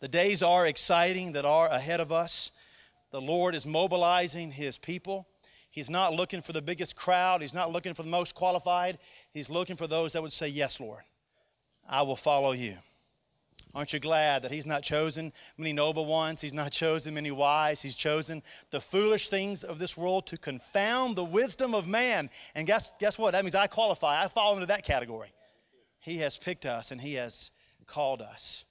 The 0.00 0.08
days 0.08 0.42
are 0.42 0.66
exciting 0.66 1.32
that 1.32 1.44
are 1.44 1.68
ahead 1.68 2.00
of 2.00 2.12
us. 2.12 2.52
The 3.10 3.20
Lord 3.20 3.54
is 3.54 3.66
mobilizing 3.66 4.50
His 4.50 4.76
people. 4.76 5.26
He's 5.70 5.90
not 5.90 6.14
looking 6.14 6.40
for 6.40 6.52
the 6.52 6.62
biggest 6.62 6.96
crowd, 6.96 7.40
He's 7.40 7.54
not 7.54 7.72
looking 7.72 7.94
for 7.94 8.02
the 8.02 8.10
most 8.10 8.34
qualified. 8.34 8.98
He's 9.32 9.50
looking 9.50 9.76
for 9.76 9.86
those 9.86 10.12
that 10.12 10.22
would 10.22 10.32
say, 10.32 10.48
Yes, 10.48 10.80
Lord, 10.80 11.02
I 11.88 12.02
will 12.02 12.16
follow 12.16 12.52
you. 12.52 12.76
Aren't 13.74 13.92
you 13.92 13.98
glad 13.98 14.42
that 14.42 14.52
He's 14.52 14.66
not 14.66 14.84
chosen 14.84 15.32
many 15.58 15.72
noble 15.72 16.06
ones? 16.06 16.40
He's 16.40 16.52
not 16.52 16.70
chosen 16.70 17.14
many 17.14 17.32
wise. 17.32 17.82
He's 17.82 17.96
chosen 17.96 18.42
the 18.70 18.80
foolish 18.80 19.30
things 19.30 19.64
of 19.64 19.80
this 19.80 19.96
world 19.96 20.26
to 20.28 20.36
confound 20.36 21.16
the 21.16 21.24
wisdom 21.24 21.74
of 21.74 21.88
man. 21.88 22.30
And 22.54 22.68
guess, 22.68 22.92
guess 23.00 23.18
what? 23.18 23.32
That 23.32 23.42
means 23.42 23.56
I 23.56 23.66
qualify. 23.66 24.22
I 24.22 24.28
fall 24.28 24.54
into 24.54 24.66
that 24.66 24.84
category. 24.84 25.32
He 25.98 26.18
has 26.18 26.38
picked 26.38 26.66
us 26.66 26.92
and 26.92 27.00
He 27.00 27.14
has 27.14 27.50
called 27.86 28.22
us. 28.22 28.64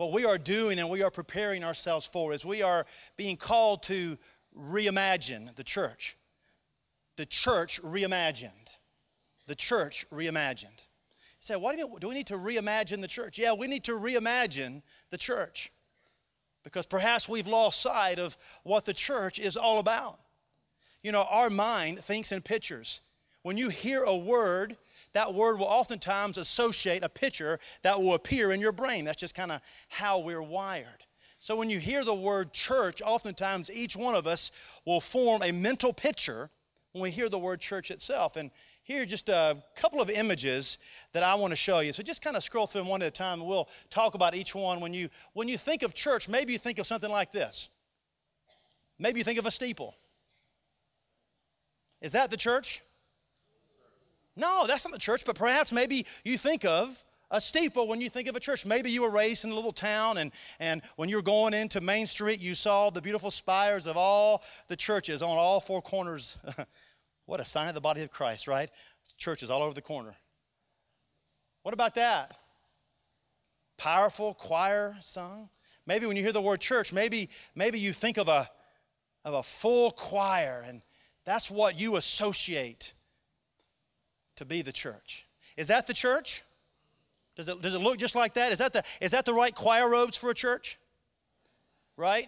What 0.00 0.12
we 0.12 0.24
are 0.24 0.38
doing 0.38 0.78
and 0.78 0.88
we 0.88 1.02
are 1.02 1.10
preparing 1.10 1.62
ourselves 1.62 2.06
for 2.06 2.32
is 2.32 2.42
we 2.42 2.62
are 2.62 2.86
being 3.18 3.36
called 3.36 3.82
to 3.82 4.16
reimagine 4.58 5.54
the 5.56 5.62
church. 5.62 6.16
The 7.18 7.26
church 7.26 7.82
reimagined. 7.82 8.78
The 9.46 9.54
church 9.54 10.06
reimagined. 10.10 10.86
You 10.86 11.40
say, 11.40 11.56
what 11.56 11.76
do, 11.76 11.80
you, 11.80 11.98
do 12.00 12.08
we 12.08 12.14
need 12.14 12.28
to 12.28 12.38
reimagine 12.38 13.02
the 13.02 13.08
church? 13.08 13.38
Yeah, 13.38 13.52
we 13.52 13.66
need 13.66 13.84
to 13.84 13.92
reimagine 13.92 14.80
the 15.10 15.18
church 15.18 15.70
because 16.64 16.86
perhaps 16.86 17.28
we've 17.28 17.46
lost 17.46 17.82
sight 17.82 18.18
of 18.18 18.38
what 18.64 18.86
the 18.86 18.94
church 18.94 19.38
is 19.38 19.58
all 19.58 19.80
about. 19.80 20.16
You 21.02 21.12
know, 21.12 21.26
our 21.28 21.50
mind 21.50 21.98
thinks 21.98 22.32
in 22.32 22.40
pictures. 22.40 23.02
When 23.42 23.58
you 23.58 23.68
hear 23.68 24.04
a 24.04 24.16
word, 24.16 24.78
that 25.12 25.34
word 25.34 25.58
will 25.58 25.66
oftentimes 25.66 26.36
associate 26.36 27.02
a 27.02 27.08
picture 27.08 27.58
that 27.82 28.00
will 28.00 28.14
appear 28.14 28.52
in 28.52 28.60
your 28.60 28.72
brain. 28.72 29.04
That's 29.04 29.20
just 29.20 29.34
kind 29.34 29.52
of 29.52 29.60
how 29.88 30.20
we're 30.20 30.42
wired. 30.42 30.86
So 31.38 31.56
when 31.56 31.70
you 31.70 31.78
hear 31.78 32.04
the 32.04 32.14
word 32.14 32.52
church, 32.52 33.00
oftentimes 33.02 33.70
each 33.70 33.96
one 33.96 34.14
of 34.14 34.26
us 34.26 34.80
will 34.84 35.00
form 35.00 35.42
a 35.42 35.52
mental 35.52 35.92
picture 35.92 36.50
when 36.92 37.02
we 37.02 37.10
hear 37.10 37.28
the 37.28 37.38
word 37.38 37.60
church 37.60 37.90
itself. 37.90 38.36
And 38.36 38.50
here 38.82 39.02
are 39.02 39.06
just 39.06 39.28
a 39.28 39.56
couple 39.74 40.00
of 40.00 40.10
images 40.10 40.78
that 41.12 41.22
I 41.22 41.34
want 41.36 41.52
to 41.52 41.56
show 41.56 41.80
you. 41.80 41.92
So 41.92 42.02
just 42.02 42.22
kind 42.22 42.36
of 42.36 42.42
scroll 42.42 42.66
through 42.66 42.82
them 42.82 42.88
one 42.88 43.02
at 43.02 43.08
a 43.08 43.10
time 43.10 43.40
and 43.40 43.48
we'll 43.48 43.68
talk 43.88 44.14
about 44.14 44.34
each 44.34 44.54
one. 44.54 44.80
When 44.80 44.92
you, 44.92 45.08
when 45.32 45.48
you 45.48 45.56
think 45.56 45.82
of 45.82 45.94
church, 45.94 46.28
maybe 46.28 46.52
you 46.52 46.58
think 46.58 46.78
of 46.78 46.86
something 46.86 47.10
like 47.10 47.32
this. 47.32 47.68
Maybe 48.98 49.18
you 49.18 49.24
think 49.24 49.38
of 49.38 49.46
a 49.46 49.50
steeple. 49.50 49.94
Is 52.02 52.12
that 52.12 52.30
the 52.30 52.36
church? 52.36 52.82
No, 54.36 54.64
that's 54.66 54.84
not 54.84 54.92
the 54.92 54.98
church, 54.98 55.24
but 55.24 55.36
perhaps 55.36 55.72
maybe 55.72 56.06
you 56.24 56.38
think 56.38 56.64
of 56.64 57.04
a 57.30 57.40
steeple 57.40 57.86
when 57.88 58.00
you 58.00 58.08
think 58.08 58.28
of 58.28 58.36
a 58.36 58.40
church. 58.40 58.64
Maybe 58.66 58.90
you 58.90 59.02
were 59.02 59.10
raised 59.10 59.44
in 59.44 59.50
a 59.50 59.54
little 59.54 59.72
town, 59.72 60.18
and, 60.18 60.32
and 60.58 60.82
when 60.96 61.08
you 61.08 61.16
were 61.16 61.22
going 61.22 61.54
into 61.54 61.80
Main 61.80 62.06
Street, 62.06 62.40
you 62.40 62.54
saw 62.54 62.90
the 62.90 63.02
beautiful 63.02 63.30
spires 63.30 63.86
of 63.86 63.96
all 63.96 64.42
the 64.68 64.76
churches 64.76 65.22
on 65.22 65.36
all 65.36 65.60
four 65.60 65.82
corners 65.82 66.38
What 67.30 67.38
a 67.38 67.44
sign 67.44 67.68
of 67.68 67.74
the 67.74 67.80
body 67.80 68.02
of 68.02 68.10
Christ, 68.10 68.48
right? 68.48 68.68
Churches 69.16 69.50
all 69.50 69.62
over 69.62 69.72
the 69.72 69.80
corner. 69.80 70.16
What 71.62 71.74
about 71.74 71.94
that? 71.94 72.36
Powerful 73.78 74.34
choir 74.34 74.96
sung. 75.00 75.48
Maybe 75.86 76.06
when 76.06 76.16
you 76.16 76.24
hear 76.24 76.32
the 76.32 76.42
word 76.42 76.60
church, 76.60 76.92
maybe, 76.92 77.28
maybe 77.54 77.78
you 77.78 77.92
think 77.92 78.18
of 78.18 78.26
a, 78.26 78.48
of 79.24 79.34
a 79.34 79.44
full 79.44 79.92
choir, 79.92 80.64
and 80.66 80.82
that's 81.24 81.52
what 81.52 81.80
you 81.80 81.94
associate 81.94 82.94
to 84.40 84.46
be 84.46 84.62
the 84.62 84.72
church. 84.72 85.26
Is 85.58 85.68
that 85.68 85.86
the 85.86 85.92
church? 85.92 86.42
Does 87.36 87.48
it, 87.48 87.60
does 87.60 87.74
it 87.74 87.80
look 87.80 87.98
just 87.98 88.16
like 88.16 88.32
that? 88.34 88.52
Is 88.52 88.58
that, 88.58 88.72
the, 88.72 88.82
is 89.02 89.10
that 89.12 89.26
the 89.26 89.34
right 89.34 89.54
choir 89.54 89.88
robes 89.88 90.16
for 90.16 90.30
a 90.30 90.34
church? 90.34 90.78
Right? 91.98 92.26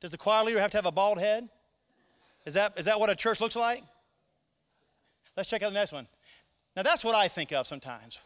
Does 0.00 0.10
the 0.10 0.18
choir 0.18 0.44
leader 0.44 0.58
have 0.58 0.72
to 0.72 0.76
have 0.76 0.86
a 0.86 0.90
bald 0.90 1.20
head? 1.20 1.48
Is 2.44 2.54
that, 2.54 2.76
is 2.76 2.86
that 2.86 2.98
what 2.98 3.08
a 3.08 3.14
church 3.14 3.40
looks 3.40 3.54
like? 3.54 3.82
Let's 5.36 5.48
check 5.48 5.62
out 5.62 5.68
the 5.68 5.78
next 5.78 5.92
one. 5.92 6.08
Now, 6.76 6.82
that's 6.82 7.04
what 7.04 7.14
I 7.14 7.28
think 7.28 7.52
of 7.52 7.64
sometimes. 7.64 8.20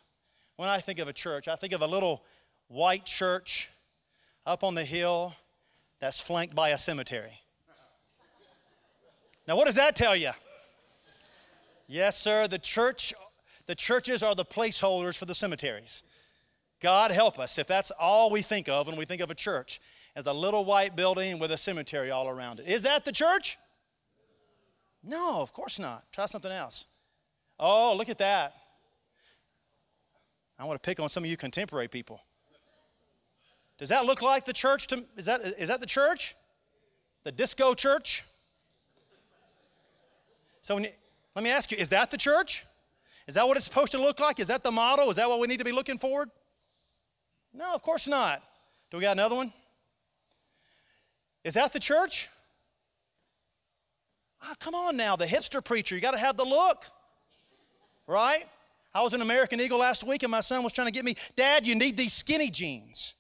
When 0.56 0.70
I 0.70 0.78
think 0.78 1.00
of 1.00 1.08
a 1.08 1.12
church, 1.12 1.48
I 1.48 1.56
think 1.56 1.74
of 1.74 1.82
a 1.82 1.86
little 1.86 2.24
white 2.68 3.04
church 3.04 3.68
up 4.46 4.64
on 4.64 4.74
the 4.74 4.84
hill 4.84 5.34
that's 6.00 6.20
flanked 6.20 6.54
by 6.54 6.70
a 6.70 6.78
cemetery. 6.78 7.40
Now, 9.46 9.56
what 9.56 9.66
does 9.66 9.76
that 9.76 9.96
tell 9.96 10.16
you? 10.16 10.30
Yes, 11.92 12.16
sir, 12.16 12.48
the 12.48 12.58
church, 12.58 13.12
the 13.66 13.74
churches 13.74 14.22
are 14.22 14.34
the 14.34 14.46
placeholders 14.46 15.18
for 15.18 15.26
the 15.26 15.34
cemeteries. 15.34 16.04
God 16.80 17.10
help 17.10 17.38
us 17.38 17.58
if 17.58 17.66
that's 17.66 17.90
all 17.90 18.30
we 18.30 18.40
think 18.40 18.66
of 18.70 18.86
when 18.86 18.96
we 18.96 19.04
think 19.04 19.20
of 19.20 19.30
a 19.30 19.34
church 19.34 19.78
as 20.16 20.24
a 20.24 20.32
little 20.32 20.64
white 20.64 20.96
building 20.96 21.38
with 21.38 21.52
a 21.52 21.58
cemetery 21.58 22.10
all 22.10 22.30
around 22.30 22.60
it. 22.60 22.66
Is 22.66 22.84
that 22.84 23.04
the 23.04 23.12
church? 23.12 23.58
No, 25.04 25.42
of 25.42 25.52
course 25.52 25.78
not. 25.78 26.10
Try 26.12 26.24
something 26.24 26.50
else. 26.50 26.86
Oh, 27.60 27.94
look 27.98 28.08
at 28.08 28.18
that. 28.18 28.54
I 30.58 30.64
want 30.64 30.82
to 30.82 30.86
pick 30.88 30.98
on 30.98 31.10
some 31.10 31.24
of 31.24 31.28
you 31.28 31.36
contemporary 31.36 31.88
people. 31.88 32.22
Does 33.76 33.90
that 33.90 34.06
look 34.06 34.22
like 34.22 34.46
the 34.46 34.54
church 34.54 34.86
to 34.86 35.04
is 35.18 35.26
that 35.26 35.42
is 35.42 35.68
that 35.68 35.80
the 35.80 35.86
church? 35.86 36.34
The 37.24 37.32
disco 37.32 37.74
church? 37.74 38.24
So 40.62 40.78
you, 40.78 40.88
let 41.34 41.42
me 41.42 41.50
ask 41.50 41.70
you, 41.70 41.78
is 41.78 41.90
that 41.90 42.10
the 42.10 42.18
church? 42.18 42.64
Is 43.26 43.34
that 43.36 43.46
what 43.46 43.56
it's 43.56 43.66
supposed 43.66 43.92
to 43.92 44.00
look 44.00 44.20
like? 44.20 44.40
Is 44.40 44.48
that 44.48 44.62
the 44.62 44.70
model? 44.70 45.10
Is 45.10 45.16
that 45.16 45.28
what 45.28 45.40
we 45.40 45.46
need 45.46 45.58
to 45.58 45.64
be 45.64 45.72
looking 45.72 45.98
forward? 45.98 46.28
No, 47.54 47.74
of 47.74 47.82
course 47.82 48.08
not. 48.08 48.42
Do 48.90 48.96
we 48.98 49.02
got 49.02 49.12
another 49.12 49.36
one? 49.36 49.52
Is 51.44 51.54
that 51.54 51.72
the 51.72 51.80
church? 51.80 52.28
Oh, 54.44 54.54
come 54.58 54.74
on 54.74 54.96
now, 54.96 55.16
the 55.16 55.24
hipster 55.24 55.64
preacher, 55.64 55.94
you 55.94 56.00
got 56.00 56.12
to 56.12 56.18
have 56.18 56.36
the 56.36 56.44
look, 56.44 56.84
right? 58.08 58.44
I 58.94 59.02
was 59.02 59.14
in 59.14 59.22
American 59.22 59.60
Eagle 59.60 59.78
last 59.78 60.04
week 60.04 60.24
and 60.24 60.30
my 60.30 60.40
son 60.40 60.62
was 60.62 60.72
trying 60.72 60.88
to 60.88 60.92
get 60.92 61.04
me, 61.04 61.14
Dad, 61.36 61.66
you 61.66 61.74
need 61.74 61.96
these 61.96 62.12
skinny 62.12 62.50
jeans. 62.50 63.14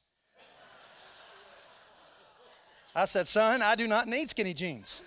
I 2.94 3.06
said, 3.06 3.26
Son, 3.26 3.62
I 3.62 3.74
do 3.74 3.86
not 3.86 4.06
need 4.06 4.28
skinny 4.28 4.52
jeans. 4.52 5.02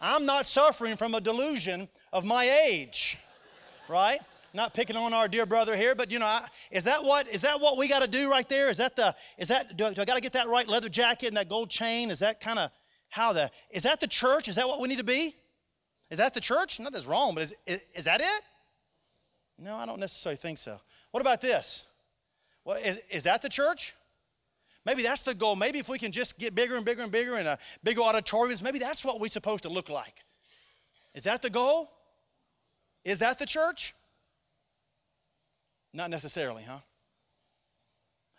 I'm 0.00 0.24
not 0.24 0.46
suffering 0.46 0.96
from 0.96 1.14
a 1.14 1.20
delusion 1.20 1.88
of 2.12 2.24
my 2.24 2.44
age, 2.66 3.18
right? 3.88 4.18
Not 4.54 4.74
picking 4.74 4.96
on 4.96 5.12
our 5.12 5.28
dear 5.28 5.46
brother 5.46 5.76
here, 5.76 5.94
but 5.94 6.10
you 6.10 6.18
know, 6.18 6.26
I, 6.26 6.46
is 6.70 6.84
that 6.84 7.04
what 7.04 7.28
is 7.28 7.42
that 7.42 7.60
what 7.60 7.76
we 7.76 7.88
got 7.88 8.02
to 8.02 8.08
do 8.08 8.30
right 8.30 8.48
there? 8.48 8.70
Is 8.70 8.78
that 8.78 8.96
the 8.96 9.14
is 9.38 9.48
that 9.48 9.76
do, 9.76 9.92
do 9.92 10.00
I 10.00 10.04
got 10.04 10.16
to 10.16 10.20
get 10.20 10.32
that 10.32 10.48
right 10.48 10.66
leather 10.66 10.88
jacket 10.88 11.28
and 11.28 11.36
that 11.36 11.48
gold 11.48 11.70
chain? 11.70 12.10
Is 12.10 12.20
that 12.20 12.40
kind 12.40 12.58
of 12.58 12.70
how 13.10 13.32
the, 13.32 13.50
is 13.70 13.82
that 13.82 14.00
the 14.00 14.06
church? 14.06 14.48
Is 14.48 14.54
that 14.54 14.66
what 14.66 14.80
we 14.80 14.88
need 14.88 14.98
to 14.98 15.04
be? 15.04 15.34
Is 16.10 16.18
that 16.18 16.32
the 16.32 16.40
church? 16.40 16.80
Nothing's 16.80 17.06
wrong, 17.06 17.34
but 17.34 17.42
is, 17.42 17.54
is, 17.66 17.82
is 17.94 18.04
that 18.04 18.20
it? 18.20 18.42
No, 19.58 19.76
I 19.76 19.84
don't 19.84 20.00
necessarily 20.00 20.36
think 20.36 20.58
so. 20.58 20.80
What 21.10 21.20
about 21.20 21.40
this? 21.40 21.86
What, 22.62 22.80
is, 22.82 23.00
is 23.10 23.24
that 23.24 23.42
the 23.42 23.48
church? 23.48 23.94
Maybe 24.86 25.02
that's 25.02 25.22
the 25.22 25.34
goal. 25.34 25.56
Maybe 25.56 25.78
if 25.78 25.88
we 25.88 25.98
can 25.98 26.10
just 26.10 26.38
get 26.38 26.54
bigger 26.54 26.76
and 26.76 26.84
bigger 26.84 27.02
and 27.02 27.12
bigger 27.12 27.36
in 27.36 27.46
a 27.46 27.58
bigger 27.84 28.00
auditoriums, 28.00 28.62
maybe 28.62 28.78
that's 28.78 29.04
what 29.04 29.20
we're 29.20 29.28
supposed 29.28 29.64
to 29.64 29.68
look 29.68 29.90
like. 29.90 30.24
Is 31.14 31.24
that 31.24 31.42
the 31.42 31.50
goal? 31.50 31.90
Is 33.04 33.18
that 33.18 33.38
the 33.38 33.46
church? 33.46 33.94
Not 35.92 36.10
necessarily, 36.10 36.62
huh? 36.62 36.78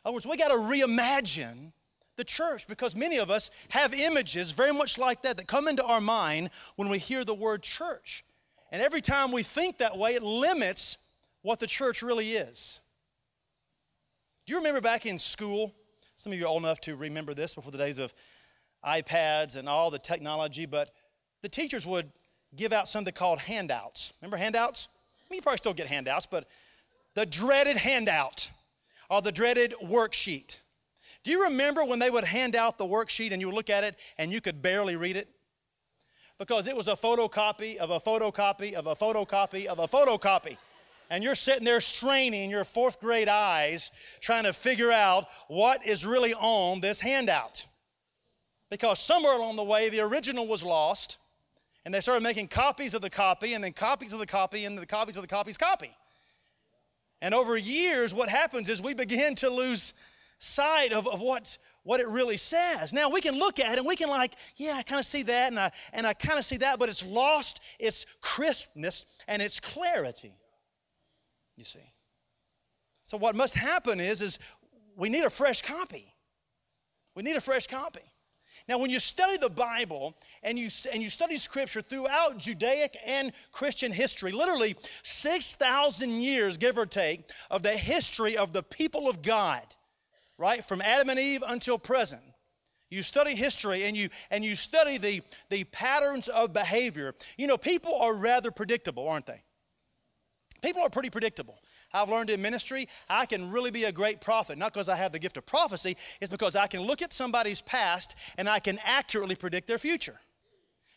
In 0.03 0.09
other 0.09 0.13
words, 0.13 0.25
we 0.25 0.37
got 0.37 0.49
to 0.49 0.55
reimagine 0.55 1.73
the 2.17 2.23
church 2.23 2.67
because 2.67 2.95
many 2.95 3.17
of 3.17 3.29
us 3.29 3.67
have 3.69 3.93
images 3.93 4.51
very 4.51 4.73
much 4.73 4.97
like 4.97 5.21
that 5.23 5.37
that 5.37 5.47
come 5.47 5.67
into 5.67 5.85
our 5.85 6.01
mind 6.01 6.49
when 6.75 6.89
we 6.89 6.97
hear 6.97 7.23
the 7.23 7.33
word 7.33 7.61
church. 7.61 8.23
And 8.71 8.81
every 8.81 9.01
time 9.01 9.31
we 9.31 9.43
think 9.43 9.77
that 9.77 9.97
way, 9.97 10.15
it 10.15 10.23
limits 10.23 11.13
what 11.41 11.59
the 11.59 11.67
church 11.67 12.01
really 12.01 12.31
is. 12.31 12.79
Do 14.45 14.53
you 14.53 14.59
remember 14.59 14.81
back 14.81 15.05
in 15.05 15.19
school? 15.19 15.73
Some 16.21 16.33
of 16.33 16.37
you 16.37 16.45
are 16.45 16.49
old 16.49 16.61
enough 16.61 16.79
to 16.81 16.95
remember 16.95 17.33
this 17.33 17.55
before 17.55 17.71
the 17.71 17.79
days 17.79 17.97
of 17.97 18.13
iPads 18.85 19.57
and 19.57 19.67
all 19.67 19.89
the 19.89 19.97
technology, 19.97 20.67
but 20.67 20.91
the 21.41 21.49
teachers 21.49 21.83
would 21.83 22.11
give 22.55 22.73
out 22.73 22.87
something 22.87 23.11
called 23.11 23.39
handouts. 23.39 24.13
Remember 24.21 24.37
handouts? 24.37 24.87
I 25.17 25.25
mean, 25.31 25.37
you 25.37 25.41
probably 25.41 25.57
still 25.57 25.73
get 25.73 25.87
handouts, 25.87 26.27
but 26.27 26.47
the 27.15 27.25
dreaded 27.25 27.75
handout 27.75 28.51
or 29.09 29.23
the 29.23 29.31
dreaded 29.31 29.73
worksheet. 29.83 30.59
Do 31.23 31.31
you 31.31 31.45
remember 31.45 31.83
when 31.85 31.97
they 31.97 32.11
would 32.11 32.25
hand 32.25 32.55
out 32.55 32.77
the 32.77 32.85
worksheet 32.85 33.31
and 33.31 33.41
you 33.41 33.47
would 33.47 33.55
look 33.55 33.71
at 33.71 33.83
it 33.83 33.95
and 34.19 34.31
you 34.31 34.41
could 34.41 34.61
barely 34.61 34.95
read 34.95 35.17
it? 35.17 35.27
Because 36.37 36.67
it 36.67 36.77
was 36.77 36.87
a 36.87 36.95
photocopy 36.95 37.77
of 37.77 37.89
a 37.89 37.99
photocopy 37.99 38.73
of 38.73 38.85
a 38.85 38.93
photocopy 38.93 39.65
of 39.65 39.79
a 39.79 39.87
photocopy. 39.87 40.59
And 41.11 41.25
you're 41.25 41.35
sitting 41.35 41.65
there 41.65 41.81
straining 41.81 42.49
your 42.49 42.63
fourth 42.63 43.01
grade 43.01 43.27
eyes 43.27 43.91
trying 44.21 44.45
to 44.45 44.53
figure 44.53 44.93
out 44.93 45.25
what 45.49 45.85
is 45.85 46.05
really 46.05 46.33
on 46.33 46.79
this 46.79 47.01
handout. 47.01 47.67
Because 48.69 48.97
somewhere 48.97 49.35
along 49.35 49.57
the 49.57 49.63
way, 49.63 49.89
the 49.89 49.99
original 49.99 50.47
was 50.47 50.63
lost, 50.63 51.17
and 51.83 51.93
they 51.93 51.99
started 51.99 52.23
making 52.23 52.47
copies 52.47 52.93
of 52.93 53.01
the 53.01 53.09
copy, 53.09 53.55
and 53.55 53.61
then 53.61 53.73
copies 53.73 54.13
of 54.13 54.19
the 54.19 54.25
copy, 54.25 54.63
and 54.63 54.77
the 54.77 54.85
copies 54.85 55.17
of 55.17 55.21
the 55.21 55.27
copy's 55.27 55.57
copy. 55.57 55.91
And 57.21 57.35
over 57.35 57.57
years, 57.57 58.13
what 58.13 58.29
happens 58.29 58.69
is 58.69 58.81
we 58.81 58.93
begin 58.93 59.35
to 59.35 59.49
lose 59.49 59.93
sight 60.37 60.93
of, 60.93 61.09
of 61.09 61.19
what, 61.19 61.57
what 61.83 61.99
it 61.99 62.07
really 62.07 62.37
says. 62.37 62.93
Now 62.93 63.09
we 63.09 63.19
can 63.19 63.37
look 63.37 63.59
at 63.59 63.73
it 63.73 63.79
and 63.79 63.87
we 63.87 63.97
can 63.97 64.09
like, 64.09 64.33
yeah, 64.55 64.75
I 64.77 64.83
kind 64.83 64.99
of 64.99 65.05
see 65.05 65.23
that 65.23 65.51
and 65.51 65.59
I 65.59 65.69
and 65.93 66.07
I 66.07 66.13
kind 66.13 66.39
of 66.39 66.45
see 66.45 66.57
that, 66.57 66.79
but 66.79 66.89
it's 66.89 67.05
lost 67.05 67.75
its 67.79 68.17
crispness 68.21 69.21
and 69.27 69.39
its 69.39 69.59
clarity. 69.59 70.33
You 71.61 71.65
see. 71.65 71.93
So 73.03 73.19
what 73.19 73.35
must 73.35 73.53
happen 73.53 73.99
is, 73.99 74.19
is 74.23 74.39
we 74.95 75.09
need 75.09 75.25
a 75.25 75.29
fresh 75.29 75.61
copy. 75.61 76.11
We 77.13 77.21
need 77.21 77.35
a 77.35 77.41
fresh 77.41 77.67
copy. 77.67 78.01
Now, 78.67 78.79
when 78.79 78.89
you 78.89 78.97
study 78.97 79.37
the 79.37 79.51
Bible 79.51 80.17
and 80.41 80.57
you, 80.57 80.69
and 80.91 81.03
you 81.03 81.09
study 81.11 81.37
Scripture 81.37 81.83
throughout 81.83 82.39
Judaic 82.39 82.97
and 83.05 83.31
Christian 83.51 83.91
history, 83.91 84.31
literally 84.31 84.75
6,000 85.03 86.09
years, 86.09 86.57
give 86.57 86.79
or 86.79 86.87
take, 86.87 87.29
of 87.51 87.61
the 87.61 87.69
history 87.69 88.37
of 88.37 88.53
the 88.53 88.63
people 88.63 89.07
of 89.07 89.21
God, 89.21 89.61
right, 90.39 90.63
from 90.63 90.81
Adam 90.81 91.11
and 91.11 91.19
Eve 91.19 91.43
until 91.47 91.77
present, 91.77 92.23
you 92.89 93.03
study 93.03 93.35
history 93.35 93.83
and 93.83 93.95
you 93.95 94.09
and 94.31 94.43
you 94.43 94.55
study 94.55 94.97
the, 94.97 95.21
the 95.51 95.63
patterns 95.65 96.27
of 96.27 96.53
behavior. 96.53 97.13
You 97.37 97.45
know, 97.45 97.57
people 97.57 97.95
are 97.97 98.15
rather 98.15 98.49
predictable, 98.49 99.07
aren't 99.07 99.27
they? 99.27 99.43
People 100.61 100.83
are 100.83 100.89
pretty 100.89 101.09
predictable. 101.09 101.59
I've 101.93 102.09
learned 102.09 102.29
in 102.29 102.41
ministry, 102.41 102.87
I 103.09 103.25
can 103.25 103.49
really 103.51 103.71
be 103.71 103.85
a 103.85 103.91
great 103.91 104.21
prophet, 104.21 104.57
not 104.57 104.73
because 104.73 104.89
I 104.89 104.95
have 104.95 105.11
the 105.11 105.19
gift 105.19 105.37
of 105.37 105.45
prophecy, 105.45 105.97
it's 106.21 106.29
because 106.29 106.55
I 106.55 106.67
can 106.67 106.81
look 106.81 107.01
at 107.01 107.11
somebody's 107.13 107.61
past 107.61 108.15
and 108.37 108.47
I 108.47 108.59
can 108.59 108.77
accurately 108.85 109.35
predict 109.35 109.67
their 109.67 109.79
future. 109.79 110.15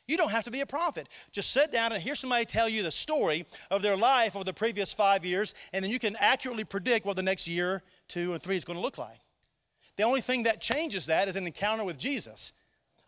You 0.07 0.19
don't 0.19 0.31
have 0.31 0.45
to 0.45 0.51
be 0.51 0.61
a 0.61 0.67
prophet. 0.67 1.09
Just 1.33 1.53
sit 1.53 1.73
down 1.73 1.93
and 1.93 2.03
hear 2.03 2.15
somebody 2.15 2.45
tell 2.45 2.69
you 2.69 2.83
the 2.83 2.91
story 2.91 3.47
of 3.71 3.81
their 3.81 3.97
life 3.97 4.37
over 4.37 4.45
the 4.45 4.53
previous 4.53 4.93
five 4.93 5.25
years, 5.25 5.55
and 5.73 5.83
then 5.83 5.91
you 5.91 5.99
can 5.99 6.15
accurately 6.21 6.65
predict 6.65 7.07
what 7.07 7.17
the 7.17 7.23
next 7.23 7.49
year, 7.49 7.83
two, 8.07 8.35
and 8.35 8.43
three 8.43 8.57
is 8.57 8.65
going 8.65 8.77
to 8.79 8.83
look 8.83 8.99
like. 8.99 9.19
The 9.97 10.03
only 10.03 10.21
thing 10.21 10.43
that 10.43 10.61
changes 10.61 11.07
that 11.07 11.29
is 11.29 11.37
an 11.37 11.47
encounter 11.47 11.85
with 11.85 11.99
Jesus. 11.99 12.53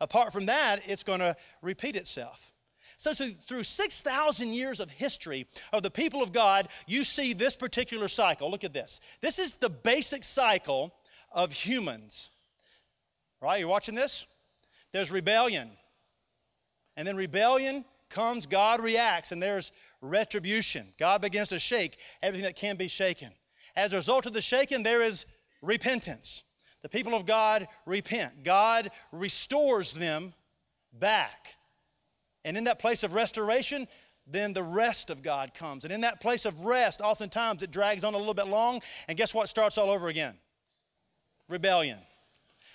Apart 0.01 0.33
from 0.33 0.47
that, 0.47 0.81
it's 0.87 1.03
going 1.03 1.21
to 1.21 1.35
repeat 1.61 1.97
itself. 1.97 2.53
So, 2.97 3.13
so 3.13 3.27
through 3.27 3.63
6,000 3.63 4.49
years 4.49 4.81
of 4.81 4.91
history 4.91 5.47
of 5.73 5.83
the 5.83 5.91
people 5.91 6.23
of 6.23 6.33
God, 6.33 6.69
you 6.87 7.05
see 7.05 7.33
this 7.33 7.55
particular 7.55 8.09
cycle. 8.09 8.51
Look 8.51 8.65
at 8.65 8.73
this. 8.73 9.01
This 9.21 9.39
is 9.39 9.57
the 9.57 9.69
basic 9.69 10.25
cycle 10.25 10.95
of 11.33 11.53
humans. 11.53 12.31
Right? 13.43 13.61
You're 13.61 13.69
watching 13.69 13.95
this? 13.95 14.27
There's 14.93 15.11
rebellion. 15.11 15.69
And 16.97 17.07
then 17.07 17.17
rebellion 17.17 17.85
comes, 18.09 18.47
God 18.47 18.81
reacts, 18.81 19.33
and 19.33 19.43
there's 19.43 19.73
retribution. 20.01 20.87
God 20.99 21.21
begins 21.21 21.51
to 21.51 21.59
shake 21.59 21.99
everything 22.23 22.47
that 22.47 22.57
can 22.57 22.77
be 22.77 22.89
shaken. 22.89 23.29
As 23.77 23.93
a 23.93 23.97
result 23.97 24.25
of 24.25 24.33
the 24.33 24.41
shaking, 24.41 24.83
there 24.83 25.03
is 25.03 25.27
repentance. 25.61 26.45
The 26.81 26.89
people 26.89 27.15
of 27.15 27.27
God 27.27 27.67
repent. 27.85 28.43
God 28.43 28.89
restores 29.13 29.93
them 29.93 30.33
back 30.95 31.56
and 32.47 32.57
in 32.57 32.65
that 32.65 32.79
place 32.79 33.03
of 33.03 33.13
restoration, 33.13 33.87
then 34.27 34.53
the 34.53 34.63
rest 34.63 35.11
of 35.11 35.23
God 35.23 35.53
comes. 35.53 35.85
And 35.85 35.93
in 35.93 36.01
that 36.03 36.21
place 36.21 36.47
of 36.47 36.65
rest, 36.65 37.01
oftentimes 37.01 37.63
it 37.63 37.71
drags 37.71 38.05
on 38.05 38.15
a 38.15 38.19
little 38.19 38.35
bit 38.35 38.49
long. 38.49 38.81
And 39.09 39.19
guess 39.19 39.35
what 39.35 39.49
starts 39.49 39.77
all 39.77 39.91
over 39.91 40.09
again? 40.09 40.35
Rebellion. 41.49 41.99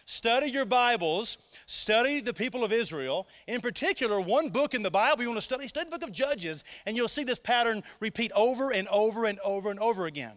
Study 0.05 0.49
your 0.49 0.65
Bibles, 0.65 1.37
study 1.67 2.21
the 2.21 2.33
people 2.33 2.63
of 2.63 2.73
Israel. 2.73 3.27
In 3.47 3.61
particular, 3.61 4.19
one 4.19 4.49
book 4.49 4.73
in 4.73 4.83
the 4.83 4.91
Bible 4.91 5.21
you 5.23 5.29
want 5.29 5.37
to 5.37 5.43
study, 5.43 5.67
study 5.67 5.85
the 5.85 5.97
book 5.97 6.07
of 6.07 6.13
Judges, 6.13 6.63
and 6.85 6.95
you'll 6.97 7.07
see 7.07 7.23
this 7.23 7.39
pattern 7.39 7.81
repeat 7.99 8.31
over 8.35 8.73
and 8.73 8.87
over 8.89 9.25
and 9.25 9.39
over 9.39 9.71
and 9.71 9.79
over 9.79 10.05
again. 10.05 10.33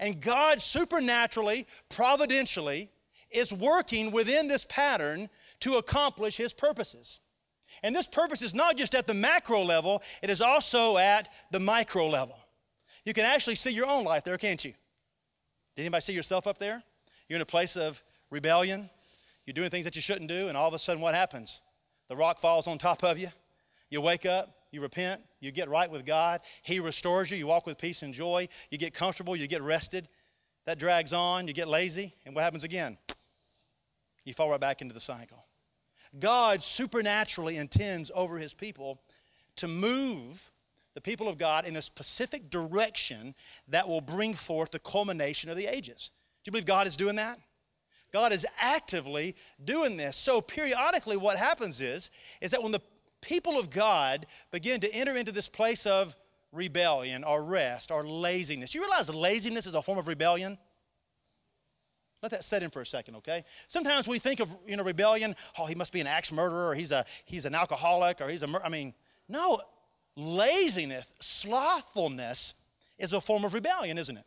And 0.00 0.20
God 0.20 0.60
supernaturally, 0.60 1.66
providentially, 1.88 2.90
is 3.30 3.52
working 3.52 4.10
within 4.10 4.48
this 4.48 4.64
pattern 4.64 5.28
to 5.60 5.74
accomplish 5.76 6.36
his 6.36 6.52
purposes. 6.52 7.20
And 7.82 7.94
this 7.94 8.06
purpose 8.06 8.42
is 8.42 8.54
not 8.54 8.76
just 8.76 8.94
at 8.94 9.06
the 9.06 9.14
macro 9.14 9.62
level, 9.62 10.02
it 10.22 10.30
is 10.30 10.40
also 10.40 10.98
at 10.98 11.28
the 11.50 11.60
micro 11.60 12.06
level. 12.08 12.38
You 13.04 13.12
can 13.12 13.24
actually 13.24 13.54
see 13.56 13.70
your 13.70 13.86
own 13.86 14.04
life 14.04 14.24
there, 14.24 14.38
can't 14.38 14.64
you? 14.64 14.72
Did 15.74 15.82
anybody 15.82 16.00
see 16.00 16.12
yourself 16.12 16.46
up 16.46 16.58
there? 16.58 16.82
You're 17.28 17.36
in 17.36 17.42
a 17.42 17.46
place 17.46 17.76
of 17.76 18.02
rebellion, 18.30 18.88
you're 19.44 19.54
doing 19.54 19.70
things 19.70 19.84
that 19.84 19.94
you 19.94 20.02
shouldn't 20.02 20.28
do, 20.28 20.48
and 20.48 20.56
all 20.56 20.68
of 20.68 20.74
a 20.74 20.78
sudden, 20.78 21.00
what 21.00 21.14
happens? 21.14 21.60
The 22.08 22.16
rock 22.16 22.38
falls 22.38 22.66
on 22.66 22.78
top 22.78 23.04
of 23.04 23.18
you. 23.18 23.28
You 23.90 24.00
wake 24.00 24.26
up, 24.26 24.48
you 24.72 24.80
repent, 24.80 25.20
you 25.40 25.52
get 25.52 25.68
right 25.68 25.90
with 25.90 26.04
God, 26.04 26.40
He 26.62 26.80
restores 26.80 27.30
you, 27.30 27.36
you 27.36 27.46
walk 27.46 27.66
with 27.66 27.78
peace 27.78 28.02
and 28.02 28.12
joy, 28.12 28.48
you 28.70 28.78
get 28.78 28.92
comfortable, 28.92 29.36
you 29.36 29.46
get 29.46 29.62
rested. 29.62 30.08
That 30.66 30.80
drags 30.80 31.12
on, 31.12 31.46
you 31.46 31.54
get 31.54 31.68
lazy, 31.68 32.12
and 32.24 32.34
what 32.34 32.42
happens 32.42 32.64
again? 32.64 32.98
You 34.24 34.34
fall 34.34 34.50
right 34.50 34.60
back 34.60 34.82
into 34.82 34.92
the 34.92 35.00
cycle. 35.00 35.45
God 36.18 36.62
supernaturally 36.62 37.56
intends 37.56 38.10
over 38.14 38.38
his 38.38 38.54
people 38.54 39.00
to 39.56 39.68
move 39.68 40.50
the 40.94 41.00
people 41.00 41.28
of 41.28 41.36
God 41.36 41.66
in 41.66 41.76
a 41.76 41.82
specific 41.82 42.48
direction 42.50 43.34
that 43.68 43.86
will 43.86 44.00
bring 44.00 44.32
forth 44.32 44.70
the 44.70 44.78
culmination 44.78 45.50
of 45.50 45.56
the 45.56 45.66
ages. 45.66 46.10
Do 46.42 46.48
you 46.48 46.52
believe 46.52 46.66
God 46.66 46.86
is 46.86 46.96
doing 46.96 47.16
that? 47.16 47.38
God 48.12 48.32
is 48.32 48.46
actively 48.60 49.34
doing 49.64 49.96
this. 49.96 50.16
So 50.16 50.40
periodically 50.40 51.16
what 51.16 51.36
happens 51.36 51.80
is 51.80 52.10
is 52.40 52.50
that 52.52 52.62
when 52.62 52.72
the 52.72 52.80
people 53.20 53.58
of 53.58 53.68
God 53.68 54.26
begin 54.52 54.80
to 54.80 54.94
enter 54.94 55.16
into 55.16 55.32
this 55.32 55.48
place 55.48 55.84
of 55.84 56.14
rebellion 56.52 57.24
or 57.24 57.44
rest 57.44 57.90
or 57.90 58.04
laziness. 58.04 58.74
You 58.74 58.80
realize 58.80 59.14
laziness 59.14 59.66
is 59.66 59.74
a 59.74 59.82
form 59.82 59.98
of 59.98 60.06
rebellion? 60.06 60.56
Let 62.22 62.32
that 62.32 62.44
set 62.44 62.62
in 62.62 62.70
for 62.70 62.80
a 62.80 62.86
second, 62.86 63.16
okay? 63.16 63.44
Sometimes 63.68 64.08
we 64.08 64.18
think 64.18 64.40
of 64.40 64.50
you 64.66 64.76
know 64.76 64.82
rebellion. 64.82 65.34
Oh, 65.58 65.66
he 65.66 65.74
must 65.74 65.92
be 65.92 66.00
an 66.00 66.06
axe 66.06 66.32
murderer, 66.32 66.68
or 66.70 66.74
he's 66.74 66.92
a 66.92 67.04
he's 67.24 67.44
an 67.44 67.54
alcoholic, 67.54 68.20
or 68.20 68.28
he's 68.28 68.42
a. 68.42 68.48
I 68.64 68.68
mean, 68.68 68.94
no, 69.28 69.60
laziness, 70.16 71.12
slothfulness 71.20 72.64
is 72.98 73.12
a 73.12 73.20
form 73.20 73.44
of 73.44 73.54
rebellion, 73.54 73.98
isn't 73.98 74.16
it? 74.16 74.24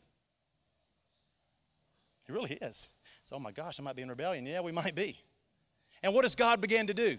It 2.27 2.33
really 2.33 2.53
is. 2.61 2.93
So, 3.23 3.35
oh 3.35 3.39
my 3.39 3.51
gosh, 3.51 3.79
I 3.79 3.83
might 3.83 3.95
be 3.95 4.03
in 4.03 4.09
rebellion. 4.09 4.45
Yeah, 4.45 4.61
we 4.61 4.71
might 4.71 4.95
be. 4.95 5.19
And 6.03 6.13
what 6.13 6.21
does 6.21 6.35
God 6.35 6.61
begin 6.61 6.87
to 6.87 6.93
do? 6.93 7.17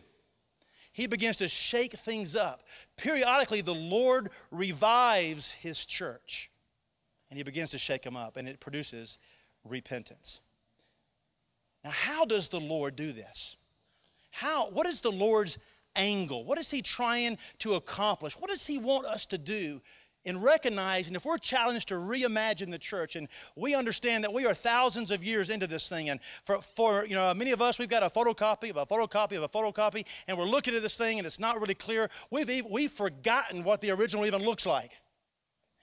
He 0.92 1.06
begins 1.06 1.36
to 1.38 1.48
shake 1.48 1.92
things 1.92 2.34
up. 2.34 2.62
Periodically, 2.96 3.60
the 3.60 3.74
Lord 3.74 4.28
revives 4.50 5.52
his 5.52 5.84
church 5.84 6.50
and 7.30 7.36
he 7.36 7.44
begins 7.44 7.70
to 7.70 7.78
shake 7.78 8.02
them 8.02 8.16
up, 8.16 8.36
and 8.36 8.48
it 8.48 8.58
produces 8.58 9.18
repentance. 9.64 10.40
Now, 11.84 11.90
how 11.90 12.24
does 12.24 12.48
the 12.48 12.60
Lord 12.60 12.96
do 12.96 13.12
this? 13.12 13.56
How, 14.30 14.66
what 14.70 14.86
is 14.86 15.00
the 15.00 15.10
Lord's 15.10 15.58
angle? 15.96 16.44
What 16.44 16.58
is 16.58 16.70
He 16.70 16.82
trying 16.82 17.38
to 17.58 17.74
accomplish? 17.74 18.34
What 18.34 18.50
does 18.50 18.66
He 18.66 18.78
want 18.78 19.06
us 19.06 19.26
to 19.26 19.38
do 19.38 19.80
in 20.24 20.40
recognizing 20.40 21.14
if 21.14 21.24
we're 21.24 21.38
challenged 21.38 21.88
to 21.88 21.94
reimagine 21.94 22.70
the 22.70 22.78
church 22.78 23.16
and 23.16 23.28
we 23.56 23.74
understand 23.74 24.22
that 24.24 24.32
we 24.32 24.46
are 24.46 24.52
thousands 24.52 25.10
of 25.10 25.24
years 25.24 25.48
into 25.48 25.66
this 25.66 25.88
thing 25.88 26.10
and 26.10 26.20
for, 26.22 26.60
for 26.60 27.06
you 27.06 27.14
know 27.14 27.32
many 27.34 27.52
of 27.52 27.62
us 27.62 27.78
we've 27.78 27.88
got 27.88 28.02
a 28.02 28.06
photocopy 28.06 28.70
of 28.70 28.76
a 28.76 28.86
photocopy 28.86 29.36
of 29.36 29.42
a 29.42 29.48
photocopy 29.48 30.04
and 30.28 30.36
we're 30.36 30.44
looking 30.44 30.74
at 30.74 30.82
this 30.82 30.98
thing 30.98 31.18
and 31.18 31.26
it's 31.26 31.40
not 31.40 31.58
really 31.60 31.74
clear 31.74 32.08
we've, 32.30 32.50
even, 32.50 32.70
we've 32.70 32.92
forgotten 32.92 33.64
what 33.64 33.80
the 33.80 33.90
original 33.90 34.26
even 34.26 34.42
looks 34.42 34.66
like 34.66 35.00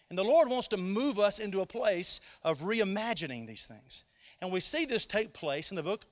and 0.10 0.20
the 0.20 0.24
lord 0.24 0.48
wants 0.50 0.68
to 0.68 0.78
move 0.78 1.18
us 1.18 1.40
into 1.40 1.62
a 1.62 1.66
place 1.66 2.38
of 2.44 2.60
reimagining 2.60 3.48
these 3.48 3.66
things 3.66 4.06
and 4.42 4.52
we 4.52 4.60
see 4.60 4.86
this 4.86 5.06
take 5.06 5.34
place 5.34 5.72
in 5.72 5.78
the 5.78 5.84
book 5.84 6.06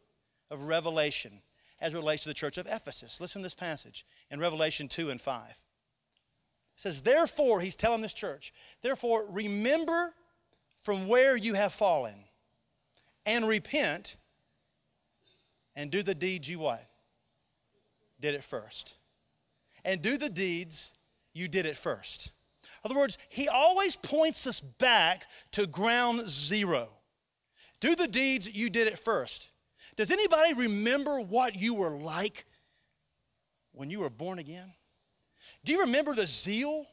of 0.51 0.63
Revelation 0.63 1.32
as 1.82 1.94
it 1.94 1.98
relates 1.98 2.24
to 2.24 2.29
the 2.29 2.34
church 2.34 2.58
of 2.58 2.67
Ephesus. 2.67 3.22
Listen 3.22 3.41
to 3.41 3.46
this 3.46 3.55
passage 3.55 4.05
in 4.32 4.39
Revelation 4.39 4.88
2 4.88 5.10
and 5.10 5.20
5. 5.20 5.50
It 5.50 5.55
says, 6.75 7.01
Therefore, 7.01 7.62
he's 7.62 7.75
telling 7.75 8.01
this 8.01 8.13
church, 8.13 8.53
therefore, 8.82 9.25
remember 9.29 10.13
from 10.79 11.08
where 11.08 11.36
you 11.36 11.53
have 11.53 11.74
fallen 11.74 12.15
and 13.25 13.48
repent 13.48 14.17
and 15.75 15.91
do 15.91 16.03
the 16.03 16.15
deeds 16.15 16.50
you 16.50 16.60
what? 16.60 16.86
Did 18.20 18.36
it 18.36 18.44
first. 18.44 18.98
And 19.84 20.01
do 20.01 20.17
the 20.17 20.29
deeds 20.29 20.94
you 21.34 21.48
did 21.48 21.65
it 21.65 21.77
first. 21.77 22.32
In 22.84 22.91
other 22.91 23.00
words, 23.00 23.17
he 23.29 23.48
always 23.48 23.96
points 23.96 24.48
us 24.48 24.60
back 24.60 25.25
to 25.51 25.67
ground 25.67 26.27
zero. 26.29 26.88
Do 27.86 27.94
the 27.94 28.08
deeds 28.08 28.51
you 28.51 28.72
did 28.72 28.88
at 28.88 28.98
first. 28.98 29.48
Does 29.96 30.10
anybody 30.10 30.56
remember 30.56 31.20
what 31.20 31.56
you 31.56 31.75
were 31.75 31.92
like 31.92 32.46
when 33.74 33.92
you 33.92 34.00
were 34.00 34.10
born 34.10 34.39
again? 34.39 34.74
Do 35.63 35.72
you 35.72 35.82
remember 35.82 36.15
the 36.15 36.25
zeal? 36.25 36.88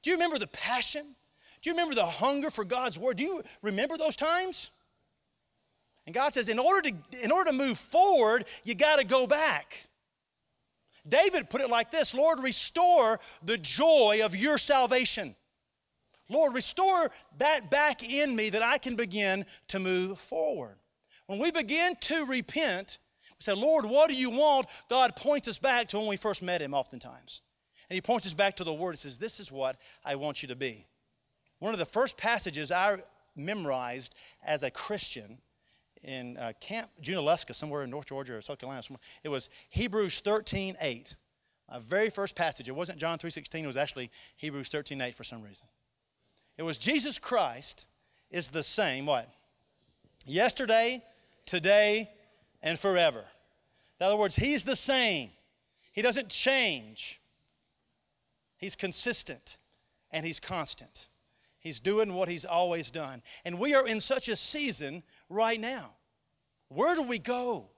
Do 0.00 0.10
you 0.10 0.14
remember 0.14 0.38
the 0.38 0.46
passion? 0.46 1.02
Do 1.60 1.68
you 1.68 1.74
remember 1.74 1.96
the 1.96 2.06
hunger 2.06 2.50
for 2.50 2.62
God's 2.62 2.96
word? 3.00 3.16
Do 3.16 3.24
you 3.24 3.42
remember 3.62 3.96
those 3.96 4.14
times? 4.14 4.70
And 6.06 6.14
God 6.14 6.32
says, 6.32 6.48
in 6.48 6.60
order 6.60 6.88
to, 6.88 6.94
in 7.20 7.32
order 7.32 7.50
to 7.50 7.56
move 7.56 7.76
forward, 7.76 8.44
you 8.62 8.76
got 8.76 9.00
to 9.00 9.04
go 9.04 9.26
back. 9.26 9.88
David 11.08 11.50
put 11.50 11.62
it 11.62 11.68
like 11.68 11.90
this 11.90 12.14
Lord, 12.14 12.38
restore 12.44 13.18
the 13.42 13.58
joy 13.58 14.20
of 14.22 14.36
your 14.36 14.56
salvation. 14.56 15.34
Lord, 16.28 16.54
restore 16.54 17.10
that 17.38 17.70
back 17.70 18.02
in 18.02 18.36
me 18.36 18.50
that 18.50 18.62
I 18.62 18.78
can 18.78 18.96
begin 18.96 19.46
to 19.68 19.78
move 19.78 20.18
forward. 20.18 20.76
When 21.26 21.38
we 21.38 21.50
begin 21.50 21.94
to 22.02 22.26
repent, 22.26 22.98
we 23.38 23.42
say, 23.42 23.52
Lord, 23.52 23.84
what 23.84 24.10
do 24.10 24.16
you 24.16 24.30
want? 24.30 24.66
God 24.88 25.14
points 25.16 25.48
us 25.48 25.58
back 25.58 25.88
to 25.88 25.98
when 25.98 26.08
we 26.08 26.16
first 26.16 26.42
met 26.42 26.60
Him, 26.60 26.74
oftentimes. 26.74 27.42
And 27.88 27.94
He 27.94 28.00
points 28.00 28.26
us 28.26 28.34
back 28.34 28.56
to 28.56 28.64
the 28.64 28.72
Word 28.72 28.90
and 28.90 28.98
says, 28.98 29.18
This 29.18 29.40
is 29.40 29.52
what 29.52 29.76
I 30.04 30.16
want 30.16 30.42
you 30.42 30.48
to 30.48 30.56
be. 30.56 30.86
One 31.58 31.72
of 31.72 31.78
the 31.78 31.86
first 31.86 32.16
passages 32.16 32.70
I 32.70 32.96
memorized 33.36 34.14
as 34.46 34.62
a 34.62 34.70
Christian 34.70 35.38
in 36.04 36.36
uh, 36.36 36.52
Camp 36.60 36.88
Junaluska, 37.02 37.54
somewhere 37.54 37.82
in 37.82 37.90
North 37.90 38.06
Georgia 38.06 38.36
or 38.36 38.40
South 38.40 38.58
Carolina, 38.58 38.82
somewhere, 38.82 39.00
it 39.24 39.28
was 39.28 39.50
Hebrews 39.70 40.20
13 40.20 40.76
8. 40.80 41.16
My 41.70 41.78
very 41.80 42.08
first 42.08 42.34
passage. 42.34 42.68
It 42.68 42.74
wasn't 42.74 42.98
John 42.98 43.18
3.16, 43.18 43.62
it 43.62 43.66
was 43.66 43.76
actually 43.76 44.10
Hebrews 44.36 44.68
13 44.68 45.00
8 45.00 45.14
for 45.14 45.24
some 45.24 45.42
reason. 45.42 45.66
It 46.58 46.64
was 46.64 46.76
Jesus 46.76 47.18
Christ 47.18 47.86
is 48.30 48.48
the 48.48 48.64
same, 48.64 49.06
what? 49.06 49.28
Yesterday, 50.26 51.00
today, 51.46 52.10
and 52.62 52.78
forever. 52.78 53.24
In 54.00 54.06
other 54.06 54.16
words, 54.16 54.36
He's 54.36 54.64
the 54.64 54.76
same. 54.76 55.30
He 55.92 56.02
doesn't 56.02 56.28
change. 56.28 57.20
He's 58.58 58.74
consistent 58.74 59.58
and 60.10 60.26
He's 60.26 60.40
constant. 60.40 61.08
He's 61.60 61.80
doing 61.80 62.12
what 62.12 62.28
He's 62.28 62.44
always 62.44 62.90
done. 62.90 63.22
And 63.44 63.58
we 63.58 63.74
are 63.74 63.86
in 63.86 64.00
such 64.00 64.28
a 64.28 64.36
season 64.36 65.04
right 65.28 65.60
now. 65.60 65.90
Where 66.68 66.94
do 66.96 67.02
we 67.02 67.18
go 67.18 67.70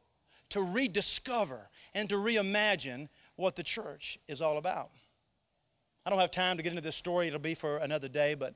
to 0.50 0.62
rediscover 0.62 1.68
and 1.94 2.08
to 2.08 2.16
reimagine 2.16 3.08
what 3.36 3.56
the 3.56 3.62
church 3.62 4.18
is 4.26 4.42
all 4.42 4.58
about? 4.58 4.90
I 6.04 6.10
don't 6.10 6.18
have 6.18 6.30
time 6.30 6.56
to 6.56 6.62
get 6.62 6.70
into 6.70 6.82
this 6.82 6.96
story, 6.96 7.28
it'll 7.28 7.38
be 7.38 7.54
for 7.54 7.76
another 7.78 8.08
day, 8.08 8.34
but 8.34 8.54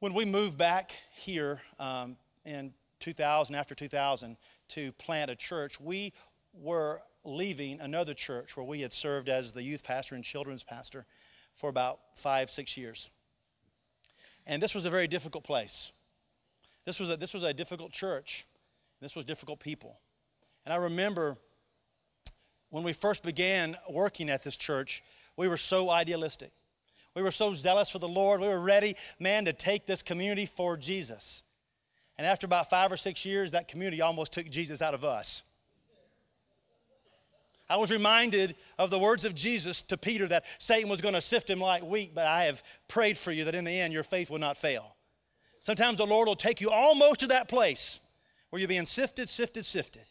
when 0.00 0.14
we 0.14 0.24
moved 0.24 0.56
back 0.56 0.92
here 1.12 1.60
um, 1.78 2.16
in 2.44 2.72
2000, 3.00 3.54
after 3.54 3.74
2000, 3.74 4.36
to 4.68 4.92
plant 4.92 5.30
a 5.30 5.36
church, 5.36 5.78
we 5.78 6.12
were 6.54 6.98
leaving 7.22 7.80
another 7.80 8.14
church 8.14 8.56
where 8.56 8.64
we 8.64 8.80
had 8.80 8.92
served 8.92 9.28
as 9.28 9.52
the 9.52 9.62
youth 9.62 9.84
pastor 9.84 10.14
and 10.14 10.24
children's 10.24 10.62
pastor 10.62 11.04
for 11.54 11.68
about 11.68 12.00
five, 12.16 12.50
six 12.50 12.76
years. 12.78 13.10
And 14.46 14.62
this 14.62 14.74
was 14.74 14.86
a 14.86 14.90
very 14.90 15.06
difficult 15.06 15.44
place. 15.44 15.92
This 16.86 16.98
was 16.98 17.10
a, 17.10 17.16
this 17.18 17.34
was 17.34 17.42
a 17.42 17.52
difficult 17.52 17.92
church. 17.92 18.46
This 19.02 19.14
was 19.14 19.26
difficult 19.26 19.60
people. 19.60 19.98
And 20.64 20.72
I 20.72 20.78
remember 20.78 21.36
when 22.70 22.84
we 22.84 22.94
first 22.94 23.22
began 23.22 23.76
working 23.90 24.30
at 24.30 24.42
this 24.44 24.56
church, 24.56 25.02
we 25.36 25.46
were 25.46 25.58
so 25.58 25.90
idealistic. 25.90 26.50
We 27.14 27.22
were 27.22 27.30
so 27.30 27.54
zealous 27.54 27.90
for 27.90 27.98
the 27.98 28.08
Lord. 28.08 28.40
We 28.40 28.48
were 28.48 28.60
ready, 28.60 28.94
man, 29.18 29.44
to 29.46 29.52
take 29.52 29.86
this 29.86 30.02
community 30.02 30.46
for 30.46 30.76
Jesus. 30.76 31.42
And 32.18 32.26
after 32.26 32.46
about 32.46 32.70
five 32.70 32.92
or 32.92 32.96
six 32.96 33.24
years, 33.24 33.52
that 33.52 33.66
community 33.66 34.00
almost 34.00 34.32
took 34.32 34.48
Jesus 34.48 34.82
out 34.82 34.94
of 34.94 35.04
us. 35.04 35.50
I 37.68 37.76
was 37.76 37.92
reminded 37.92 38.56
of 38.78 38.90
the 38.90 38.98
words 38.98 39.24
of 39.24 39.34
Jesus 39.34 39.82
to 39.82 39.96
Peter 39.96 40.26
that 40.26 40.44
Satan 40.60 40.90
was 40.90 41.00
going 41.00 41.14
to 41.14 41.20
sift 41.20 41.48
him 41.48 41.60
like 41.60 41.82
wheat, 41.84 42.14
but 42.14 42.26
I 42.26 42.44
have 42.44 42.62
prayed 42.88 43.16
for 43.16 43.30
you 43.30 43.44
that 43.44 43.54
in 43.54 43.64
the 43.64 43.70
end 43.70 43.92
your 43.92 44.02
faith 44.02 44.28
will 44.28 44.40
not 44.40 44.56
fail. 44.56 44.96
Sometimes 45.60 45.98
the 45.98 46.06
Lord 46.06 46.26
will 46.26 46.34
take 46.34 46.60
you 46.60 46.70
almost 46.70 47.20
to 47.20 47.28
that 47.28 47.48
place 47.48 48.00
where 48.50 48.58
you're 48.58 48.68
being 48.68 48.86
sifted, 48.86 49.28
sifted, 49.28 49.64
sifted. 49.64 50.10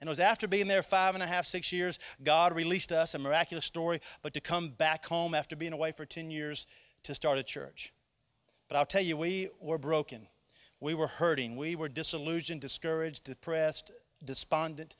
And 0.00 0.08
it 0.08 0.10
was 0.10 0.20
after 0.20 0.46
being 0.46 0.68
there 0.68 0.82
five 0.82 1.14
and 1.14 1.22
a 1.22 1.26
half, 1.26 1.46
six 1.46 1.72
years, 1.72 1.98
God 2.22 2.54
released 2.54 2.92
us, 2.92 3.14
a 3.14 3.18
miraculous 3.18 3.64
story, 3.64 4.00
but 4.22 4.34
to 4.34 4.40
come 4.40 4.68
back 4.68 5.06
home 5.06 5.34
after 5.34 5.56
being 5.56 5.72
away 5.72 5.92
for 5.92 6.04
10 6.04 6.30
years 6.30 6.66
to 7.04 7.14
start 7.14 7.38
a 7.38 7.42
church. 7.42 7.92
But 8.68 8.76
I'll 8.76 8.84
tell 8.84 9.02
you, 9.02 9.16
we 9.16 9.48
were 9.60 9.78
broken. 9.78 10.26
We 10.80 10.94
were 10.94 11.06
hurting. 11.06 11.56
We 11.56 11.76
were 11.76 11.88
disillusioned, 11.88 12.60
discouraged, 12.60 13.24
depressed, 13.24 13.90
despondent, 14.24 14.96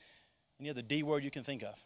any 0.59 0.69
other 0.69 0.81
D 0.81 1.03
word 1.03 1.23
you 1.23 1.31
can 1.31 1.43
think 1.43 1.63
of. 1.63 1.83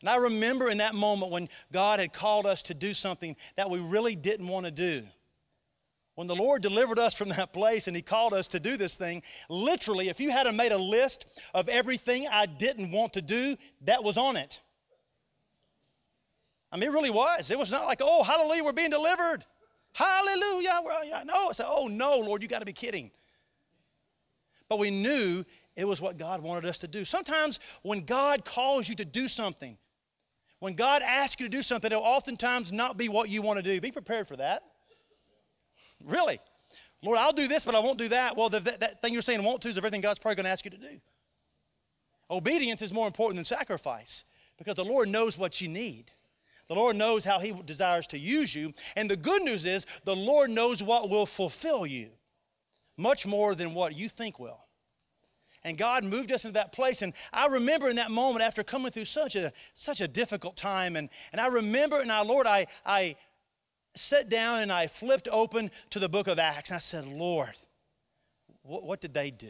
And 0.00 0.08
I 0.08 0.16
remember 0.16 0.70
in 0.70 0.78
that 0.78 0.94
moment 0.94 1.32
when 1.32 1.48
God 1.72 1.98
had 1.98 2.12
called 2.12 2.46
us 2.46 2.62
to 2.64 2.74
do 2.74 2.94
something 2.94 3.36
that 3.56 3.70
we 3.70 3.80
really 3.80 4.14
didn't 4.14 4.46
want 4.46 4.66
to 4.66 4.72
do. 4.72 5.02
When 6.18 6.26
the 6.26 6.34
Lord 6.34 6.62
delivered 6.62 6.98
us 6.98 7.14
from 7.14 7.28
that 7.28 7.52
place 7.52 7.86
and 7.86 7.94
He 7.94 8.02
called 8.02 8.34
us 8.34 8.48
to 8.48 8.58
do 8.58 8.76
this 8.76 8.96
thing, 8.96 9.22
literally, 9.48 10.08
if 10.08 10.18
you 10.18 10.32
had 10.32 10.52
made 10.52 10.72
a 10.72 10.76
list 10.76 11.40
of 11.54 11.68
everything 11.68 12.26
I 12.28 12.46
didn't 12.46 12.90
want 12.90 13.12
to 13.12 13.22
do, 13.22 13.54
that 13.82 14.02
was 14.02 14.18
on 14.18 14.36
it. 14.36 14.60
I 16.72 16.76
mean, 16.76 16.90
it 16.90 16.92
really 16.92 17.10
was. 17.10 17.52
It 17.52 17.58
was 17.60 17.70
not 17.70 17.84
like, 17.84 18.00
oh, 18.02 18.24
hallelujah, 18.24 18.64
we're 18.64 18.72
being 18.72 18.90
delivered. 18.90 19.44
Hallelujah. 19.92 20.80
No, 21.24 21.50
it's 21.50 21.60
like, 21.60 21.68
oh, 21.70 21.86
no, 21.86 22.18
Lord, 22.18 22.42
you 22.42 22.48
got 22.48 22.58
to 22.58 22.66
be 22.66 22.72
kidding. 22.72 23.12
But 24.68 24.80
we 24.80 24.90
knew 24.90 25.44
it 25.76 25.86
was 25.86 26.00
what 26.00 26.18
God 26.18 26.42
wanted 26.42 26.64
us 26.64 26.80
to 26.80 26.88
do. 26.88 27.04
Sometimes 27.04 27.78
when 27.84 28.00
God 28.00 28.44
calls 28.44 28.88
you 28.88 28.96
to 28.96 29.04
do 29.04 29.28
something, 29.28 29.78
when 30.58 30.72
God 30.72 31.00
asks 31.02 31.40
you 31.40 31.46
to 31.46 31.56
do 31.56 31.62
something, 31.62 31.92
it'll 31.92 32.02
oftentimes 32.02 32.72
not 32.72 32.96
be 32.96 33.08
what 33.08 33.30
you 33.30 33.40
want 33.40 33.58
to 33.58 33.62
do. 33.62 33.80
Be 33.80 33.92
prepared 33.92 34.26
for 34.26 34.34
that. 34.34 34.64
Really. 36.04 36.38
Lord, 37.02 37.18
I'll 37.18 37.32
do 37.32 37.46
this, 37.46 37.64
but 37.64 37.74
I 37.74 37.80
won't 37.80 37.98
do 37.98 38.08
that. 38.08 38.36
Well, 38.36 38.48
the, 38.48 38.60
that, 38.60 38.80
that 38.80 39.02
thing 39.02 39.12
you're 39.12 39.22
saying 39.22 39.42
won't 39.44 39.62
to 39.62 39.68
is 39.68 39.78
everything 39.78 40.00
God's 40.00 40.18
probably 40.18 40.36
going 40.36 40.44
to 40.44 40.50
ask 40.50 40.64
you 40.64 40.70
to 40.72 40.76
do. 40.76 41.00
Obedience 42.30 42.82
is 42.82 42.92
more 42.92 43.06
important 43.06 43.36
than 43.36 43.44
sacrifice 43.44 44.24
because 44.58 44.74
the 44.74 44.84
Lord 44.84 45.08
knows 45.08 45.38
what 45.38 45.60
you 45.60 45.68
need. 45.68 46.10
The 46.68 46.74
Lord 46.74 46.96
knows 46.96 47.24
how 47.24 47.38
He 47.38 47.52
desires 47.64 48.06
to 48.08 48.18
use 48.18 48.54
you. 48.54 48.72
And 48.96 49.10
the 49.10 49.16
good 49.16 49.42
news 49.42 49.64
is 49.64 49.86
the 50.04 50.16
Lord 50.16 50.50
knows 50.50 50.82
what 50.82 51.08
will 51.08 51.26
fulfill 51.26 51.86
you 51.86 52.10
much 52.98 53.26
more 53.26 53.54
than 53.54 53.74
what 53.74 53.96
you 53.96 54.08
think 54.08 54.38
will. 54.38 54.60
And 55.64 55.76
God 55.76 56.04
moved 56.04 56.30
us 56.30 56.44
into 56.44 56.54
that 56.54 56.72
place. 56.72 57.02
And 57.02 57.12
I 57.32 57.46
remember 57.48 57.88
in 57.88 57.96
that 57.96 58.10
moment 58.10 58.44
after 58.44 58.62
coming 58.62 58.90
through 58.90 59.06
such 59.06 59.34
a 59.34 59.52
such 59.74 60.00
a 60.00 60.08
difficult 60.08 60.56
time. 60.56 60.96
And, 60.96 61.08
and 61.32 61.40
I 61.40 61.48
remember, 61.48 62.00
and 62.00 62.12
I, 62.12 62.22
Lord, 62.22 62.46
I, 62.46 62.66
I 62.84 63.16
sat 63.98 64.28
down 64.28 64.60
and 64.60 64.72
I 64.72 64.86
flipped 64.86 65.28
open 65.30 65.70
to 65.90 65.98
the 65.98 66.08
book 66.08 66.28
of 66.28 66.38
Acts. 66.38 66.70
And 66.70 66.76
I 66.76 66.80
said, 66.80 67.06
Lord, 67.06 67.56
what, 68.62 68.84
what 68.84 69.00
did 69.00 69.14
they 69.14 69.30
do? 69.30 69.48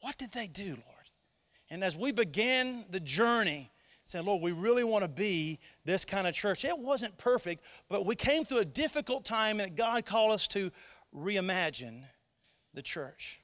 What 0.00 0.16
did 0.16 0.32
they 0.32 0.46
do, 0.46 0.70
Lord? 0.70 1.10
And 1.70 1.84
as 1.84 1.96
we 1.96 2.12
began 2.12 2.84
the 2.90 3.00
journey, 3.00 3.70
saying, 4.04 4.24
Lord, 4.24 4.42
we 4.42 4.52
really 4.52 4.84
want 4.84 5.04
to 5.04 5.08
be 5.08 5.58
this 5.84 6.04
kind 6.04 6.26
of 6.26 6.34
church. 6.34 6.64
It 6.64 6.76
wasn't 6.76 7.16
perfect, 7.16 7.64
but 7.88 8.04
we 8.04 8.16
came 8.16 8.44
through 8.44 8.60
a 8.60 8.64
difficult 8.64 9.24
time 9.24 9.60
and 9.60 9.76
God 9.76 10.04
called 10.04 10.32
us 10.32 10.48
to 10.48 10.70
reimagine 11.14 12.02
the 12.74 12.82
church. 12.82 13.40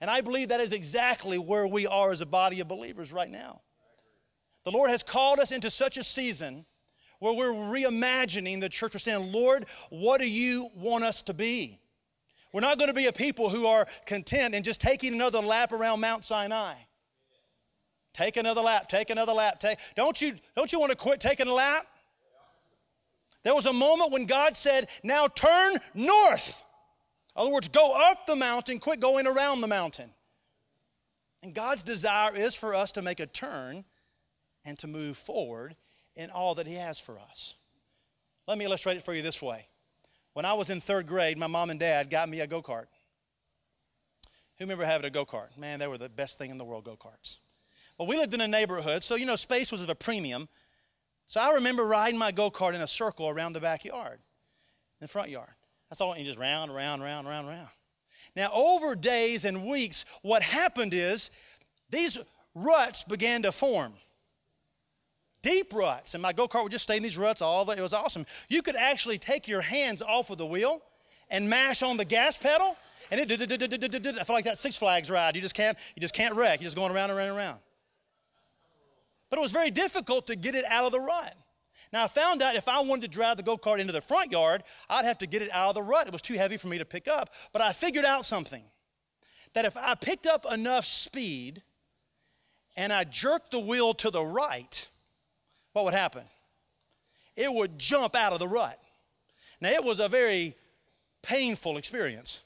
And 0.00 0.10
I 0.10 0.20
believe 0.20 0.48
that 0.48 0.60
is 0.60 0.72
exactly 0.72 1.38
where 1.38 1.66
we 1.66 1.86
are 1.86 2.12
as 2.12 2.20
a 2.20 2.26
body 2.26 2.60
of 2.60 2.68
believers 2.68 3.12
right 3.12 3.30
now. 3.30 3.60
The 4.64 4.70
Lord 4.70 4.90
has 4.90 5.02
called 5.02 5.38
us 5.38 5.52
into 5.52 5.70
such 5.70 5.96
a 5.96 6.04
season 6.04 6.64
where 7.20 7.34
we're 7.34 7.52
reimagining 7.52 8.60
the 8.60 8.68
church. 8.68 8.94
We're 8.94 8.98
saying, 8.98 9.32
Lord, 9.32 9.66
what 9.90 10.20
do 10.20 10.30
you 10.30 10.68
want 10.76 11.04
us 11.04 11.22
to 11.22 11.34
be? 11.34 11.80
We're 12.52 12.60
not 12.60 12.78
going 12.78 12.88
to 12.88 12.94
be 12.94 13.06
a 13.06 13.12
people 13.12 13.48
who 13.48 13.66
are 13.66 13.84
content 14.06 14.54
and 14.54 14.64
just 14.64 14.80
taking 14.80 15.12
another 15.12 15.40
lap 15.40 15.72
around 15.72 16.00
Mount 16.00 16.22
Sinai. 16.22 16.74
Take 18.12 18.36
another 18.36 18.60
lap, 18.60 18.88
take 18.88 19.10
another 19.10 19.32
lap. 19.32 19.58
Take, 19.58 19.78
don't, 19.96 20.20
you, 20.22 20.34
don't 20.54 20.72
you 20.72 20.78
want 20.78 20.92
to 20.92 20.96
quit 20.96 21.18
taking 21.18 21.48
a 21.48 21.52
lap? 21.52 21.84
There 23.42 23.54
was 23.54 23.66
a 23.66 23.72
moment 23.72 24.12
when 24.12 24.24
God 24.26 24.56
said, 24.56 24.88
Now 25.02 25.26
turn 25.26 25.76
north. 25.94 26.62
In 27.36 27.42
other 27.42 27.50
words, 27.50 27.68
go 27.68 27.92
up 28.10 28.26
the 28.26 28.36
mountain, 28.36 28.78
quit 28.78 29.00
going 29.00 29.26
around 29.26 29.60
the 29.60 29.66
mountain. 29.66 30.10
And 31.42 31.52
God's 31.52 31.82
desire 31.82 32.34
is 32.36 32.54
for 32.54 32.74
us 32.74 32.92
to 32.92 33.02
make 33.02 33.20
a 33.20 33.26
turn 33.26 33.84
and 34.64 34.78
to 34.78 34.86
move 34.86 35.16
forward 35.16 35.74
in 36.16 36.30
all 36.30 36.54
that 36.56 36.66
He 36.66 36.74
has 36.74 37.00
for 37.00 37.18
us. 37.18 37.54
Let 38.46 38.58
me 38.58 38.64
illustrate 38.64 38.96
it 38.96 39.02
for 39.02 39.14
you 39.14 39.22
this 39.22 39.40
way. 39.40 39.66
When 40.34 40.44
I 40.44 40.52
was 40.54 40.70
in 40.70 40.80
third 40.80 41.06
grade, 41.06 41.38
my 41.38 41.46
mom 41.46 41.70
and 41.70 41.78
dad 41.78 42.10
got 42.10 42.28
me 42.28 42.40
a 42.40 42.46
go 42.46 42.60
kart. 42.60 42.86
Who 44.58 44.64
remember 44.64 44.84
having 44.84 45.06
a 45.06 45.10
go 45.10 45.24
kart? 45.24 45.56
Man, 45.58 45.78
they 45.78 45.86
were 45.86 45.98
the 45.98 46.08
best 46.08 46.38
thing 46.38 46.50
in 46.50 46.58
the 46.58 46.64
world, 46.64 46.84
go 46.84 46.96
karts. 46.96 47.38
Well, 47.98 48.08
we 48.08 48.16
lived 48.16 48.34
in 48.34 48.40
a 48.40 48.48
neighborhood, 48.48 49.02
so 49.02 49.14
you 49.14 49.26
know, 49.26 49.36
space 49.36 49.70
was 49.70 49.82
at 49.82 49.90
a 49.90 49.94
premium. 49.94 50.48
So 51.26 51.40
I 51.40 51.54
remember 51.54 51.84
riding 51.84 52.18
my 52.18 52.32
go 52.32 52.50
kart 52.50 52.74
in 52.74 52.80
a 52.80 52.86
circle 52.86 53.28
around 53.28 53.54
the 53.54 53.60
backyard, 53.60 54.18
in 54.18 55.04
the 55.04 55.08
front 55.08 55.30
yard. 55.30 55.48
That's 55.88 56.00
all 56.00 56.16
you 56.16 56.24
just 56.24 56.38
round, 56.38 56.74
round, 56.74 57.02
round, 57.02 57.26
round, 57.26 57.48
round. 57.48 57.68
Now, 58.36 58.50
over 58.52 58.94
days 58.94 59.44
and 59.44 59.64
weeks, 59.64 60.04
what 60.22 60.42
happened 60.42 60.92
is 60.92 61.30
these 61.90 62.18
ruts 62.54 63.04
began 63.04 63.42
to 63.42 63.52
form. 63.52 63.92
Deep 65.44 65.74
ruts. 65.74 66.14
And 66.14 66.22
my 66.22 66.32
go 66.32 66.48
kart 66.48 66.62
would 66.62 66.72
just 66.72 66.84
stay 66.84 66.96
in 66.96 67.02
these 67.02 67.18
ruts 67.18 67.42
all 67.42 67.66
the 67.66 67.76
it 67.76 67.82
was 67.82 67.92
awesome. 67.92 68.24
You 68.48 68.62
could 68.62 68.76
actually 68.76 69.18
take 69.18 69.46
your 69.46 69.60
hands 69.60 70.00
off 70.00 70.30
of 70.30 70.38
the 70.38 70.46
wheel 70.46 70.80
and 71.30 71.50
mash 71.50 71.82
on 71.82 71.98
the 71.98 72.04
gas 72.06 72.38
pedal, 72.38 72.74
and 73.10 73.20
it 73.20 73.28
did 73.28 73.52
it. 73.52 74.16
I 74.18 74.24
feel 74.24 74.34
like 74.34 74.46
that 74.46 74.56
Six 74.56 74.78
Flags 74.78 75.10
ride. 75.10 75.36
You 75.36 75.42
just 75.42 75.54
can't, 75.54 75.76
you 75.94 76.00
just 76.00 76.14
can't 76.14 76.34
wreck. 76.34 76.60
You're 76.60 76.66
just 76.66 76.78
going 76.78 76.92
around 76.92 77.10
and 77.10 77.18
around 77.18 77.28
and 77.28 77.36
around. 77.36 77.58
But 79.28 79.38
it 79.38 79.42
was 79.42 79.52
very 79.52 79.70
difficult 79.70 80.26
to 80.28 80.36
get 80.36 80.54
it 80.54 80.64
out 80.66 80.86
of 80.86 80.92
the 80.92 81.00
rut. 81.00 81.34
Now, 81.92 82.04
I 82.04 82.08
found 82.08 82.40
out 82.40 82.56
if 82.56 82.66
I 82.66 82.80
wanted 82.80 83.02
to 83.02 83.08
drive 83.08 83.36
the 83.36 83.42
go 83.42 83.58
kart 83.58 83.80
into 83.80 83.92
the 83.92 84.00
front 84.00 84.32
yard, 84.32 84.62
I'd 84.88 85.04
have 85.04 85.18
to 85.18 85.26
get 85.26 85.42
it 85.42 85.50
out 85.52 85.68
of 85.68 85.74
the 85.74 85.82
rut. 85.82 86.06
It 86.06 86.12
was 86.12 86.22
too 86.22 86.34
heavy 86.34 86.56
for 86.56 86.68
me 86.68 86.78
to 86.78 86.86
pick 86.86 87.06
up. 87.06 87.28
But 87.52 87.60
I 87.60 87.74
figured 87.74 88.06
out 88.06 88.24
something 88.24 88.62
that 89.52 89.66
if 89.66 89.76
I 89.76 89.94
picked 89.94 90.26
up 90.26 90.46
enough 90.50 90.86
speed 90.86 91.62
and 92.78 92.94
I 92.94 93.04
jerked 93.04 93.50
the 93.50 93.60
wheel 93.60 93.92
to 93.94 94.10
the 94.10 94.24
right, 94.24 94.88
what 95.74 95.84
would 95.84 95.94
happen? 95.94 96.22
It 97.36 97.52
would 97.52 97.78
jump 97.78 98.14
out 98.14 98.32
of 98.32 98.38
the 98.38 98.48
rut. 98.48 98.78
Now, 99.60 99.70
it 99.70 99.84
was 99.84 100.00
a 100.00 100.08
very 100.08 100.54
painful 101.22 101.76
experience. 101.76 102.42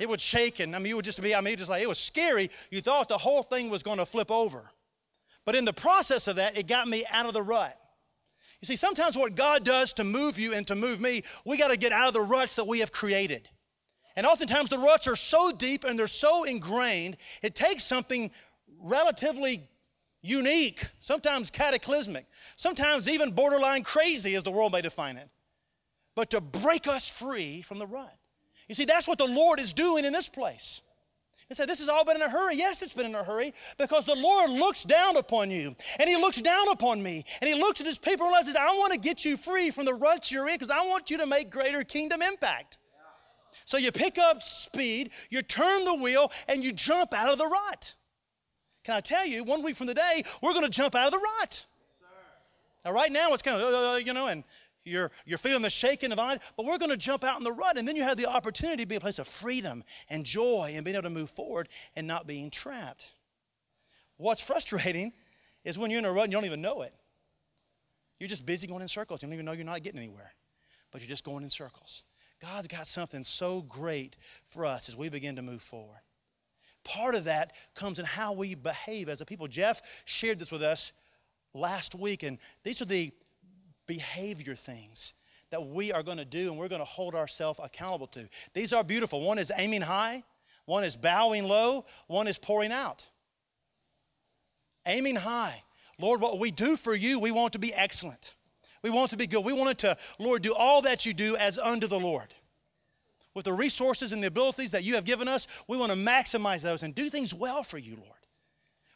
It 0.00 0.08
would 0.08 0.20
shake, 0.20 0.60
and 0.60 0.74
I 0.74 0.78
mean, 0.78 0.88
you 0.88 0.96
would 0.96 1.04
just 1.04 1.22
be, 1.22 1.34
I 1.34 1.40
mean, 1.40 1.56
just 1.56 1.70
like 1.70 1.82
it 1.82 1.88
was 1.88 1.98
scary. 1.98 2.50
You 2.70 2.80
thought 2.80 3.08
the 3.08 3.18
whole 3.18 3.42
thing 3.42 3.70
was 3.70 3.82
going 3.82 3.98
to 3.98 4.06
flip 4.06 4.30
over. 4.30 4.70
But 5.44 5.54
in 5.54 5.64
the 5.64 5.72
process 5.72 6.28
of 6.28 6.36
that, 6.36 6.58
it 6.58 6.66
got 6.66 6.88
me 6.88 7.04
out 7.10 7.26
of 7.26 7.34
the 7.34 7.42
rut. 7.42 7.76
You 8.60 8.66
see, 8.66 8.76
sometimes 8.76 9.16
what 9.16 9.34
God 9.34 9.64
does 9.64 9.92
to 9.94 10.04
move 10.04 10.38
you 10.38 10.54
and 10.54 10.66
to 10.66 10.74
move 10.74 11.00
me, 11.00 11.22
we 11.44 11.58
got 11.58 11.70
to 11.70 11.78
get 11.78 11.92
out 11.92 12.08
of 12.08 12.14
the 12.14 12.22
ruts 12.22 12.56
that 12.56 12.66
we 12.66 12.80
have 12.80 12.90
created. 12.90 13.48
And 14.16 14.26
oftentimes 14.26 14.70
the 14.70 14.78
ruts 14.78 15.06
are 15.06 15.16
so 15.16 15.52
deep 15.52 15.84
and 15.84 15.98
they're 15.98 16.06
so 16.06 16.44
ingrained, 16.44 17.18
it 17.42 17.54
takes 17.54 17.84
something 17.84 18.30
relatively 18.82 19.60
unique, 20.26 20.84
sometimes 21.00 21.50
cataclysmic, 21.50 22.26
sometimes 22.56 23.08
even 23.08 23.30
borderline 23.30 23.82
crazy, 23.82 24.34
as 24.34 24.42
the 24.42 24.50
world 24.50 24.72
may 24.72 24.82
define 24.82 25.16
it, 25.16 25.28
but 26.14 26.30
to 26.30 26.40
break 26.40 26.86
us 26.88 27.08
free 27.08 27.62
from 27.62 27.78
the 27.78 27.86
rut. 27.86 28.14
You 28.68 28.74
see, 28.74 28.84
that's 28.84 29.06
what 29.06 29.18
the 29.18 29.26
Lord 29.26 29.60
is 29.60 29.72
doing 29.72 30.04
in 30.04 30.12
this 30.12 30.28
place. 30.28 30.82
He 31.48 31.54
said, 31.54 31.68
This 31.68 31.78
has 31.78 31.88
all 31.88 32.04
been 32.04 32.16
in 32.16 32.22
a 32.22 32.28
hurry. 32.28 32.56
Yes, 32.56 32.82
it's 32.82 32.92
been 32.92 33.06
in 33.06 33.14
a 33.14 33.22
hurry 33.22 33.52
because 33.78 34.04
the 34.04 34.16
Lord 34.16 34.50
looks 34.50 34.82
down 34.82 35.16
upon 35.16 35.50
you 35.50 35.76
and 36.00 36.08
He 36.08 36.16
looks 36.16 36.40
down 36.40 36.68
upon 36.70 37.00
me 37.02 37.24
and 37.40 37.48
He 37.48 37.54
looks 37.54 37.80
at 37.80 37.86
His 37.86 37.98
people 37.98 38.26
and 38.26 38.32
realizes, 38.32 38.56
I 38.56 38.66
want 38.76 38.92
to 38.92 38.98
get 38.98 39.24
you 39.24 39.36
free 39.36 39.70
from 39.70 39.84
the 39.84 39.94
ruts 39.94 40.32
you're 40.32 40.48
in 40.48 40.54
because 40.54 40.70
I 40.70 40.84
want 40.86 41.10
you 41.10 41.18
to 41.18 41.26
make 41.26 41.50
greater 41.50 41.84
kingdom 41.84 42.20
impact. 42.20 42.78
So 43.64 43.78
you 43.78 43.90
pick 43.92 44.18
up 44.18 44.42
speed, 44.42 45.12
you 45.30 45.42
turn 45.42 45.84
the 45.84 45.94
wheel, 45.94 46.30
and 46.48 46.62
you 46.62 46.72
jump 46.72 47.14
out 47.14 47.30
of 47.30 47.38
the 47.38 47.46
rut. 47.46 47.94
Can 48.86 48.94
I 48.94 49.00
tell 49.00 49.26
you, 49.26 49.42
one 49.42 49.64
week 49.64 49.74
from 49.74 49.88
today, 49.88 50.22
we're 50.40 50.52
going 50.52 50.64
to 50.64 50.70
jump 50.70 50.94
out 50.94 51.06
of 51.06 51.12
the 51.12 51.18
rut. 51.18 51.64
Yes, 51.64 51.64
now, 52.84 52.92
right 52.92 53.10
now, 53.10 53.32
it's 53.32 53.42
kind 53.42 53.60
of, 53.60 53.74
uh, 53.74 53.94
uh, 53.94 53.96
you 53.96 54.12
know, 54.12 54.28
and 54.28 54.44
you're, 54.84 55.10
you're 55.24 55.38
feeling 55.38 55.60
the 55.60 55.70
shaking 55.70 56.12
of 56.12 56.20
it, 56.20 56.52
but 56.56 56.64
we're 56.64 56.78
going 56.78 56.92
to 56.92 56.96
jump 56.96 57.24
out 57.24 57.36
in 57.36 57.42
the 57.42 57.50
rut. 57.50 57.78
And 57.78 57.88
then 57.88 57.96
you 57.96 58.04
have 58.04 58.16
the 58.16 58.26
opportunity 58.26 58.84
to 58.84 58.88
be 58.88 58.94
a 58.94 59.00
place 59.00 59.18
of 59.18 59.26
freedom 59.26 59.82
and 60.08 60.24
joy 60.24 60.70
and 60.76 60.84
being 60.84 60.94
able 60.94 61.02
to 61.02 61.10
move 61.10 61.28
forward 61.28 61.68
and 61.96 62.06
not 62.06 62.28
being 62.28 62.48
trapped. 62.48 63.10
What's 64.18 64.40
frustrating 64.40 65.12
is 65.64 65.76
when 65.76 65.90
you're 65.90 65.98
in 65.98 66.04
a 66.04 66.12
rut 66.12 66.22
and 66.22 66.32
you 66.32 66.38
don't 66.38 66.46
even 66.46 66.62
know 66.62 66.82
it. 66.82 66.94
You're 68.20 68.28
just 68.28 68.46
busy 68.46 68.68
going 68.68 68.82
in 68.82 68.88
circles. 68.88 69.20
You 69.20 69.26
don't 69.26 69.34
even 69.34 69.46
know 69.46 69.52
you're 69.52 69.64
not 69.64 69.82
getting 69.82 69.98
anywhere, 69.98 70.30
but 70.92 71.00
you're 71.00 71.08
just 71.08 71.24
going 71.24 71.42
in 71.42 71.50
circles. 71.50 72.04
God's 72.40 72.68
got 72.68 72.86
something 72.86 73.24
so 73.24 73.62
great 73.62 74.14
for 74.46 74.64
us 74.64 74.88
as 74.88 74.94
we 74.96 75.08
begin 75.08 75.34
to 75.34 75.42
move 75.42 75.60
forward. 75.60 75.98
Part 76.86 77.16
of 77.16 77.24
that 77.24 77.52
comes 77.74 77.98
in 77.98 78.04
how 78.04 78.32
we 78.32 78.54
behave 78.54 79.08
as 79.08 79.20
a 79.20 79.26
people. 79.26 79.48
Jeff 79.48 80.02
shared 80.04 80.38
this 80.38 80.52
with 80.52 80.62
us 80.62 80.92
last 81.52 81.94
week, 81.94 82.22
and 82.22 82.38
these 82.62 82.80
are 82.80 82.86
the 82.86 83.12
behavior 83.86 84.54
things 84.54 85.14
that 85.50 85.64
we 85.64 85.92
are 85.92 86.02
going 86.02 86.18
to 86.18 86.24
do 86.24 86.50
and 86.50 86.58
we're 86.58 86.68
going 86.68 86.80
to 86.80 86.84
hold 86.84 87.14
ourselves 87.14 87.60
accountable 87.62 88.08
to. 88.08 88.28
These 88.52 88.72
are 88.72 88.82
beautiful. 88.82 89.20
One 89.20 89.38
is 89.38 89.52
aiming 89.56 89.82
high, 89.82 90.22
one 90.64 90.84
is 90.84 90.96
bowing 90.96 91.44
low, 91.44 91.82
one 92.08 92.28
is 92.28 92.38
pouring 92.38 92.72
out. 92.72 93.08
Aiming 94.86 95.16
high. 95.16 95.62
Lord, 95.98 96.20
what 96.20 96.38
we 96.38 96.50
do 96.50 96.76
for 96.76 96.94
you, 96.94 97.18
we 97.18 97.30
want 97.30 97.52
to 97.54 97.58
be 97.58 97.72
excellent. 97.74 98.34
We 98.82 98.90
want 98.90 99.10
to 99.10 99.16
be 99.16 99.26
good. 99.26 99.44
We 99.44 99.52
want 99.52 99.78
to, 99.78 99.96
Lord, 100.18 100.42
do 100.42 100.54
all 100.54 100.82
that 100.82 101.06
you 101.06 101.14
do 101.14 101.36
as 101.36 101.58
unto 101.58 101.86
the 101.86 101.98
Lord. 101.98 102.28
With 103.36 103.44
the 103.44 103.52
resources 103.52 104.14
and 104.14 104.22
the 104.22 104.28
abilities 104.28 104.70
that 104.70 104.82
you 104.82 104.94
have 104.94 105.04
given 105.04 105.28
us, 105.28 105.62
we 105.68 105.76
want 105.76 105.92
to 105.92 105.98
maximize 105.98 106.62
those 106.62 106.82
and 106.82 106.94
do 106.94 107.10
things 107.10 107.34
well 107.34 107.62
for 107.62 107.76
you, 107.76 107.96
Lord. 107.96 108.08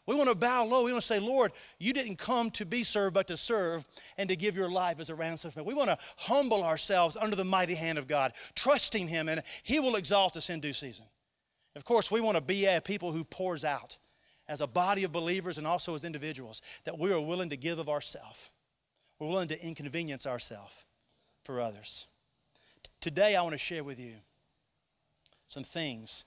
We 0.07 0.15
want 0.15 0.31
to 0.31 0.35
bow 0.35 0.65
low. 0.65 0.83
We 0.83 0.93
want 0.93 1.03
to 1.03 1.07
say, 1.07 1.19
Lord, 1.19 1.53
you 1.79 1.93
didn't 1.93 2.17
come 2.17 2.51
to 2.53 2.65
be 2.65 2.83
served, 2.83 3.13
but 3.13 3.27
to 3.27 3.37
serve 3.37 3.87
and 4.17 4.31
to 4.31 4.37
give 4.37 4.57
your 4.57 4.71
life 4.71 4.99
as 4.99 5.11
a 5.11 5.15
ransom. 5.15 5.53
We 5.63 5.75
want 5.75 5.91
to 5.91 5.99
humble 6.17 6.65
ourselves 6.65 7.19
under 7.21 7.37
the 7.37 7.45
mighty 7.45 7.75
hand 7.75 7.99
of 7.99 8.09
God, 8.09 8.33
trusting 8.55 9.09
Him, 9.09 9.29
and 9.29 9.43
He 9.63 9.79
will 9.79 9.97
exalt 9.97 10.39
us 10.39 10.49
in 10.49 10.61
due 10.61 10.73
season. 10.73 11.05
Of 11.77 11.85
course, 11.85 12.11
we 12.11 12.23
want 12.23 12.39
to 12.39 12.43
be 12.43 12.65
a 12.65 12.81
people 12.81 13.13
who 13.13 13.25
pours 13.25 13.63
out 13.63 13.99
as 14.49 14.63
a 14.63 14.67
body 14.67 15.05
of 15.05 15.13
believers 15.13 15.59
and 15.59 15.67
also 15.67 15.95
as 15.95 16.03
individuals, 16.03 16.63
that 16.87 16.99
we 16.99 17.13
are 17.13 17.21
willing 17.21 17.51
to 17.51 17.59
give 17.59 17.79
of 17.79 17.91
ourselves. 17.91 18.53
We're 19.19 19.29
willing 19.29 19.49
to 19.49 19.63
inconvenience 19.67 20.27
ourselves 20.27 20.87
for 21.45 21.61
others. 21.61 22.07
T- 22.83 22.91
today, 23.03 23.37
I 23.37 23.43
want 23.43 23.53
to 23.53 23.59
share 23.59 23.85
with 23.85 24.01
you 24.01 24.15
some 25.51 25.65
things 25.65 26.25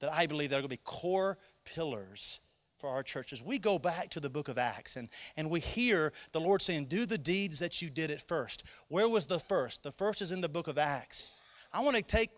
that 0.00 0.12
I 0.12 0.26
believe 0.26 0.50
that 0.50 0.56
are 0.56 0.60
going 0.60 0.70
to 0.70 0.76
be 0.76 0.82
core 0.84 1.38
pillars 1.64 2.40
for 2.78 2.88
our 2.88 3.02
churches. 3.02 3.42
We 3.42 3.58
go 3.58 3.78
back 3.78 4.10
to 4.10 4.20
the 4.20 4.30
book 4.30 4.48
of 4.48 4.58
Acts 4.58 4.96
and, 4.96 5.08
and 5.36 5.50
we 5.50 5.58
hear 5.60 6.12
the 6.32 6.40
Lord 6.40 6.62
saying, 6.62 6.86
Do 6.86 7.04
the 7.04 7.18
deeds 7.18 7.58
that 7.58 7.82
you 7.82 7.90
did 7.90 8.10
at 8.10 8.26
first. 8.26 8.64
Where 8.88 9.08
was 9.08 9.26
the 9.26 9.40
first? 9.40 9.82
The 9.82 9.90
first 9.90 10.22
is 10.22 10.30
in 10.30 10.40
the 10.40 10.48
book 10.48 10.68
of 10.68 10.78
Acts. 10.78 11.30
I 11.72 11.82
want 11.82 11.96
to 11.96 12.02
take 12.02 12.30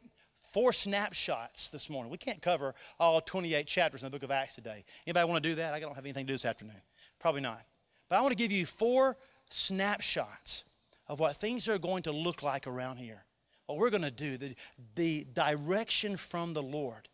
four 0.53 0.73
snapshots 0.73 1.69
this 1.69 1.91
morning. 1.91 2.11
We 2.11 2.17
can't 2.17 2.41
cover 2.41 2.75
all 2.99 3.21
28 3.21 3.67
chapters 3.67 4.03
in 4.03 4.07
the 4.07 4.11
book 4.11 4.23
of 4.23 4.31
Acts 4.31 4.55
today. 4.55 4.85
Anybody 5.07 5.29
want 5.29 5.43
to 5.43 5.49
do 5.51 5.57
that? 5.57 5.75
I 5.75 5.81
don't 5.81 5.95
have 5.95 6.05
anything 6.05 6.25
to 6.25 6.29
do 6.29 6.35
this 6.35 6.47
afternoon. 6.47 6.81
Probably 7.19 7.43
not. 7.43 7.61
But 8.09 8.17
I 8.17 8.23
want 8.23 8.31
to 8.31 8.39
give 8.39 8.53
you 8.53 8.65
four 8.65 9.17
snapshots 9.51 10.65
of 11.09 11.21
what 11.21 11.37
things 11.37 11.69
are 11.69 11.79
going 11.79 12.05
to 12.05 12.13
look 12.13 12.43
like 12.43 12.67
around 12.67 12.97
here. 12.97 13.26
What 13.67 13.79
we're 13.79 13.91
going 13.91 14.03
to 14.03 14.11
do, 14.11 14.37
the, 14.37 14.55
the 14.95 15.27
direction 15.33 16.17
from 16.17 16.55
the 16.55 16.63
Lord. 16.63 17.09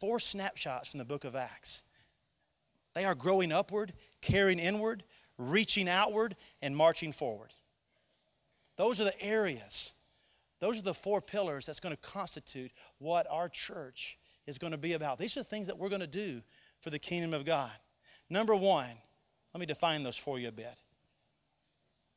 Four 0.00 0.20
snapshots 0.20 0.90
from 0.90 0.98
the 0.98 1.04
book 1.04 1.24
of 1.24 1.34
Acts. 1.34 1.82
They 2.94 3.04
are 3.04 3.14
growing 3.14 3.52
upward, 3.52 3.92
carrying 4.20 4.58
inward, 4.58 5.02
reaching 5.38 5.88
outward, 5.88 6.36
and 6.62 6.76
marching 6.76 7.12
forward. 7.12 7.52
Those 8.76 9.00
are 9.00 9.04
the 9.04 9.22
areas, 9.22 9.92
those 10.60 10.78
are 10.78 10.82
the 10.82 10.94
four 10.94 11.20
pillars 11.20 11.66
that's 11.66 11.80
going 11.80 11.94
to 11.94 12.00
constitute 12.00 12.72
what 12.98 13.26
our 13.30 13.48
church 13.48 14.18
is 14.46 14.58
going 14.58 14.72
to 14.72 14.78
be 14.78 14.94
about. 14.94 15.18
These 15.18 15.36
are 15.36 15.40
the 15.40 15.44
things 15.44 15.66
that 15.68 15.78
we're 15.78 15.88
going 15.88 16.00
to 16.00 16.06
do 16.06 16.40
for 16.80 16.90
the 16.90 16.98
kingdom 16.98 17.34
of 17.34 17.44
God. 17.44 17.72
Number 18.30 18.54
one, 18.54 18.88
let 19.52 19.60
me 19.60 19.66
define 19.66 20.02
those 20.02 20.18
for 20.18 20.38
you 20.38 20.48
a 20.48 20.52
bit. 20.52 20.74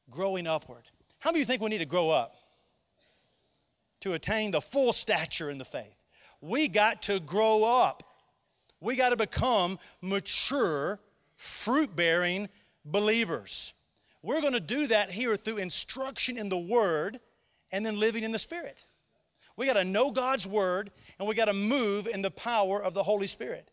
Growing 0.09 0.47
upward. 0.47 0.83
How 1.19 1.31
many 1.31 1.41
of 1.41 1.47
you 1.47 1.51
think 1.51 1.61
we 1.61 1.69
need 1.69 1.81
to 1.81 1.85
grow 1.85 2.09
up 2.09 2.33
to 4.01 4.13
attain 4.13 4.51
the 4.51 4.61
full 4.61 4.93
stature 4.93 5.49
in 5.49 5.57
the 5.57 5.65
faith? 5.65 6.03
We 6.41 6.67
got 6.67 7.03
to 7.03 7.19
grow 7.19 7.63
up. 7.63 8.03
We 8.79 8.95
got 8.95 9.09
to 9.09 9.17
become 9.17 9.79
mature, 10.01 10.99
fruit 11.35 11.95
bearing 11.95 12.47
believers. 12.85 13.73
We're 14.21 14.41
going 14.41 14.53
to 14.53 14.59
do 14.59 14.87
that 14.87 15.09
here 15.09 15.35
through 15.35 15.57
instruction 15.57 16.37
in 16.37 16.49
the 16.49 16.57
Word 16.57 17.19
and 17.71 17.85
then 17.85 17.99
living 17.99 18.23
in 18.23 18.31
the 18.31 18.39
Spirit. 18.39 18.85
We 19.55 19.65
got 19.65 19.77
to 19.77 19.85
know 19.85 20.11
God's 20.11 20.47
Word 20.47 20.91
and 21.17 21.27
we 21.27 21.35
got 21.35 21.47
to 21.47 21.53
move 21.53 22.07
in 22.07 22.21
the 22.21 22.31
power 22.31 22.81
of 22.81 22.93
the 22.93 23.03
Holy 23.03 23.27
Spirit. 23.27 23.69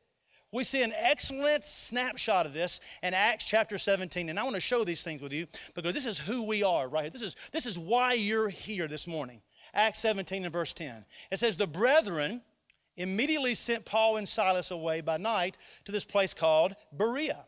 We 0.55 0.63
see 0.63 0.85
an 0.85 0.93
excellent 0.97 1.65
snapshot 1.65 2.47
of 2.47 2.53
this 2.53 2.81
in 3.03 3.13
Acts 3.13 3.45
chapter 3.45 3.77
17. 3.77 4.29
And 4.29 4.39
I 4.39 4.45
want 4.45 4.55
to 4.55 4.61
show 4.61 4.85
these 4.85 5.03
things 5.03 5.21
with 5.21 5.33
you 5.33 5.47
because 5.75 5.95
this 5.95 6.07
is 6.07 6.17
who 6.17 6.47
we 6.47 6.63
are, 6.63 6.89
right? 6.89 7.13
This 7.13 7.23
is, 7.23 7.35
this 7.53 7.67
is 7.67 7.77
why 7.77 8.13
you're 8.13 8.49
here 8.49 8.87
this 8.87 9.09
morning. 9.09 9.43
Acts 9.75 9.99
17 10.01 10.45
and 10.45 10.53
verse 10.53 10.73
10. 10.73 11.05
It 11.31 11.39
says, 11.39 11.57
The 11.57 11.67
brethren, 11.67 12.41
immediately 12.97 13.55
sent 13.55 13.85
Paul 13.85 14.17
and 14.17 14.29
Silas 14.29 14.71
away 14.71 15.01
by 15.01 15.17
night 15.17 15.57
to 15.85 15.93
this 15.93 16.05
place 16.05 16.35
called 16.35 16.75
Berea. 16.93 17.45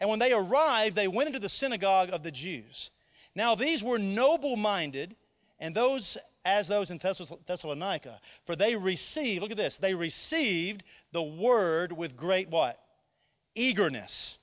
And 0.00 0.08
when 0.08 0.18
they 0.18 0.32
arrived, 0.32 0.96
they 0.96 1.08
went 1.08 1.28
into 1.28 1.38
the 1.38 1.48
synagogue 1.48 2.10
of 2.12 2.22
the 2.22 2.30
Jews. 2.30 2.90
Now 3.34 3.54
these 3.54 3.84
were 3.84 3.98
noble 3.98 4.56
minded, 4.56 5.16
and 5.60 5.74
those 5.74 6.18
as 6.44 6.66
those 6.66 6.90
in 6.90 6.98
Thessalonica, 6.98 8.20
for 8.44 8.56
they 8.56 8.74
received, 8.74 9.42
look 9.42 9.52
at 9.52 9.56
this, 9.56 9.78
they 9.78 9.94
received 9.94 10.82
the 11.12 11.22
word 11.22 11.92
with 11.92 12.16
great 12.16 12.48
what? 12.48 12.80
Eagerness, 13.54 14.38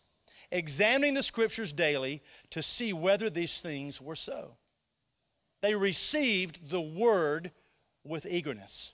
examining 0.50 1.14
the 1.14 1.24
scriptures 1.24 1.74
daily 1.74 2.22
to 2.52 2.62
see 2.62 2.94
whether 2.94 3.30
these 3.30 3.60
things 3.62 4.00
were 4.00 4.16
so. 4.16 4.56
They 5.62 5.76
received 5.76 6.70
the 6.70 6.82
word 6.82 7.52
with 8.04 8.26
eagerness. 8.26 8.94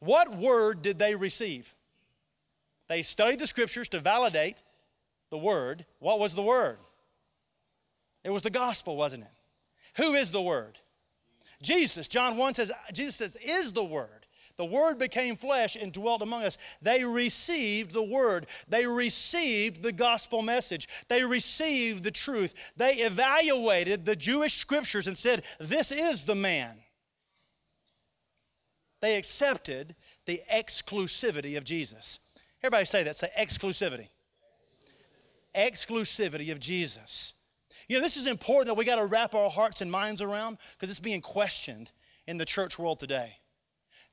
What 0.00 0.34
word 0.36 0.82
did 0.82 0.98
they 0.98 1.14
receive? 1.14 1.74
They 2.88 3.02
studied 3.02 3.38
the 3.38 3.46
scriptures 3.46 3.88
to 3.88 4.00
validate 4.00 4.62
the 5.30 5.38
word. 5.38 5.86
What 5.98 6.18
was 6.18 6.34
the 6.34 6.42
word? 6.42 6.78
It 8.24 8.30
was 8.30 8.42
the 8.42 8.50
gospel, 8.50 8.96
wasn't 8.96 9.24
it? 9.24 10.02
Who 10.02 10.14
is 10.14 10.30
the 10.30 10.42
word? 10.42 10.78
Jesus. 11.62 12.08
John 12.08 12.36
1 12.36 12.54
says, 12.54 12.72
Jesus 12.92 13.16
says, 13.16 13.36
is 13.36 13.72
the 13.72 13.84
word. 13.84 14.21
The 14.62 14.66
Word 14.66 15.00
became 15.00 15.34
flesh 15.34 15.74
and 15.74 15.92
dwelt 15.92 16.22
among 16.22 16.44
us. 16.44 16.76
They 16.80 17.04
received 17.04 17.90
the 17.90 18.04
Word. 18.04 18.46
They 18.68 18.86
received 18.86 19.82
the 19.82 19.90
gospel 19.90 20.40
message. 20.40 20.86
They 21.08 21.24
received 21.24 22.04
the 22.04 22.12
truth. 22.12 22.72
They 22.76 22.92
evaluated 22.92 24.04
the 24.04 24.14
Jewish 24.14 24.54
scriptures 24.54 25.08
and 25.08 25.18
said, 25.18 25.42
This 25.58 25.90
is 25.90 26.22
the 26.22 26.36
man. 26.36 26.76
They 29.00 29.16
accepted 29.16 29.96
the 30.26 30.38
exclusivity 30.48 31.58
of 31.58 31.64
Jesus. 31.64 32.20
Everybody 32.62 32.84
say 32.84 33.02
that. 33.02 33.16
Say 33.16 33.30
exclusivity. 33.36 34.10
Exclusivity 35.56 36.52
of 36.52 36.60
Jesus. 36.60 37.34
You 37.88 37.96
know, 37.96 38.02
this 38.02 38.16
is 38.16 38.28
important 38.28 38.68
that 38.68 38.78
we 38.78 38.84
got 38.84 39.00
to 39.00 39.06
wrap 39.06 39.34
our 39.34 39.50
hearts 39.50 39.80
and 39.80 39.90
minds 39.90 40.20
around 40.20 40.58
because 40.74 40.88
it's 40.88 41.00
being 41.00 41.20
questioned 41.20 41.90
in 42.28 42.38
the 42.38 42.44
church 42.44 42.78
world 42.78 43.00
today. 43.00 43.38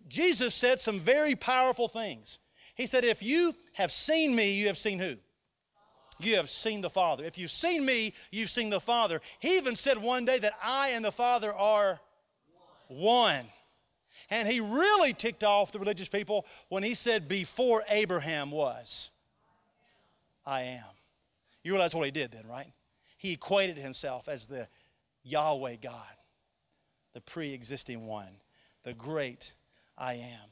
Jesus 0.10 0.56
said 0.56 0.80
some 0.80 1.00
very 1.00 1.36
powerful 1.36 1.88
things. 1.88 2.40
He 2.76 2.86
said, 2.86 3.04
If 3.04 3.24
you 3.24 3.54
have 3.76 3.92
seen 3.92 4.36
me, 4.36 4.54
you 4.54 4.68
have 4.68 4.78
seen 4.78 5.00
who? 5.00 5.16
You 6.20 6.36
have 6.36 6.50
seen 6.50 6.82
the 6.82 6.90
Father. 6.90 7.24
If 7.24 7.38
you've 7.38 7.52
seen 7.52 7.86
me, 7.86 8.14
you've 8.32 8.50
seen 8.50 8.70
the 8.70 8.80
Father. 8.80 9.22
He 9.40 9.58
even 9.58 9.76
said 9.76 9.98
one 9.98 10.26
day 10.26 10.40
that 10.40 10.54
I 10.62 10.90
and 10.90 11.06
the 11.06 11.12
Father 11.12 11.54
are 11.54 12.00
one. 12.88 13.46
And 14.30 14.48
he 14.48 14.60
really 14.60 15.14
ticked 15.14 15.44
off 15.44 15.72
the 15.72 15.80
religious 15.80 16.10
people 16.10 16.46
when 16.68 16.84
he 16.84 16.94
said, 16.94 17.30
Before 17.30 17.84
Abraham 17.90 18.52
was, 18.52 19.12
I 20.46 20.62
am. 20.62 20.84
You 21.64 21.72
realize 21.72 21.94
what 21.94 22.06
he 22.06 22.12
did 22.12 22.32
then, 22.32 22.48
right? 22.50 22.68
He 23.18 23.34
equated 23.34 23.78
himself 23.78 24.28
as 24.28 24.48
the 24.48 24.68
Yahweh 25.24 25.76
God, 25.82 26.16
the 27.14 27.22
pre 27.22 27.54
existing 27.54 28.06
one, 28.06 28.32
the 28.84 28.94
great 28.94 29.54
I 30.00 30.14
am. 30.14 30.50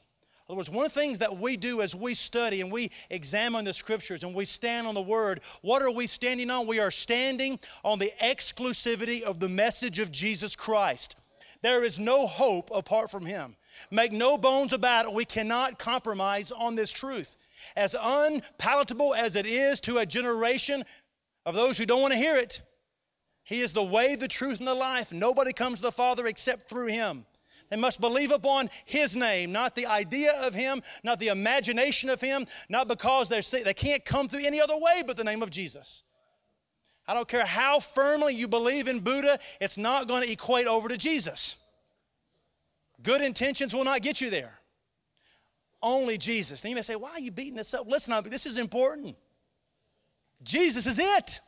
In 0.48 0.52
other 0.52 0.56
words, 0.56 0.70
one 0.70 0.86
of 0.86 0.94
the 0.94 1.00
things 1.00 1.18
that 1.18 1.36
we 1.36 1.58
do 1.58 1.82
as 1.82 1.94
we 1.94 2.14
study 2.14 2.62
and 2.62 2.72
we 2.72 2.90
examine 3.10 3.66
the 3.66 3.74
scriptures 3.74 4.22
and 4.22 4.34
we 4.34 4.46
stand 4.46 4.86
on 4.86 4.94
the 4.94 5.02
word, 5.02 5.40
what 5.60 5.82
are 5.82 5.90
we 5.90 6.06
standing 6.06 6.48
on? 6.50 6.66
We 6.66 6.80
are 6.80 6.90
standing 6.90 7.58
on 7.84 7.98
the 7.98 8.10
exclusivity 8.22 9.22
of 9.22 9.40
the 9.40 9.48
message 9.48 9.98
of 9.98 10.10
Jesus 10.10 10.56
Christ. 10.56 11.18
There 11.60 11.84
is 11.84 11.98
no 11.98 12.26
hope 12.26 12.70
apart 12.74 13.10
from 13.10 13.26
him. 13.26 13.56
Make 13.90 14.12
no 14.12 14.38
bones 14.38 14.72
about 14.72 15.06
it, 15.06 15.12
we 15.12 15.24
cannot 15.24 15.78
compromise 15.78 16.50
on 16.50 16.76
this 16.76 16.92
truth. 16.92 17.36
As 17.76 17.94
unpalatable 18.00 19.14
as 19.14 19.36
it 19.36 19.46
is 19.46 19.80
to 19.82 19.98
a 19.98 20.06
generation 20.06 20.82
of 21.44 21.54
those 21.54 21.76
who 21.76 21.84
don't 21.84 22.00
want 22.00 22.12
to 22.12 22.18
hear 22.18 22.36
it, 22.36 22.62
he 23.44 23.60
is 23.60 23.72
the 23.72 23.84
way, 23.84 24.14
the 24.14 24.28
truth, 24.28 24.58
and 24.58 24.68
the 24.68 24.74
life. 24.74 25.12
Nobody 25.12 25.52
comes 25.52 25.76
to 25.76 25.82
the 25.82 25.92
Father 25.92 26.26
except 26.26 26.68
through 26.68 26.88
him. 26.88 27.24
They 27.68 27.76
must 27.76 28.00
believe 28.00 28.30
upon 28.30 28.70
His 28.84 29.16
name, 29.16 29.52
not 29.52 29.74
the 29.74 29.86
idea 29.86 30.32
of 30.46 30.54
Him, 30.54 30.80
not 31.04 31.20
the 31.20 31.28
imagination 31.28 32.10
of 32.10 32.20
Him, 32.20 32.46
not 32.68 32.88
because 32.88 33.28
they're, 33.28 33.62
they 33.62 33.74
can't 33.74 34.04
come 34.04 34.28
through 34.28 34.46
any 34.46 34.60
other 34.60 34.76
way 34.76 35.02
but 35.06 35.16
the 35.16 35.24
name 35.24 35.42
of 35.42 35.50
Jesus. 35.50 36.04
I 37.06 37.14
don't 37.14 37.28
care 37.28 37.44
how 37.44 37.80
firmly 37.80 38.34
you 38.34 38.48
believe 38.48 38.86
in 38.86 39.00
Buddha, 39.00 39.38
it's 39.60 39.78
not 39.78 40.08
going 40.08 40.22
to 40.22 40.30
equate 40.30 40.66
over 40.66 40.88
to 40.88 40.98
Jesus. 40.98 41.56
Good 43.02 43.22
intentions 43.22 43.74
will 43.74 43.84
not 43.84 44.02
get 44.02 44.20
you 44.20 44.28
there. 44.28 44.52
Only 45.82 46.18
Jesus. 46.18 46.64
And 46.64 46.70
you 46.70 46.76
may 46.76 46.82
say, 46.82 46.96
why 46.96 47.10
are 47.10 47.20
you 47.20 47.30
beating 47.30 47.54
this 47.54 47.72
up? 47.72 47.86
Listen, 47.86 48.12
up, 48.12 48.24
this 48.24 48.44
is 48.44 48.58
important. 48.58 49.16
Jesus 50.42 50.86
is 50.86 50.98
it 50.98 51.40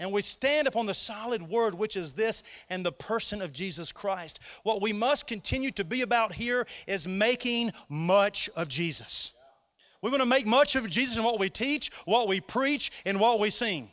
and 0.00 0.10
we 0.10 0.22
stand 0.22 0.66
upon 0.66 0.86
the 0.86 0.94
solid 0.94 1.42
word, 1.42 1.74
which 1.74 1.94
is 1.94 2.14
this, 2.14 2.64
and 2.70 2.84
the 2.84 2.90
person 2.90 3.42
of 3.42 3.52
Jesus 3.52 3.92
Christ. 3.92 4.40
What 4.62 4.80
we 4.80 4.94
must 4.94 5.26
continue 5.26 5.70
to 5.72 5.84
be 5.84 6.00
about 6.00 6.32
here 6.32 6.66
is 6.88 7.06
making 7.06 7.72
much 7.90 8.48
of 8.56 8.68
Jesus. 8.68 9.32
We 10.00 10.10
want 10.10 10.22
to 10.22 10.28
make 10.28 10.46
much 10.46 10.74
of 10.74 10.88
Jesus 10.88 11.18
in 11.18 11.22
what 11.22 11.38
we 11.38 11.50
teach, 11.50 11.90
what 12.06 12.26
we 12.26 12.40
preach, 12.40 13.02
and 13.04 13.20
what 13.20 13.38
we 13.38 13.50
sing. 13.50 13.90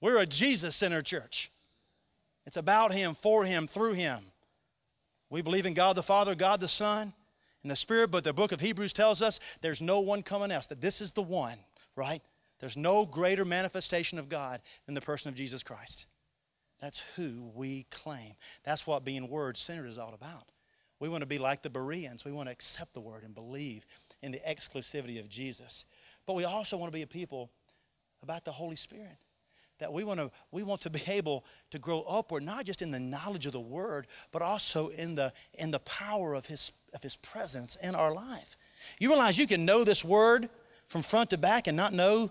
We're 0.00 0.18
a 0.18 0.26
Jesus 0.26 0.74
centered 0.74 1.06
church. 1.06 1.50
It's 2.44 2.56
about 2.56 2.92
Him, 2.92 3.14
for 3.14 3.44
Him, 3.44 3.68
through 3.68 3.92
Him. 3.92 4.18
We 5.30 5.42
believe 5.42 5.64
in 5.64 5.74
God 5.74 5.94
the 5.94 6.02
Father, 6.02 6.34
God 6.34 6.60
the 6.60 6.68
Son, 6.68 7.12
and 7.62 7.70
the 7.70 7.76
Spirit, 7.76 8.10
but 8.10 8.24
the 8.24 8.32
book 8.32 8.50
of 8.50 8.60
Hebrews 8.60 8.92
tells 8.92 9.22
us 9.22 9.58
there's 9.62 9.80
no 9.80 10.00
one 10.00 10.22
coming 10.22 10.50
else, 10.50 10.66
that 10.66 10.80
this 10.80 11.00
is 11.00 11.12
the 11.12 11.22
one, 11.22 11.56
right? 11.94 12.20
There's 12.60 12.76
no 12.76 13.04
greater 13.06 13.44
manifestation 13.44 14.18
of 14.18 14.28
God 14.28 14.60
than 14.86 14.94
the 14.94 15.00
person 15.00 15.28
of 15.28 15.34
Jesus 15.34 15.62
Christ. 15.62 16.06
That's 16.80 17.02
who 17.16 17.50
we 17.54 17.86
claim. 17.90 18.32
That's 18.64 18.86
what 18.86 19.04
being 19.04 19.28
word 19.28 19.56
centered 19.56 19.86
is 19.86 19.98
all 19.98 20.14
about. 20.14 20.50
We 21.00 21.08
want 21.08 21.22
to 21.22 21.26
be 21.26 21.38
like 21.38 21.62
the 21.62 21.70
Bereans. 21.70 22.24
We 22.24 22.32
want 22.32 22.48
to 22.48 22.52
accept 22.52 22.94
the 22.94 23.00
word 23.00 23.24
and 23.24 23.34
believe 23.34 23.84
in 24.22 24.32
the 24.32 24.40
exclusivity 24.40 25.18
of 25.18 25.28
Jesus. 25.28 25.84
But 26.26 26.34
we 26.34 26.44
also 26.44 26.76
want 26.76 26.92
to 26.92 26.96
be 26.96 27.02
a 27.02 27.06
people 27.06 27.50
about 28.22 28.44
the 28.44 28.52
Holy 28.52 28.76
Spirit. 28.76 29.16
That 29.80 29.92
we 29.92 30.04
want 30.04 30.20
to 30.20 30.30
we 30.52 30.62
want 30.62 30.82
to 30.82 30.90
be 30.90 31.02
able 31.08 31.44
to 31.70 31.78
grow 31.78 32.02
upward, 32.08 32.42
not 32.42 32.64
just 32.64 32.80
in 32.80 32.90
the 32.90 33.00
knowledge 33.00 33.46
of 33.46 33.52
the 33.52 33.60
word, 33.60 34.06
but 34.32 34.40
also 34.40 34.88
in 34.88 35.14
the 35.14 35.32
in 35.54 35.70
the 35.70 35.80
power 35.80 36.34
of 36.34 36.46
his 36.46 36.72
of 36.94 37.02
his 37.02 37.16
presence 37.16 37.76
in 37.82 37.94
our 37.94 38.14
life. 38.14 38.56
You 38.98 39.08
realize 39.08 39.36
you 39.36 39.46
can 39.46 39.64
know 39.64 39.84
this 39.84 40.04
word 40.04 40.48
from 40.88 41.02
front 41.02 41.30
to 41.30 41.38
back 41.38 41.66
and 41.66 41.76
not 41.76 41.92
know 41.92 42.30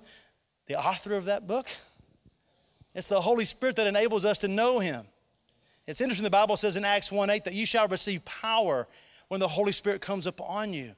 the 0.68 0.76
author 0.76 1.16
of 1.16 1.26
that 1.26 1.48
book? 1.48 1.68
It's 2.96 3.08
the 3.08 3.22
Holy 3.22 3.46
Spirit 3.46 3.76
that 3.78 3.88
enables 3.88 4.26
us 4.26 4.40
to 4.40 4.48
know 4.48 4.80
Him. 4.80 5.04
It's 5.86 6.00
interesting, 6.00 6.24
the 6.24 6.30
Bible 6.30 6.58
says 6.58 6.76
in 6.76 6.86
Acts 6.86 7.12
1 7.12 7.30
8 7.30 7.44
that 7.46 7.54
you 7.54 7.66
shall 7.66 7.88
receive 7.88 8.24
power 8.26 8.88
when 9.28 9.40
the 9.40 9.48
Holy 9.48 9.72
Spirit 9.72 10.02
comes 10.02 10.28
upon 10.28 10.74
you. 10.74 10.92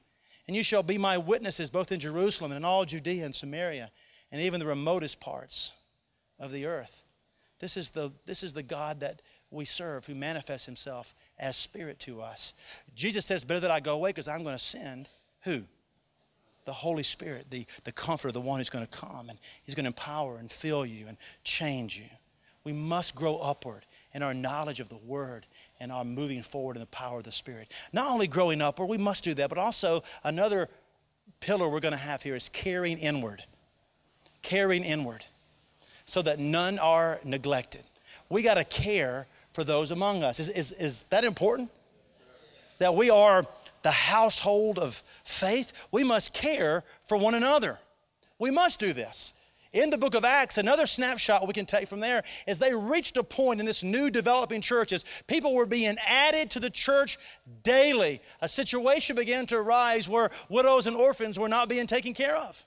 And 0.46 0.54
you 0.54 0.62
shall 0.62 0.82
be 0.82 0.98
my 0.98 1.18
witnesses 1.18 1.70
both 1.70 1.90
in 1.90 1.98
Jerusalem 1.98 2.52
and 2.52 2.58
in 2.58 2.64
all 2.64 2.84
Judea 2.84 3.24
and 3.24 3.34
Samaria 3.34 3.90
and 4.30 4.40
even 4.40 4.60
the 4.60 4.66
remotest 4.66 5.20
parts 5.20 5.72
of 6.38 6.52
the 6.52 6.66
earth. 6.66 7.02
This 7.58 7.76
is 7.76 7.90
the, 7.90 8.12
this 8.26 8.42
is 8.42 8.52
the 8.52 8.62
God 8.62 9.00
that 9.00 9.22
we 9.50 9.64
serve 9.64 10.04
who 10.04 10.14
manifests 10.14 10.66
himself 10.66 11.14
as 11.38 11.56
spirit 11.56 11.98
to 12.00 12.20
us. 12.20 12.84
Jesus 12.94 13.24
says, 13.24 13.44
Better 13.44 13.60
that 13.60 13.70
I 13.70 13.80
go 13.80 13.94
away 13.94 14.10
because 14.10 14.28
I'm 14.28 14.42
going 14.42 14.54
to 14.54 14.62
send 14.62 15.08
who? 15.44 15.62
The 16.66 16.72
Holy 16.72 17.02
Spirit, 17.04 17.46
the, 17.50 17.64
the 17.84 17.92
comforter, 17.92 18.32
the 18.32 18.40
one 18.40 18.58
who's 18.58 18.68
going 18.68 18.86
to 18.86 18.90
come 18.98 19.28
and 19.30 19.38
he's 19.64 19.74
going 19.74 19.84
to 19.84 19.88
empower 19.88 20.36
and 20.36 20.50
fill 20.50 20.84
you 20.84 21.06
and 21.06 21.16
change 21.44 21.96
you. 21.96 22.06
We 22.64 22.72
must 22.72 23.14
grow 23.14 23.38
upward 23.38 23.86
in 24.12 24.22
our 24.22 24.34
knowledge 24.34 24.80
of 24.80 24.88
the 24.88 24.98
Word 24.98 25.46
and 25.78 25.92
our 25.92 26.04
moving 26.04 26.42
forward 26.42 26.76
in 26.76 26.80
the 26.80 26.86
power 26.86 27.18
of 27.18 27.24
the 27.24 27.32
Spirit. 27.32 27.72
Not 27.92 28.10
only 28.10 28.26
growing 28.26 28.60
upward, 28.60 28.88
we 28.88 28.98
must 28.98 29.24
do 29.24 29.32
that, 29.34 29.48
but 29.48 29.58
also 29.58 30.02
another 30.24 30.68
pillar 31.40 31.68
we're 31.68 31.80
going 31.80 31.92
to 31.92 31.98
have 31.98 32.22
here 32.22 32.34
is 32.34 32.48
carrying 32.48 32.98
inward. 32.98 33.42
Carrying 34.42 34.84
inward 34.84 35.24
so 36.06 36.22
that 36.22 36.38
none 36.40 36.78
are 36.78 37.20
neglected. 37.24 37.82
We 38.28 38.42
got 38.42 38.54
to 38.54 38.64
care 38.64 39.26
for 39.52 39.62
those 39.62 39.92
among 39.92 40.22
us. 40.24 40.40
Is, 40.40 40.48
is, 40.48 40.72
is 40.72 41.04
that 41.04 41.24
important? 41.24 41.70
That 42.78 42.94
we 42.94 43.10
are 43.10 43.44
the 43.86 43.92
household 43.92 44.80
of 44.80 44.96
faith, 44.96 45.86
we 45.92 46.02
must 46.02 46.34
care 46.34 46.82
for 47.02 47.16
one 47.16 47.34
another. 47.34 47.78
We 48.36 48.50
must 48.50 48.80
do 48.80 48.92
this. 48.92 49.32
In 49.72 49.90
the 49.90 49.98
book 49.98 50.16
of 50.16 50.24
Acts, 50.24 50.58
another 50.58 50.86
snapshot 50.88 51.46
we 51.46 51.52
can 51.52 51.66
take 51.66 51.86
from 51.86 52.00
there 52.00 52.24
is 52.48 52.58
they 52.58 52.74
reached 52.74 53.16
a 53.16 53.22
point 53.22 53.60
in 53.60 53.66
this 53.66 53.84
new 53.84 54.10
developing 54.10 54.60
churches. 54.60 55.22
People 55.28 55.54
were 55.54 55.66
being 55.66 55.96
added 56.04 56.50
to 56.50 56.58
the 56.58 56.68
church 56.68 57.16
daily. 57.62 58.20
A 58.40 58.48
situation 58.48 59.14
began 59.14 59.46
to 59.46 59.56
arise 59.56 60.08
where 60.08 60.30
widows 60.48 60.88
and 60.88 60.96
orphans 60.96 61.38
were 61.38 61.48
not 61.48 61.68
being 61.68 61.86
taken 61.86 62.12
care 62.12 62.36
of. 62.36 62.66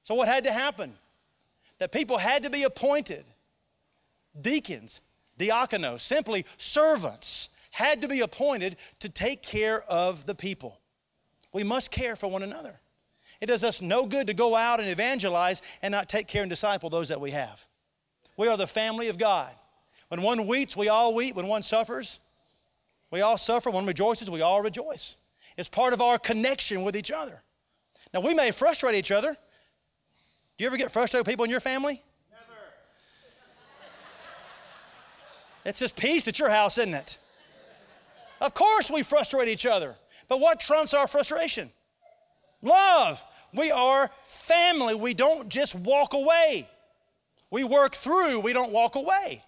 So, 0.00 0.14
what 0.14 0.26
had 0.26 0.44
to 0.44 0.52
happen? 0.52 0.94
That 1.80 1.92
people 1.92 2.16
had 2.16 2.44
to 2.44 2.50
be 2.50 2.62
appointed 2.62 3.26
deacons, 4.40 5.02
diakonos, 5.38 6.00
simply 6.00 6.46
servants 6.56 7.55
had 7.76 8.00
to 8.00 8.08
be 8.08 8.22
appointed 8.22 8.74
to 8.98 9.10
take 9.10 9.42
care 9.42 9.82
of 9.86 10.24
the 10.24 10.34
people. 10.34 10.80
We 11.52 11.62
must 11.62 11.90
care 11.90 12.16
for 12.16 12.26
one 12.26 12.42
another. 12.42 12.80
It 13.38 13.46
does 13.46 13.62
us 13.64 13.82
no 13.82 14.06
good 14.06 14.28
to 14.28 14.34
go 14.34 14.56
out 14.56 14.80
and 14.80 14.88
evangelize 14.88 15.60
and 15.82 15.92
not 15.92 16.08
take 16.08 16.26
care 16.26 16.40
and 16.40 16.48
disciple 16.48 16.88
those 16.88 17.10
that 17.10 17.20
we 17.20 17.32
have. 17.32 17.68
We 18.38 18.48
are 18.48 18.56
the 18.56 18.66
family 18.66 19.08
of 19.08 19.18
God. 19.18 19.52
When 20.08 20.22
one 20.22 20.46
weeps, 20.46 20.74
we 20.74 20.88
all 20.88 21.14
weep. 21.14 21.36
When 21.36 21.48
one 21.48 21.62
suffers, 21.62 22.18
we 23.10 23.20
all 23.20 23.36
suffer. 23.36 23.68
When 23.68 23.80
one 23.80 23.86
rejoices, 23.86 24.30
we 24.30 24.40
all 24.40 24.62
rejoice. 24.62 25.16
It's 25.58 25.68
part 25.68 25.92
of 25.92 26.00
our 26.00 26.16
connection 26.16 26.82
with 26.82 26.96
each 26.96 27.12
other. 27.12 27.42
Now, 28.14 28.20
we 28.20 28.32
may 28.32 28.52
frustrate 28.52 28.94
each 28.94 29.12
other. 29.12 29.36
Do 30.56 30.64
you 30.64 30.66
ever 30.66 30.78
get 30.78 30.90
frustrated 30.90 31.26
with 31.26 31.30
people 31.30 31.44
in 31.44 31.50
your 31.50 31.60
family? 31.60 32.00
Never. 32.30 32.60
It's 35.66 35.78
just 35.78 35.94
peace 35.94 36.26
at 36.26 36.38
your 36.38 36.48
house, 36.48 36.78
isn't 36.78 36.94
it? 36.94 37.18
Of 38.40 38.54
course, 38.54 38.90
we 38.90 39.02
frustrate 39.02 39.48
each 39.48 39.66
other. 39.66 39.94
But 40.28 40.40
what 40.40 40.60
trumps 40.60 40.94
our 40.94 41.06
frustration? 41.06 41.68
Love. 42.62 43.22
We 43.54 43.70
are 43.70 44.08
family. 44.24 44.94
We 44.94 45.14
don't 45.14 45.48
just 45.48 45.74
walk 45.74 46.14
away. 46.14 46.68
We 47.50 47.64
work 47.64 47.94
through, 47.94 48.40
we 48.40 48.52
don't 48.52 48.72
walk 48.72 48.96
away. 48.96 49.42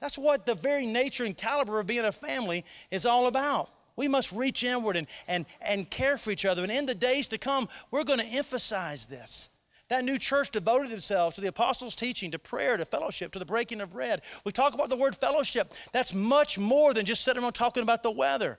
That's 0.00 0.18
what 0.18 0.46
the 0.46 0.54
very 0.54 0.86
nature 0.86 1.24
and 1.24 1.36
caliber 1.36 1.80
of 1.80 1.86
being 1.86 2.04
a 2.04 2.12
family 2.12 2.64
is 2.90 3.06
all 3.06 3.26
about. 3.26 3.70
We 3.96 4.08
must 4.08 4.32
reach 4.32 4.64
inward 4.64 4.96
and, 4.96 5.06
and, 5.28 5.46
and 5.66 5.88
care 5.88 6.16
for 6.16 6.30
each 6.30 6.44
other. 6.44 6.62
And 6.62 6.72
in 6.72 6.84
the 6.84 6.94
days 6.94 7.28
to 7.28 7.38
come, 7.38 7.68
we're 7.90 8.04
going 8.04 8.18
to 8.18 8.26
emphasize 8.26 9.06
this. 9.06 9.50
That 9.94 10.04
new 10.04 10.18
church 10.18 10.50
devoted 10.50 10.90
themselves 10.90 11.36
to 11.36 11.40
the 11.40 11.46
apostles' 11.46 11.94
teaching, 11.94 12.32
to 12.32 12.38
prayer, 12.40 12.76
to 12.76 12.84
fellowship, 12.84 13.30
to 13.30 13.38
the 13.38 13.44
breaking 13.44 13.80
of 13.80 13.92
bread. 13.92 14.22
We 14.44 14.50
talk 14.50 14.74
about 14.74 14.90
the 14.90 14.96
word 14.96 15.14
fellowship. 15.14 15.72
That's 15.92 16.12
much 16.12 16.58
more 16.58 16.92
than 16.92 17.04
just 17.04 17.22
sitting 17.22 17.40
around 17.40 17.52
talking 17.52 17.84
about 17.84 18.02
the 18.02 18.10
weather. 18.10 18.58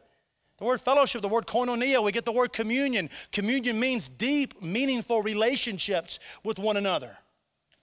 The 0.60 0.64
word 0.64 0.80
fellowship, 0.80 1.22
the 1.22 1.28
word 1.28 1.46
koinonia, 1.46 2.02
we 2.02 2.14
get 2.14 2.24
the 2.24 2.32
word 2.32 2.54
communion. 2.54 3.10
Communion 3.34 3.78
means 3.78 4.08
deep, 4.08 4.64
meaningful 4.64 5.24
relationships 5.24 6.40
with 6.46 6.58
one 6.58 6.78
another. 6.78 7.18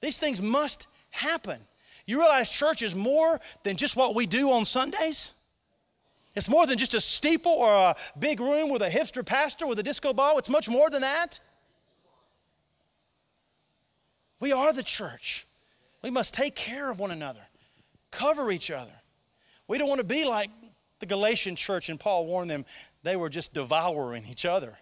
These 0.00 0.18
things 0.18 0.40
must 0.40 0.86
happen. 1.10 1.58
You 2.06 2.20
realize 2.20 2.48
church 2.48 2.80
is 2.80 2.96
more 2.96 3.38
than 3.64 3.76
just 3.76 3.98
what 3.98 4.14
we 4.14 4.24
do 4.24 4.50
on 4.50 4.64
Sundays? 4.64 5.42
It's 6.34 6.48
more 6.48 6.64
than 6.64 6.78
just 6.78 6.94
a 6.94 7.02
steeple 7.02 7.52
or 7.52 7.70
a 7.70 7.96
big 8.18 8.40
room 8.40 8.70
with 8.70 8.80
a 8.80 8.88
hipster 8.88 9.26
pastor 9.26 9.66
with 9.66 9.78
a 9.78 9.82
disco 9.82 10.14
ball. 10.14 10.38
It's 10.38 10.48
much 10.48 10.70
more 10.70 10.88
than 10.88 11.02
that. 11.02 11.38
We 14.42 14.52
are 14.52 14.74
the 14.74 14.82
church. 14.82 15.46
We 16.02 16.10
must 16.10 16.34
take 16.34 16.54
care 16.54 16.90
of 16.90 16.98
one 16.98 17.10
another, 17.12 17.40
cover 18.10 18.50
each 18.50 18.70
other. 18.70 18.92
We 19.68 19.78
don't 19.78 19.88
want 19.88 20.00
to 20.00 20.06
be 20.06 20.26
like 20.26 20.50
the 20.98 21.06
Galatian 21.06 21.56
church, 21.56 21.88
and 21.88 21.98
Paul 21.98 22.26
warned 22.26 22.50
them 22.50 22.66
they 23.02 23.16
were 23.16 23.30
just 23.30 23.54
devouring 23.54 24.24
each 24.28 24.44
other. 24.44 24.76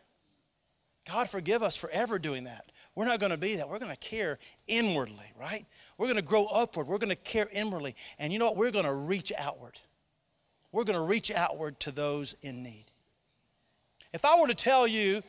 God 1.07 1.31
forgive 1.31 1.63
us 1.63 1.77
for 1.77 1.89
ever 1.91 2.19
doing 2.19 2.45
that. 2.45 2.65
We're 2.97 3.05
not 3.05 3.21
going 3.21 3.31
to 3.31 3.39
be 3.39 3.57
that. 3.57 3.69
We're 3.69 3.79
going 3.79 3.95
to 3.95 3.99
care 3.99 4.41
inwardly, 4.67 5.33
right? 5.39 5.65
We're 5.97 6.07
going 6.07 6.17
to 6.17 6.23
grow 6.23 6.47
upward. 6.47 6.89
We're 6.89 6.99
going 6.99 7.11
to 7.11 7.17
care 7.17 7.47
inwardly. 7.53 7.95
And 8.19 8.33
you 8.33 8.41
know 8.41 8.47
what? 8.47 8.57
We're 8.57 8.73
going 8.73 8.85
to 8.87 8.93
reach 8.93 9.33
outward 9.39 9.79
we're 10.73 10.85
going 10.85 10.99
to 10.99 11.05
reach 11.05 11.31
outward 11.33 11.81
to 11.81 11.91
those 11.91 12.35
in 12.43 12.63
need. 12.63 12.85
If 14.13 14.25
I 14.25 14.41
were 14.41 14.49
to 14.49 14.55
tell 14.55 14.87
you 14.87 15.23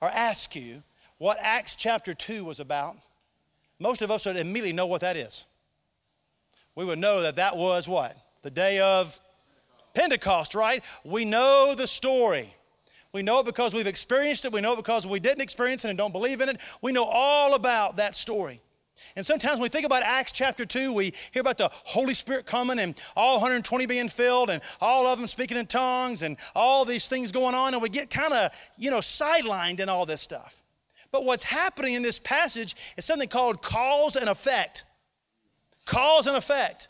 or 0.00 0.08
ask 0.08 0.56
you 0.56 0.82
what 1.24 1.38
Acts 1.40 1.74
chapter 1.74 2.12
2 2.12 2.44
was 2.44 2.60
about, 2.60 2.96
most 3.80 4.02
of 4.02 4.10
us 4.10 4.26
would 4.26 4.36
immediately 4.36 4.74
know 4.74 4.84
what 4.84 5.00
that 5.00 5.16
is. 5.16 5.46
We 6.74 6.84
would 6.84 6.98
know 6.98 7.22
that 7.22 7.36
that 7.36 7.56
was 7.56 7.88
what? 7.88 8.14
The 8.42 8.50
day 8.50 8.78
of 8.80 9.18
Pentecost, 9.94 10.54
right? 10.54 10.84
We 11.02 11.24
know 11.24 11.72
the 11.74 11.86
story. 11.86 12.54
We 13.14 13.22
know 13.22 13.40
it 13.40 13.46
because 13.46 13.72
we've 13.72 13.86
experienced 13.86 14.44
it. 14.44 14.52
We 14.52 14.60
know 14.60 14.74
it 14.74 14.76
because 14.76 15.06
we 15.06 15.18
didn't 15.18 15.40
experience 15.40 15.82
it 15.86 15.88
and 15.88 15.96
don't 15.96 16.12
believe 16.12 16.42
in 16.42 16.50
it. 16.50 16.60
We 16.82 16.92
know 16.92 17.04
all 17.04 17.54
about 17.54 17.96
that 17.96 18.14
story. 18.14 18.60
And 19.16 19.24
sometimes 19.24 19.54
when 19.54 19.62
we 19.62 19.68
think 19.70 19.86
about 19.86 20.02
Acts 20.02 20.32
chapter 20.32 20.66
2, 20.66 20.92
we 20.92 21.14
hear 21.32 21.40
about 21.40 21.56
the 21.56 21.70
Holy 21.72 22.12
Spirit 22.12 22.44
coming 22.44 22.78
and 22.78 23.00
all 23.16 23.36
120 23.36 23.86
being 23.86 24.08
filled 24.08 24.50
and 24.50 24.60
all 24.78 25.06
of 25.06 25.18
them 25.18 25.26
speaking 25.26 25.56
in 25.56 25.64
tongues 25.64 26.20
and 26.20 26.36
all 26.54 26.84
these 26.84 27.08
things 27.08 27.32
going 27.32 27.54
on, 27.54 27.72
and 27.72 27.82
we 27.82 27.88
get 27.88 28.10
kind 28.10 28.34
of, 28.34 28.50
you 28.76 28.90
know, 28.90 28.98
sidelined 28.98 29.80
in 29.80 29.88
all 29.88 30.04
this 30.04 30.20
stuff. 30.20 30.60
But 31.14 31.24
what's 31.24 31.44
happening 31.44 31.94
in 31.94 32.02
this 32.02 32.18
passage 32.18 32.74
is 32.96 33.04
something 33.04 33.28
called 33.28 33.62
cause 33.62 34.16
and 34.16 34.28
effect. 34.28 34.82
Cause 35.86 36.26
and 36.26 36.36
effect. 36.36 36.88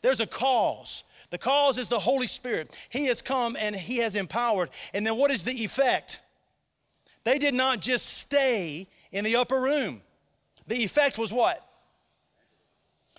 There's 0.00 0.20
a 0.20 0.26
cause. 0.26 1.04
The 1.28 1.36
cause 1.36 1.76
is 1.76 1.90
the 1.90 1.98
Holy 1.98 2.26
Spirit. 2.26 2.88
He 2.88 3.04
has 3.08 3.20
come 3.20 3.54
and 3.60 3.76
He 3.76 3.98
has 3.98 4.16
empowered. 4.16 4.70
And 4.94 5.06
then 5.06 5.18
what 5.18 5.30
is 5.30 5.44
the 5.44 5.52
effect? 5.52 6.22
They 7.24 7.36
did 7.36 7.52
not 7.52 7.80
just 7.80 8.06
stay 8.06 8.86
in 9.12 9.24
the 9.24 9.36
upper 9.36 9.60
room. 9.60 10.00
The 10.66 10.76
effect 10.76 11.18
was 11.18 11.30
what? 11.30 11.60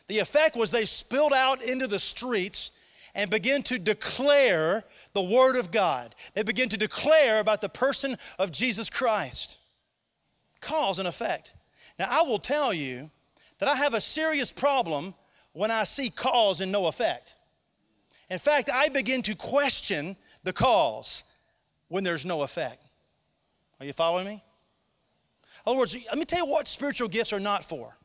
The 0.07 0.17
effect 0.17 0.55
was 0.55 0.71
they 0.71 0.85
spilled 0.85 1.33
out 1.33 1.61
into 1.61 1.85
the 1.85 1.99
streets 1.99 2.71
and 3.13 3.29
began 3.29 3.61
to 3.61 3.77
declare 3.77 4.83
the 5.13 5.21
Word 5.21 5.55
of 5.55 5.69
God. 5.69 6.15
They 6.33 6.41
began 6.41 6.69
to 6.69 6.77
declare 6.77 7.41
about 7.41 7.61
the 7.61 7.69
person 7.69 8.15
of 8.39 8.51
Jesus 8.51 8.89
Christ. 8.89 9.59
Cause 10.61 10.99
and 10.99 11.07
effect. 11.07 11.53
Now, 11.99 12.07
I 12.09 12.23
will 12.23 12.39
tell 12.39 12.73
you 12.73 13.09
that 13.59 13.69
I 13.69 13.75
have 13.75 13.93
a 13.93 14.01
serious 14.01 14.51
problem 14.51 15.13
when 15.53 15.71
I 15.71 15.83
see 15.83 16.09
cause 16.09 16.61
and 16.61 16.71
no 16.71 16.87
effect. 16.87 17.35
In 18.29 18.39
fact, 18.39 18.69
I 18.71 18.89
begin 18.89 19.21
to 19.23 19.35
question 19.35 20.15
the 20.43 20.53
cause 20.53 21.23
when 21.87 22.03
there's 22.03 22.25
no 22.25 22.43
effect. 22.43 22.81
Are 23.79 23.85
you 23.85 23.93
following 23.93 24.25
me? 24.25 24.33
In 24.33 25.71
other 25.71 25.77
words, 25.77 25.95
let 26.07 26.17
me 26.17 26.25
tell 26.25 26.45
you 26.45 26.51
what 26.51 26.67
spiritual 26.67 27.07
gifts 27.07 27.33
are 27.33 27.39
not 27.39 27.63
for. 27.63 27.95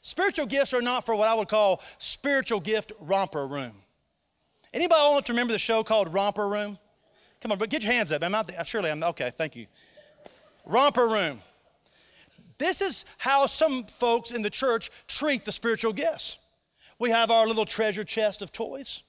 Spiritual 0.00 0.46
gifts 0.46 0.74
are 0.74 0.82
not 0.82 1.06
for 1.06 1.16
what 1.16 1.28
I 1.28 1.34
would 1.34 1.48
call 1.48 1.80
spiritual 1.98 2.60
gift 2.60 2.92
romper 3.00 3.46
room. 3.46 3.72
Anybody 4.74 5.00
want 5.12 5.24
to 5.26 5.32
remember 5.32 5.52
the 5.52 5.58
show 5.58 5.84
called 5.84 6.12
Romper 6.12 6.48
Room? 6.48 6.76
Come 7.40 7.52
on, 7.52 7.58
but 7.58 7.70
get 7.70 7.84
your 7.84 7.92
hands 7.92 8.10
up. 8.10 8.24
I'm 8.24 8.34
out 8.34 8.48
there. 8.48 8.62
Surely 8.64 8.90
I'm 8.90 9.02
okay. 9.04 9.30
Thank 9.30 9.54
you. 9.54 9.66
Romper 10.66 11.06
Room. 11.06 11.38
This 12.64 12.80
is 12.80 13.04
how 13.18 13.44
some 13.44 13.84
folks 13.84 14.30
in 14.30 14.40
the 14.40 14.48
church 14.48 14.90
treat 15.06 15.44
the 15.44 15.52
spiritual 15.52 15.92
gifts. 15.92 16.38
We 16.98 17.10
have 17.10 17.30
our 17.30 17.46
little 17.46 17.66
treasure 17.66 18.04
chest 18.04 18.40
of 18.40 18.52
toys 18.52 19.02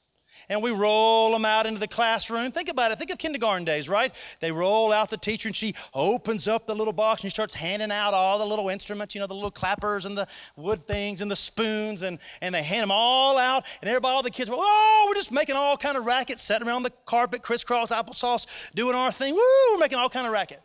and 0.50 0.62
we 0.62 0.72
roll 0.72 1.32
them 1.32 1.46
out 1.46 1.66
into 1.66 1.80
the 1.80 1.88
classroom. 1.88 2.52
Think 2.52 2.70
about 2.70 2.92
it. 2.92 2.98
Think 2.98 3.14
of 3.14 3.18
kindergarten 3.18 3.64
days, 3.64 3.88
right? 3.88 4.12
They 4.42 4.52
roll 4.52 4.92
out 4.92 5.10
the 5.10 5.16
teacher 5.16 5.48
and 5.48 5.56
she 5.56 5.74
opens 5.94 6.50
up 6.50 6.68
the 6.68 6.76
little 6.76 6.92
box 6.92 7.24
and 7.24 7.32
she 7.32 7.34
starts 7.34 7.54
handing 7.54 7.92
out 7.92 8.14
all 8.14 8.40
the 8.40 8.46
little 8.46 8.68
instruments, 8.68 9.16
you 9.16 9.22
know, 9.22 9.28
the 9.28 9.34
little 9.34 9.50
clappers 9.50 10.04
and 10.04 10.18
the 10.18 10.28
wood 10.58 10.86
things 10.86 11.22
and 11.22 11.32
the 11.32 11.36
spoons 11.38 12.02
and, 12.02 12.20
and 12.42 12.54
they 12.54 12.62
hand 12.62 12.84
them 12.84 12.92
all 12.92 13.38
out 13.38 13.64
and 13.80 13.90
everybody, 13.90 14.14
all 14.14 14.22
the 14.22 14.30
kids, 14.30 14.52
oh, 14.54 15.06
we're 15.08 15.16
just 15.16 15.32
making 15.32 15.56
all 15.56 15.78
kind 15.78 15.96
of 15.96 16.06
racket, 16.06 16.40
sitting 16.40 16.68
around 16.68 16.84
the 16.84 16.92
carpet, 17.06 17.42
crisscross 17.42 17.94
applesauce, 17.94 18.74
doing 18.74 18.96
our 18.96 19.14
thing. 19.14 19.34
Woo, 19.34 19.42
we're 19.72 19.80
making 19.80 19.98
all 19.98 20.10
kind 20.10 20.28
of 20.28 20.34
racket. 20.34 20.60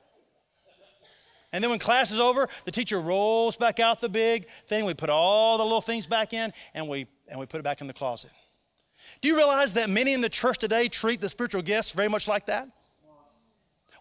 And 1.52 1.62
then 1.62 1.70
when 1.70 1.80
class 1.80 2.12
is 2.12 2.20
over, 2.20 2.48
the 2.64 2.70
teacher 2.70 3.00
rolls 3.00 3.56
back 3.56 3.80
out 3.80 4.00
the 4.00 4.08
big 4.08 4.46
thing. 4.46 4.84
We 4.84 4.94
put 4.94 5.10
all 5.10 5.58
the 5.58 5.64
little 5.64 5.80
things 5.80 6.06
back 6.06 6.32
in 6.32 6.52
and 6.74 6.88
we, 6.88 7.06
and 7.28 7.40
we 7.40 7.46
put 7.46 7.58
it 7.58 7.64
back 7.64 7.80
in 7.80 7.86
the 7.86 7.92
closet. 7.92 8.30
Do 9.20 9.28
you 9.28 9.36
realize 9.36 9.74
that 9.74 9.90
many 9.90 10.12
in 10.12 10.20
the 10.20 10.28
church 10.28 10.58
today 10.58 10.88
treat 10.88 11.20
the 11.20 11.28
spiritual 11.28 11.62
gifts 11.62 11.92
very 11.92 12.08
much 12.08 12.28
like 12.28 12.46
that? 12.46 12.68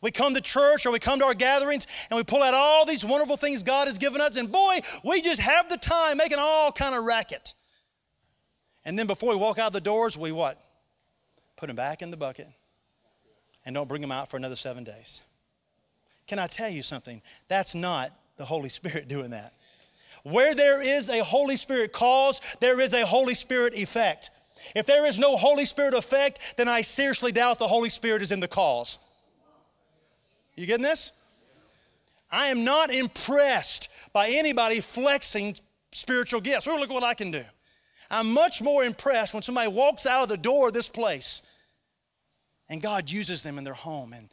We 0.01 0.11
come 0.11 0.33
to 0.33 0.41
church 0.41 0.85
or 0.85 0.91
we 0.91 0.99
come 0.99 1.19
to 1.19 1.25
our 1.25 1.33
gatherings 1.33 2.07
and 2.09 2.17
we 2.17 2.23
pull 2.23 2.41
out 2.41 2.53
all 2.53 2.85
these 2.85 3.03
wonderful 3.03 3.35
things 3.35 3.63
God 3.63 3.87
has 3.87 3.97
given 3.97 4.21
us, 4.21 4.37
and 4.37 4.49
boy, 4.49 4.79
we 5.03 5.21
just 5.21 5.41
have 5.41 5.67
the 5.67 5.77
time 5.77 6.17
making 6.17 6.37
all 6.39 6.71
kind 6.71 6.95
of 6.95 7.03
racket. 7.03 7.53
And 8.85 8.97
then 8.97 9.07
before 9.07 9.31
we 9.31 9.35
walk 9.35 9.59
out 9.59 9.73
the 9.73 9.81
doors, 9.81 10.17
we 10.17 10.31
what? 10.31 10.57
Put 11.57 11.67
them 11.67 11.75
back 11.75 12.01
in 12.01 12.11
the 12.11 12.17
bucket 12.17 12.47
and 13.65 13.75
don't 13.75 13.89
bring 13.89 14.01
them 14.01 14.11
out 14.11 14.29
for 14.29 14.37
another 14.37 14.55
seven 14.55 14.85
days. 14.85 15.21
Can 16.29 16.37
I 16.37 16.45
tell 16.45 16.69
you 16.69 16.83
something? 16.83 17.23
That's 17.47 17.73
not 17.73 18.11
the 18.37 18.45
Holy 18.45 18.69
Spirit 18.69 19.07
doing 19.09 19.31
that. 19.31 19.51
Where 20.23 20.53
there 20.53 20.81
is 20.81 21.09
a 21.09 21.23
Holy 21.23 21.55
Spirit 21.55 21.91
cause, 21.91 22.55
there 22.61 22.79
is 22.79 22.93
a 22.93 23.05
Holy 23.05 23.33
Spirit 23.33 23.73
effect. 23.73 24.29
If 24.75 24.85
there 24.85 25.07
is 25.07 25.17
no 25.17 25.37
Holy 25.37 25.65
Spirit 25.65 25.95
effect, 25.95 26.55
then 26.57 26.67
I 26.67 26.81
seriously 26.81 27.31
doubt 27.31 27.57
the 27.57 27.67
Holy 27.67 27.89
Spirit 27.89 28.21
is 28.21 28.31
in 28.31 28.39
the 28.39 28.47
cause. 28.47 28.99
You 30.55 30.67
getting 30.67 30.83
this? 30.83 31.13
I 32.31 32.47
am 32.47 32.63
not 32.63 32.93
impressed 32.93 34.11
by 34.13 34.29
anybody 34.29 34.81
flexing 34.81 35.55
spiritual 35.91 36.41
gifts. 36.41 36.67
Oh, 36.67 36.77
look 36.77 36.91
what 36.91 37.03
I 37.03 37.15
can 37.15 37.31
do. 37.31 37.43
I'm 38.11 38.33
much 38.33 38.61
more 38.61 38.83
impressed 38.83 39.33
when 39.33 39.41
somebody 39.41 39.69
walks 39.69 40.05
out 40.05 40.23
of 40.23 40.29
the 40.29 40.37
door 40.37 40.67
of 40.67 40.73
this 40.73 40.89
place 40.89 41.41
and 42.69 42.81
God 42.81 43.09
uses 43.09 43.41
them 43.41 43.57
in 43.57 43.63
their 43.63 43.73
home 43.73 44.13
and 44.13 44.29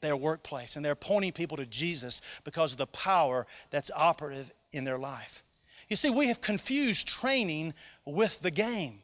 their 0.00 0.16
workplace 0.16 0.76
and 0.76 0.84
they're 0.84 0.94
pointing 0.94 1.32
people 1.32 1.56
to 1.56 1.66
Jesus 1.66 2.40
because 2.44 2.72
of 2.72 2.78
the 2.78 2.86
power 2.86 3.46
that's 3.70 3.90
operative 3.94 4.52
in 4.72 4.84
their 4.84 4.98
life. 4.98 5.42
You 5.88 5.96
see, 5.96 6.10
we 6.10 6.28
have 6.28 6.40
confused 6.40 7.08
training 7.08 7.74
with 8.04 8.40
the 8.40 8.50
game. 8.50 8.98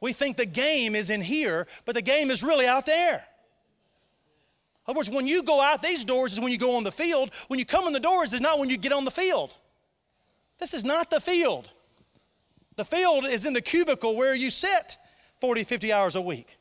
We 0.00 0.12
think 0.12 0.36
the 0.36 0.46
game 0.46 0.94
is 0.94 1.10
in 1.10 1.20
here, 1.20 1.66
but 1.84 1.94
the 1.94 2.02
game 2.02 2.30
is 2.30 2.42
really 2.42 2.66
out 2.66 2.86
there. 2.86 3.24
In 4.86 4.92
other 4.92 4.98
words, 4.98 5.10
when 5.10 5.26
you 5.26 5.42
go 5.42 5.60
out 5.60 5.82
these 5.82 6.04
doors 6.04 6.32
is 6.32 6.40
when 6.40 6.52
you 6.52 6.58
go 6.58 6.76
on 6.76 6.84
the 6.84 6.92
field. 6.92 7.30
When 7.48 7.58
you 7.58 7.64
come 7.64 7.86
in 7.86 7.92
the 7.92 8.00
doors 8.00 8.32
is 8.32 8.40
not 8.40 8.58
when 8.58 8.70
you 8.70 8.78
get 8.78 8.92
on 8.92 9.04
the 9.04 9.10
field. 9.10 9.54
This 10.58 10.74
is 10.74 10.84
not 10.84 11.10
the 11.10 11.20
field. 11.20 11.70
The 12.76 12.84
field 12.84 13.24
is 13.26 13.46
in 13.46 13.52
the 13.52 13.60
cubicle 13.60 14.16
where 14.16 14.34
you 14.34 14.50
sit 14.50 14.96
40, 15.40 15.64
50 15.64 15.92
hours 15.92 16.16
a 16.16 16.20
week. 16.20 16.56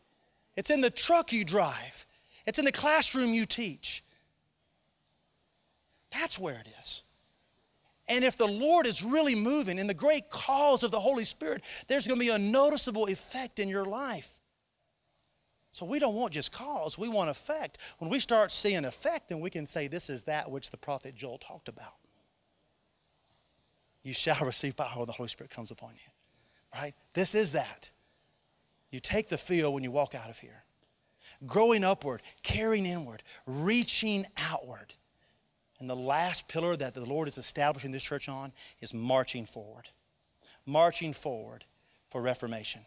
It's 0.56 0.70
in 0.70 0.82
the 0.82 0.89
truck 0.89 1.32
you 1.32 1.46
drive. 1.46 2.06
It's 2.45 2.60
in 2.60 2.65
the 2.65 2.71
classroom 2.71 3.34
you 3.34 3.45
teach. 3.45 4.04
That's 6.12 6.39
where 6.39 6.56
it 6.56 6.67
is. 6.80 7.04
And 8.08 8.25
if 8.25 8.38
the 8.38 8.47
Lord 8.47 8.88
is 8.88 9.04
really 9.04 9.36
moving 9.36 9.78
in 9.78 9.86
the 9.86 9.93
great 9.93 10.30
cause 10.32 10.82
of 10.82 10.89
the 10.89 10.99
Holy 10.99 11.23
Spirit, 11.23 11.63
there's 11.88 12.08
going 12.08 12.19
to 12.19 12.25
be 12.25 12.32
a 12.32 12.39
noticeable 12.39 13.06
effect 13.06 13.60
in 13.60 13.69
your 13.69 13.86
life. 13.86 14.41
So 15.71 15.86
we 15.86 15.99
don't 15.99 16.15
want 16.15 16.34
just 16.34 16.52
cause, 16.52 16.97
we 16.97 17.08
want 17.08 17.30
effect. 17.30 17.95
When 17.99 18.10
we 18.10 18.19
start 18.19 18.49
seeing 18.49 18.86
effect, 18.86 19.30
then 19.30 19.39
we 19.39 19.52
can 19.52 19.67
say 19.67 19.88
this 19.88 20.10
is 20.10 20.23
that 20.23 20.49
which 20.49 20.71
the 20.71 20.78
prophet 20.78 21.13
Joel 21.13 21.38
talked 21.38 21.69
about. 21.69 21.93
You 24.04 24.13
shall 24.13 24.39
receive 24.45 24.75
power 24.75 24.89
when 24.95 25.06
the 25.06 25.13
Holy 25.13 25.30
Spirit 25.30 25.52
comes 25.52 25.69
upon 25.69 25.91
you. 25.91 26.80
Right? 26.80 26.95
This 27.13 27.36
is 27.36 27.52
that. 27.52 27.91
You 28.89 28.99
take 28.99 29.30
the 29.30 29.38
feel 29.38 29.71
when 29.71 29.84
you 29.84 29.91
walk 29.91 30.15
out 30.15 30.30
of 30.30 30.39
here. 30.39 30.63
Growing 31.46 31.84
upward, 31.84 32.22
carrying 32.44 32.86
inward, 32.86 33.24
reaching 33.46 34.26
outward. 34.52 34.94
And 35.80 35.89
the 35.89 35.96
last 35.96 36.50
pillar 36.50 36.76
that 36.76 36.94
the 36.94 37.06
Lord 37.06 37.28
is 37.28 37.38
establishing 37.38 37.92
this 37.92 38.04
church 38.04 38.28
on 38.28 38.52
is 38.82 38.94
marching 38.94 39.46
forward. 39.46 39.89
Marching 40.65 41.13
forward 41.13 41.63
for 42.10 42.22
reformation. 42.22 42.82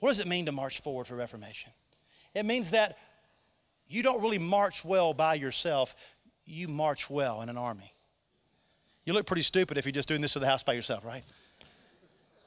What 0.00 0.10
does 0.10 0.20
it 0.20 0.26
mean 0.26 0.46
to 0.46 0.52
march 0.52 0.80
forward 0.80 1.06
for 1.06 1.16
reformation? 1.16 1.72
It 2.34 2.44
means 2.44 2.72
that 2.72 2.98
you 3.88 4.02
don't 4.02 4.20
really 4.20 4.38
march 4.38 4.84
well 4.84 5.14
by 5.14 5.34
yourself, 5.34 6.14
you 6.44 6.68
march 6.68 7.08
well 7.08 7.42
in 7.42 7.48
an 7.48 7.56
army. 7.56 7.90
You 9.04 9.12
look 9.12 9.26
pretty 9.26 9.42
stupid 9.42 9.78
if 9.78 9.84
you're 9.86 9.92
just 9.92 10.08
doing 10.08 10.20
this 10.20 10.32
to 10.34 10.38
the 10.38 10.46
house 10.46 10.62
by 10.62 10.72
yourself, 10.72 11.04
right? 11.04 11.22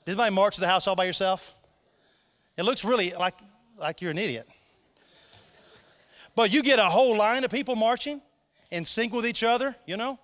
Does 0.06 0.16
anybody 0.16 0.34
march 0.34 0.56
to 0.56 0.62
the 0.62 0.68
house 0.68 0.88
all 0.88 0.96
by 0.96 1.06
yourself? 1.06 1.54
It 2.58 2.64
looks 2.64 2.84
really 2.84 3.12
like, 3.12 3.36
like 3.78 4.02
you're 4.02 4.12
an 4.12 4.18
idiot. 4.18 4.48
But 6.38 6.54
you 6.54 6.62
get 6.62 6.78
a 6.78 6.84
whole 6.84 7.18
line 7.18 7.44
of 7.44 7.50
people 7.50 7.76
marching 7.76 8.22
in 8.70 8.86
sync 8.86 9.12
with 9.12 9.26
each 9.26 9.44
other, 9.44 9.76
you 9.88 9.98
know, 9.98 10.20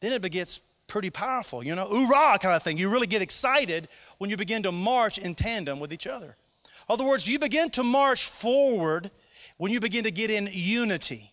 then 0.00 0.12
it 0.12 0.28
gets 0.32 0.58
pretty 0.88 1.08
powerful, 1.08 1.64
you 1.64 1.76
know, 1.76 1.86
hoorah 1.86 2.36
kind 2.40 2.56
of 2.56 2.64
thing. 2.64 2.76
You 2.78 2.90
really 2.90 3.06
get 3.06 3.22
excited 3.22 3.86
when 4.18 4.28
you 4.28 4.36
begin 4.36 4.64
to 4.64 4.72
march 4.72 5.18
in 5.18 5.36
tandem 5.36 5.78
with 5.78 5.92
each 5.92 6.08
other. 6.08 6.26
In 6.26 6.92
other 6.92 7.04
words, 7.04 7.28
you 7.28 7.38
begin 7.38 7.70
to 7.70 7.84
march 7.84 8.26
forward 8.26 9.08
when 9.56 9.70
you 9.70 9.78
begin 9.78 10.02
to 10.02 10.10
get 10.10 10.32
in 10.32 10.48
unity. 10.50 11.30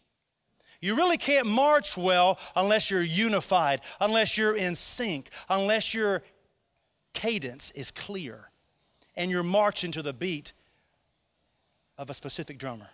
You 0.79 0.95
really 0.95 1.17
can't 1.17 1.47
march 1.47 1.97
well 1.97 2.37
unless 2.55 2.91
you're 2.91 3.01
unified, 3.01 3.81
unless 3.99 4.37
you're 4.37 4.55
in 4.55 4.75
sync, 4.75 5.31
unless 5.49 5.91
your 5.91 6.21
cadence 7.13 7.71
is 7.71 7.89
clear 7.89 8.51
and 9.17 9.31
you're 9.31 9.41
marching 9.41 9.91
to 9.93 10.03
the 10.03 10.13
beat 10.13 10.53
of 11.97 12.11
a 12.11 12.13
specific 12.13 12.59
drummer. 12.59 12.87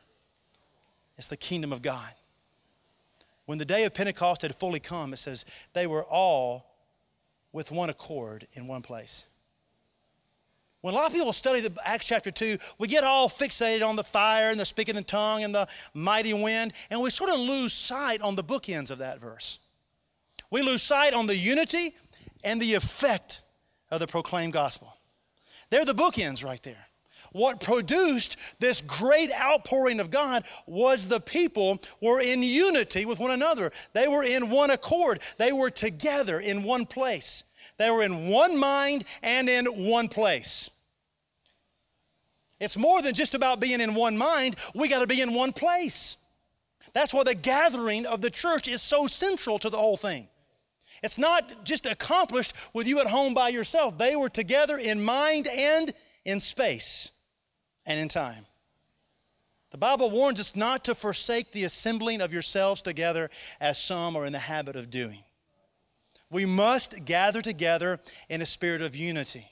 It's 1.18 1.28
the 1.28 1.38
kingdom 1.38 1.74
of 1.74 1.82
God. 1.82 2.12
When 3.46 3.58
the 3.58 3.66
day 3.66 3.86
of 3.86 3.94
Pentecost 3.94 4.42
had 4.42 4.54
fully 4.54 4.80
come, 4.80 5.14
it 5.14 5.18
says 5.18 5.46
they 5.74 5.88
were 5.88 6.04
all 6.04 6.76
with 7.54 7.72
one 7.72 7.90
accord 7.90 8.46
in 8.54 8.68
one 8.68 8.82
place. 8.82 9.26
When 10.82 10.94
a 10.94 10.98
lot 10.98 11.08
of 11.08 11.14
people 11.14 11.34
study 11.34 11.62
the 11.62 11.76
Acts 11.86 12.08
chapter 12.08 12.30
2, 12.30 12.58
we 12.78 12.88
get 12.88 13.04
all 13.04 13.28
fixated 13.28 13.88
on 13.88 13.96
the 13.96 14.04
fire 14.04 14.52
and 14.52 14.60
the 14.60 14.66
speaking 14.66 14.96
in 14.96 15.04
tongue 15.04 15.44
and 15.44 15.54
the 15.54 15.68
mighty 15.94 16.34
wind, 16.34 16.74
and 16.92 17.02
we 17.02 17.10
sort 17.10 17.32
of 17.32 17.40
lose 17.40 17.74
sight 17.74 18.22
on 18.22 18.36
the 18.36 18.44
bookends 18.44 18.92
of 18.92 19.00
that 19.00 19.20
verse. 19.20 19.60
We 20.52 20.62
lose 20.62 20.84
sight 20.84 21.14
on 21.14 21.26
the 21.26 21.36
unity 21.36 21.92
and 22.44 22.62
the 22.62 22.76
effect 22.76 23.42
of 23.90 24.00
the 24.00 24.08
proclaimed 24.08 24.54
gospel. 24.54 24.94
They're 25.70 25.86
the 25.86 25.94
bookends 25.94 26.46
right 26.46 26.62
there. 26.64 26.86
What 27.32 27.62
produced 27.62 28.60
this 28.60 28.82
great 28.82 29.30
outpouring 29.32 30.00
of 30.00 30.10
God 30.12 30.46
was 30.66 31.08
the 31.08 31.20
people 31.20 31.80
were 32.02 32.22
in 32.22 32.42
unity 32.44 33.06
with 33.06 33.20
one 33.20 33.32
another. 33.32 33.72
They 33.94 34.08
were 34.08 34.24
in 34.24 34.50
one 34.50 34.72
accord. 34.72 35.20
They 35.38 35.52
were 35.52 35.70
together 35.70 36.40
in 36.40 36.64
one 36.64 36.86
place. 36.86 37.44
They 37.78 37.90
were 37.90 38.04
in 38.04 38.30
one 38.30 38.58
mind 38.58 39.06
and 39.24 39.48
in 39.50 39.66
one 39.66 40.08
place. 40.08 40.72
It's 42.60 42.78
more 42.78 43.02
than 43.02 43.14
just 43.14 43.36
about 43.36 43.60
being 43.60 43.82
in 43.82 43.94
one 43.94 44.18
mind, 44.18 44.56
we 44.74 44.90
got 44.90 45.02
to 45.02 45.08
be 45.08 45.22
in 45.22 45.34
one 45.34 45.54
place. 45.54 46.18
That's 46.94 47.14
why 47.14 47.24
the 47.24 47.36
gathering 47.36 48.06
of 48.08 48.22
the 48.22 48.32
church 48.32 48.68
is 48.68 48.82
so 48.82 49.06
central 49.06 49.60
to 49.60 49.70
the 49.70 49.78
whole 49.78 49.98
thing. 49.98 50.28
It's 51.04 51.20
not 51.20 51.64
just 51.64 51.86
accomplished 51.86 52.56
with 52.74 52.88
you 52.88 53.00
at 53.00 53.06
home 53.06 53.36
by 53.36 53.50
yourself. 53.50 54.00
They 54.00 54.16
were 54.16 54.30
together 54.30 54.80
in 54.80 55.04
mind 55.04 55.48
and 55.48 55.94
in 56.26 56.40
space 56.40 57.17
and 57.88 58.00
in 58.00 58.08
time. 58.08 58.46
The 59.72 59.78
Bible 59.78 60.12
warns 60.12 60.40
us 60.40 60.56
not 60.56 60.86
to 60.86 60.96
forsake 60.96 61.52
the 61.52 61.64
assembling 61.64 62.22
of 62.22 62.32
yourselves 62.32 62.82
together 62.82 63.30
as 63.60 63.78
some 63.78 64.16
are 64.16 64.26
in 64.26 64.34
the 64.34 64.40
habit 64.40 64.76
of 64.76 64.92
doing. 64.92 65.24
We 66.30 66.46
must 66.46 67.06
gather 67.06 67.42
together 67.42 68.00
in 68.30 68.42
a 68.42 68.46
spirit 68.46 68.82
of 68.82 68.96
unity. 68.96 69.46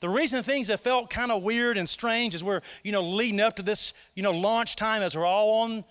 The 0.00 0.08
reason 0.08 0.42
things 0.42 0.68
have 0.68 0.80
felt 0.80 1.10
kind 1.10 1.30
of 1.30 1.42
weird 1.42 1.76
and 1.76 1.88
strange 1.88 2.34
as 2.34 2.42
we're, 2.42 2.60
you 2.82 2.92
know, 2.92 3.02
leading 3.02 3.40
up 3.40 3.56
to 3.56 3.62
this, 3.62 4.10
you 4.14 4.22
know, 4.22 4.32
launch 4.32 4.76
time 4.76 5.02
as 5.02 5.16
we're 5.16 5.26
all 5.26 5.64
on 5.64 5.84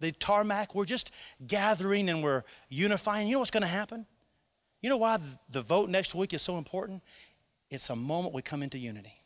the 0.00 0.12
tarmac, 0.12 0.74
we're 0.74 0.84
just 0.84 1.14
gathering 1.46 2.08
and 2.08 2.22
we're 2.22 2.42
unifying. 2.68 3.26
You 3.26 3.34
know 3.34 3.38
what's 3.40 3.50
going 3.50 3.62
to 3.62 3.68
happen? 3.68 4.06
You 4.80 4.90
know 4.90 4.96
why 4.96 5.18
the 5.50 5.62
vote 5.62 5.88
next 5.90 6.14
week 6.14 6.32
is 6.34 6.42
so 6.42 6.56
important? 6.56 7.02
It's 7.70 7.90
a 7.90 7.96
moment 7.96 8.32
we 8.32 8.42
come 8.42 8.62
into 8.62 8.78
unity. 8.78 9.17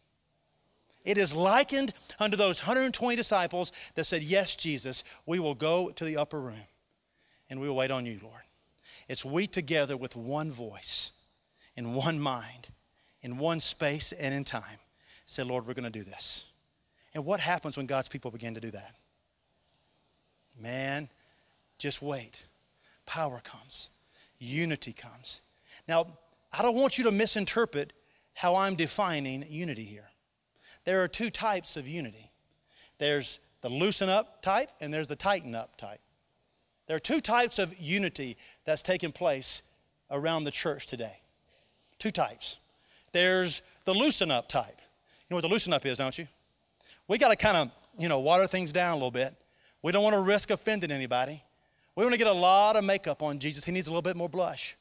It 1.04 1.18
is 1.18 1.34
likened 1.34 1.92
unto 2.20 2.36
those 2.36 2.60
120 2.60 3.16
disciples 3.16 3.92
that 3.94 4.04
said, 4.04 4.22
Yes, 4.22 4.54
Jesus, 4.54 5.04
we 5.26 5.38
will 5.38 5.54
go 5.54 5.90
to 5.90 6.04
the 6.04 6.16
upper 6.16 6.40
room 6.40 6.64
and 7.50 7.60
we 7.60 7.68
will 7.68 7.76
wait 7.76 7.90
on 7.90 8.06
you, 8.06 8.18
Lord. 8.22 8.40
It's 9.08 9.24
we 9.24 9.46
together 9.46 9.96
with 9.96 10.16
one 10.16 10.50
voice, 10.50 11.12
in 11.76 11.94
one 11.94 12.20
mind, 12.20 12.68
in 13.22 13.38
one 13.38 13.60
space 13.60 14.12
and 14.12 14.34
in 14.34 14.44
time, 14.44 14.78
say, 15.26 15.42
Lord, 15.42 15.66
we're 15.66 15.74
going 15.74 15.90
to 15.90 15.90
do 15.90 16.04
this. 16.04 16.50
And 17.14 17.24
what 17.24 17.40
happens 17.40 17.76
when 17.76 17.86
God's 17.86 18.08
people 18.08 18.30
begin 18.30 18.54
to 18.54 18.60
do 18.60 18.70
that? 18.70 18.94
Man, 20.60 21.08
just 21.78 22.00
wait. 22.00 22.44
Power 23.06 23.40
comes, 23.42 23.90
unity 24.38 24.92
comes. 24.92 25.40
Now, 25.88 26.06
I 26.56 26.62
don't 26.62 26.76
want 26.76 26.98
you 26.98 27.04
to 27.04 27.10
misinterpret 27.10 27.92
how 28.34 28.54
I'm 28.54 28.76
defining 28.76 29.44
unity 29.48 29.84
here. 29.84 30.08
There 30.84 31.02
are 31.02 31.08
two 31.08 31.30
types 31.30 31.76
of 31.76 31.86
unity 31.86 32.32
there's 33.02 33.40
the 33.62 33.68
loosen 33.68 34.08
up 34.08 34.42
type, 34.42 34.68
and 34.80 34.94
there's 34.94 35.08
the 35.08 35.16
tighten 35.16 35.56
up 35.56 35.76
type. 35.76 35.98
There 36.86 36.96
are 36.96 37.00
two 37.00 37.20
types 37.20 37.58
of 37.58 37.76
unity 37.76 38.36
that's 38.64 38.80
taking 38.80 39.10
place 39.10 39.62
around 40.12 40.44
the 40.44 40.52
church 40.52 40.86
today. 40.86 41.16
Two 41.98 42.12
types. 42.12 42.58
There's 43.12 43.62
the 43.86 43.92
loosen 43.92 44.30
up 44.30 44.48
type. 44.48 44.78
You 44.78 45.34
know 45.34 45.36
what 45.36 45.42
the 45.42 45.48
loosen 45.48 45.72
up 45.72 45.84
is, 45.84 45.98
don't 45.98 46.16
you? 46.16 46.28
We 47.08 47.18
got 47.18 47.30
to 47.30 47.36
kind 47.36 47.56
of, 47.56 47.72
you 47.98 48.08
know, 48.08 48.20
water 48.20 48.46
things 48.46 48.70
down 48.70 48.92
a 48.92 48.94
little 48.94 49.10
bit. 49.10 49.34
We 49.82 49.90
don't 49.90 50.04
want 50.04 50.14
to 50.14 50.22
risk 50.22 50.52
offending 50.52 50.92
anybody. 50.92 51.42
We 51.96 52.04
want 52.04 52.14
to 52.14 52.18
get 52.18 52.28
a 52.28 52.32
lot 52.32 52.76
of 52.76 52.84
makeup 52.84 53.20
on 53.20 53.40
Jesus. 53.40 53.64
He 53.64 53.72
needs 53.72 53.88
a 53.88 53.90
little 53.90 54.02
bit 54.02 54.16
more 54.16 54.28
blush. 54.28 54.76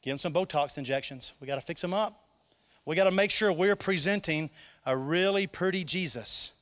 Give 0.00 0.12
him 0.12 0.18
some 0.18 0.32
Botox 0.32 0.78
injections. 0.78 1.34
We 1.42 1.46
got 1.46 1.56
to 1.56 1.60
fix 1.60 1.84
him 1.84 1.92
up. 1.92 2.23
We 2.86 2.96
got 2.96 3.04
to 3.04 3.12
make 3.12 3.30
sure 3.30 3.52
we're 3.52 3.76
presenting 3.76 4.50
a 4.84 4.96
really 4.96 5.46
pretty 5.46 5.84
Jesus. 5.84 6.52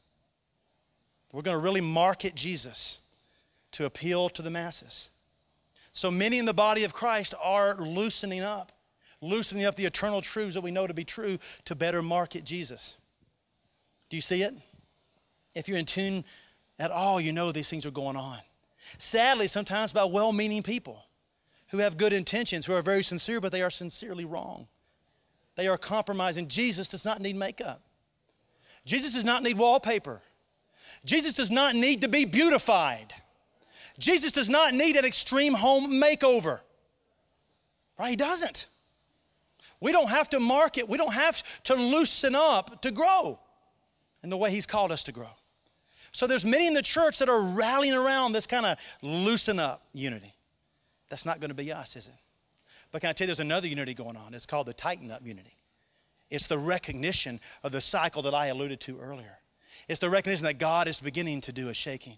We're 1.33 1.43
going 1.43 1.57
to 1.57 1.63
really 1.63 1.81
market 1.81 2.35
Jesus 2.35 3.01
to 3.73 3.87
appeal 3.87 4.29
to 4.31 4.43
the 4.43 4.51
masses. 4.51 5.09
So 5.93 6.11
many 6.11 6.39
in 6.39 6.45
the 6.45 6.55
body 6.55 6.85
of 6.85 6.93
Christ 6.93 7.35
are 7.43 7.75
loosening 7.77 8.41
up, 8.41 8.73
loosening 9.21 9.65
up 9.65 9.75
the 9.75 9.85
eternal 9.85 10.21
truths 10.21 10.55
that 10.55 10.61
we 10.63 10.71
know 10.71 10.87
to 10.87 10.95
be 10.95 11.05
true 11.05 11.39
to 11.65 11.75
better 11.75 12.03
market 12.03 12.45
Jesus. 12.45 12.99
Do 14.09 14.17
you 14.17 14.23
see 14.23 14.43
it? 14.43 14.55
If 15.55 15.69
you're 15.69 15.79
in 15.79 15.87
tune 15.87 16.25
at 16.79 16.91
all, 16.91 17.21
you 17.21 17.33
know 17.33 17.53
these 17.53 17.69
things 17.69 17.85
are 17.85 17.91
going 17.91 18.17
on. 18.17 18.39
Sadly, 18.99 19.47
sometimes 19.47 19.93
by 19.93 20.05
well 20.05 20.33
meaning 20.33 20.63
people 20.63 21.05
who 21.69 21.79
have 21.79 21.97
good 21.97 22.13
intentions, 22.13 22.67
who 22.67 22.75
are 22.75 22.83
very 22.83 23.03
sincere, 23.03 23.41
but 23.41 23.53
they 23.53 23.63
are 23.63 23.71
sincerely 23.71 24.25
wrong. 24.25 24.69
They 25.57 25.69
are 25.69 25.77
compromising. 25.77 26.49
Jesus 26.49 26.89
does 26.89 27.05
not 27.05 27.21
need 27.21 27.37
makeup. 27.37 27.81
Jesus 28.85 29.15
does 29.15 29.25
not 29.25 29.43
need 29.43 29.59
wallpaper. 29.59 30.21
Jesus 31.05 31.35
does 31.35 31.51
not 31.51 31.75
need 31.75 32.03
to 32.03 32.09
be 32.09 32.25
beautified. 32.25 33.13
Jesus 33.99 34.33
does 34.33 34.49
not 34.49 34.75
need 34.75 34.97
an 34.97 35.05
extreme 35.05 35.55
home 35.55 35.93
makeover. 35.93 36.61
Right? 37.99 38.11
He 38.11 38.17
doesn't. 38.17 38.67
We 39.81 39.93
don't 39.93 40.09
have 40.09 40.29
to 40.31 40.41
market, 40.41 40.89
we 40.89 40.97
don't 40.97 41.13
have 41.13 41.43
to 41.65 41.75
loosen 41.75 42.35
up 42.37 42.83
to 42.83 42.93
grow 42.93 43.39
in 44.23 44.31
the 44.31 44.37
way 44.37 44.51
He's 44.51 44.67
called 44.67 44.93
us 44.93 45.03
to 45.05 45.13
grow. 45.13 45.31
So 46.13 46.27
there's 46.27 46.45
many 46.45 46.67
in 46.67 46.75
the 46.75 46.83
church 46.83 47.19
that 47.19 47.29
are 47.29 47.43
rallying 47.43 47.95
around 47.95 48.33
this 48.33 48.47
kind 48.47 48.67
of 48.67 48.79
loosen 49.03 49.59
up 49.59 49.83
unity. 49.93 50.33
That's 51.09 51.27
not 51.27 51.41
going 51.41 51.49
to 51.49 51.55
be 51.55 51.73
us, 51.73 51.97
is 51.97 52.09
it? 52.09 52.15
But 52.93 53.01
can 53.01 53.11
I 53.11 53.13
tell 53.15 53.25
you, 53.25 53.29
there's 53.29 53.41
another 53.41 53.67
unity 53.67 53.95
going 53.95 54.17
on. 54.17 54.35
It's 54.35 54.47
called 54.47 54.67
the 54.67 54.75
tighten 54.75 55.11
up 55.11 55.23
unity. 55.25 55.57
It's 56.31 56.47
the 56.47 56.59
recognition 56.59 57.41
of 57.63 57.73
the 57.73 57.81
cycle 57.81 58.23
that 58.23 58.35
I 58.35 58.47
alluded 58.47 58.81
to 58.83 58.99
earlier. 58.99 59.39
It's 59.89 60.01
the 60.01 60.11
recognition 60.11 60.45
that 60.45 60.59
God 60.59 60.89
is 60.89 61.01
beginning 61.01 61.41
to 61.43 61.53
do 61.53 61.69
a 61.69 61.75
shaking 61.75 62.17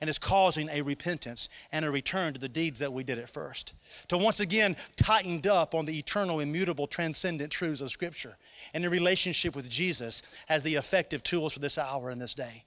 and 0.00 0.08
is 0.08 0.18
causing 0.18 0.68
a 0.68 0.82
repentance 0.82 1.48
and 1.72 1.84
a 1.84 1.90
return 1.90 2.32
to 2.32 2.40
the 2.40 2.48
deeds 2.48 2.80
that 2.80 2.92
we 2.92 3.02
did 3.02 3.18
at 3.18 3.28
first. 3.28 3.74
To 4.08 4.18
once 4.18 4.40
again 4.40 4.76
tightened 4.96 5.46
up 5.46 5.74
on 5.74 5.86
the 5.86 5.98
eternal, 5.98 6.40
immutable, 6.40 6.86
transcendent 6.86 7.50
truths 7.50 7.80
of 7.80 7.90
Scripture 7.90 8.36
and 8.74 8.84
in 8.84 8.90
relationship 8.90 9.56
with 9.56 9.68
Jesus 9.68 10.44
as 10.48 10.62
the 10.62 10.74
effective 10.74 11.22
tools 11.22 11.54
for 11.54 11.60
this 11.60 11.78
hour 11.78 12.10
and 12.10 12.20
this 12.20 12.34
day. 12.34 12.64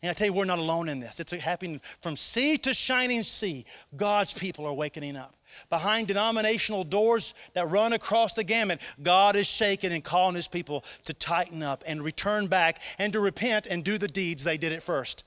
And 0.00 0.10
I 0.10 0.12
tell 0.14 0.28
you, 0.28 0.32
we're 0.32 0.44
not 0.44 0.60
alone 0.60 0.88
in 0.88 1.00
this. 1.00 1.18
It's 1.18 1.32
happening 1.32 1.80
from 2.00 2.16
sea 2.16 2.56
to 2.58 2.72
shining 2.72 3.22
sea. 3.24 3.64
God's 3.96 4.32
people 4.32 4.64
are 4.64 4.70
awakening 4.70 5.16
up. 5.16 5.34
Behind 5.70 6.08
denominational 6.08 6.84
doors 6.84 7.34
that 7.54 7.68
run 7.68 7.92
across 7.92 8.34
the 8.34 8.44
gamut, 8.44 8.80
God 9.02 9.36
is 9.36 9.46
shaking 9.46 9.92
and 9.92 10.02
calling 10.04 10.34
his 10.34 10.48
people 10.48 10.84
to 11.04 11.14
tighten 11.14 11.62
up 11.62 11.84
and 11.86 12.02
return 12.02 12.46
back 12.46 12.82
and 12.98 13.12
to 13.12 13.20
repent 13.20 13.66
and 13.66 13.84
do 13.84 13.98
the 13.98 14.08
deeds 14.08 14.44
they 14.44 14.56
did 14.56 14.72
at 14.72 14.82
first. 14.82 15.24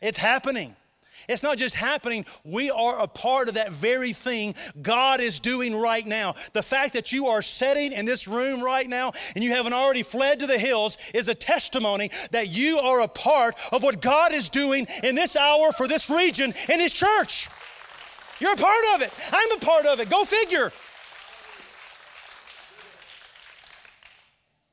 It's 0.00 0.18
happening. 0.18 0.76
It's 1.28 1.42
not 1.42 1.58
just 1.58 1.74
happening, 1.76 2.24
we 2.44 2.70
are 2.70 3.00
a 3.00 3.06
part 3.06 3.48
of 3.48 3.54
that 3.54 3.70
very 3.70 4.12
thing 4.12 4.54
God 4.82 5.20
is 5.20 5.38
doing 5.38 5.76
right 5.76 6.04
now. 6.04 6.34
The 6.54 6.62
fact 6.62 6.94
that 6.94 7.12
you 7.12 7.26
are 7.26 7.42
sitting 7.42 7.92
in 7.92 8.04
this 8.04 8.26
room 8.26 8.62
right 8.62 8.88
now 8.88 9.12
and 9.34 9.44
you 9.44 9.52
haven't 9.52 9.72
already 9.72 10.02
fled 10.02 10.40
to 10.40 10.46
the 10.46 10.58
hills 10.58 11.12
is 11.14 11.28
a 11.28 11.34
testimony 11.34 12.10
that 12.32 12.48
you 12.48 12.78
are 12.78 13.02
a 13.02 13.08
part 13.08 13.54
of 13.72 13.82
what 13.82 14.00
God 14.00 14.32
is 14.32 14.48
doing 14.48 14.86
in 15.02 15.14
this 15.14 15.36
hour 15.36 15.72
for 15.72 15.86
this 15.86 16.10
region 16.10 16.52
in 16.68 16.80
His 16.80 16.94
church. 16.94 17.48
You're 18.40 18.54
a 18.54 18.56
part 18.56 18.84
of 18.94 19.02
it. 19.02 19.30
I'm 19.32 19.58
a 19.58 19.60
part 19.60 19.86
of 19.86 20.00
it. 20.00 20.10
Go 20.10 20.24
figure. 20.24 20.72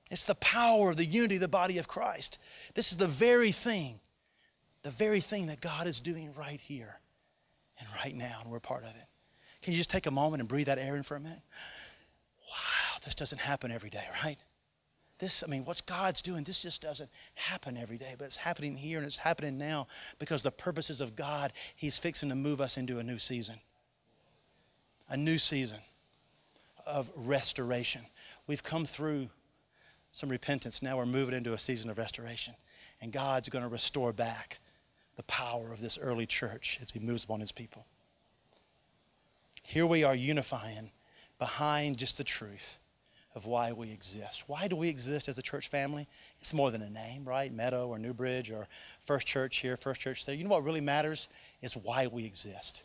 It's 0.09 0.23
the 0.23 0.35
power 0.35 0.91
of 0.91 0.97
the 0.97 1.05
unity 1.05 1.35
of 1.35 1.41
the 1.41 1.47
body 1.49 1.77
of 1.77 1.87
Christ. 1.87 2.41
This 2.75 2.91
is 2.91 2.97
the 2.97 3.07
very 3.07 3.51
thing 3.51 3.99
the 4.87 4.91
very 4.91 5.19
thing 5.19 5.47
that 5.47 5.59
God 5.59 5.85
is 5.85 5.99
doing 5.99 6.31
right 6.39 6.61
here 6.61 7.01
and 7.77 7.89
right 8.01 8.15
now, 8.15 8.39
and 8.41 8.49
we're 8.49 8.61
part 8.61 8.83
of 8.83 8.89
it. 8.89 9.07
Can 9.61 9.73
you 9.73 9.77
just 9.77 9.89
take 9.89 10.05
a 10.05 10.11
moment 10.11 10.39
and 10.39 10.47
breathe 10.47 10.67
that 10.67 10.77
air 10.77 10.95
in 10.95 11.03
for 11.03 11.17
a 11.17 11.19
minute? 11.19 11.41
Wow, 12.49 12.97
this 13.03 13.13
doesn't 13.13 13.39
happen 13.39 13.69
every 13.69 13.89
day, 13.89 14.05
right? 14.23 14.37
This, 15.19 15.43
I 15.43 15.47
mean, 15.47 15.65
what's 15.65 15.81
God's 15.81 16.21
doing, 16.21 16.43
this 16.43 16.61
just 16.61 16.81
doesn't 16.81 17.09
happen 17.33 17.75
every 17.75 17.97
day, 17.97 18.13
but 18.17 18.25
it's 18.25 18.37
happening 18.37 18.75
here 18.75 18.97
and 18.97 19.07
it's 19.07 19.17
happening 19.17 19.57
now 19.57 19.87
because 20.19 20.43
the 20.43 20.51
purposes 20.51 21.01
of 21.01 21.15
God, 21.15 21.53
He's 21.75 21.97
fixing 21.97 22.29
to 22.29 22.35
move 22.35 22.61
us 22.61 22.77
into 22.77 22.99
a 22.99 23.03
new 23.03 23.17
season. 23.17 23.55
A 25.09 25.17
new 25.17 25.37
season 25.37 25.79
of 26.85 27.09
restoration. 27.15 28.01
We've 28.45 28.63
come 28.63 28.85
through 28.85 29.29
some 30.11 30.29
repentance. 30.29 30.83
Now 30.83 30.97
we're 30.97 31.05
moving 31.05 31.35
into 31.35 31.53
a 31.53 31.57
season 31.57 31.89
of 31.89 31.97
restoration. 31.97 32.53
And 33.01 33.11
God's 33.11 33.49
going 33.49 33.63
to 33.63 33.69
restore 33.69 34.13
back 34.13 34.59
the 35.15 35.23
power 35.23 35.71
of 35.71 35.81
this 35.81 35.97
early 35.97 36.25
church 36.25 36.79
as 36.81 36.91
he 36.91 36.99
moves 36.99 37.23
upon 37.23 37.39
his 37.39 37.51
people. 37.51 37.85
Here 39.63 39.85
we 39.85 40.03
are 40.03 40.15
unifying 40.15 40.91
behind 41.39 41.97
just 41.97 42.17
the 42.17 42.23
truth 42.23 42.79
of 43.37 43.45
why 43.45 43.71
we 43.71 43.91
exist. 43.93 44.43
Why 44.47 44.67
do 44.67 44.75
we 44.75 44.89
exist 44.89 45.29
as 45.29 45.37
a 45.37 45.41
church 45.41 45.69
family? 45.69 46.07
It's 46.39 46.53
more 46.53 46.71
than 46.71 46.81
a 46.81 46.89
name, 46.89 47.23
right? 47.23 47.53
Meadow 47.53 47.87
or 47.87 47.97
Newbridge 47.97 48.51
or 48.51 48.67
First 48.99 49.25
Church 49.27 49.57
here, 49.57 49.77
First 49.77 50.01
Church 50.01 50.25
there. 50.25 50.35
You 50.35 50.43
know 50.43 50.49
what 50.49 50.65
really 50.65 50.81
matters 50.81 51.29
is 51.61 51.77
why 51.77 52.07
we 52.07 52.25
exist. 52.25 52.83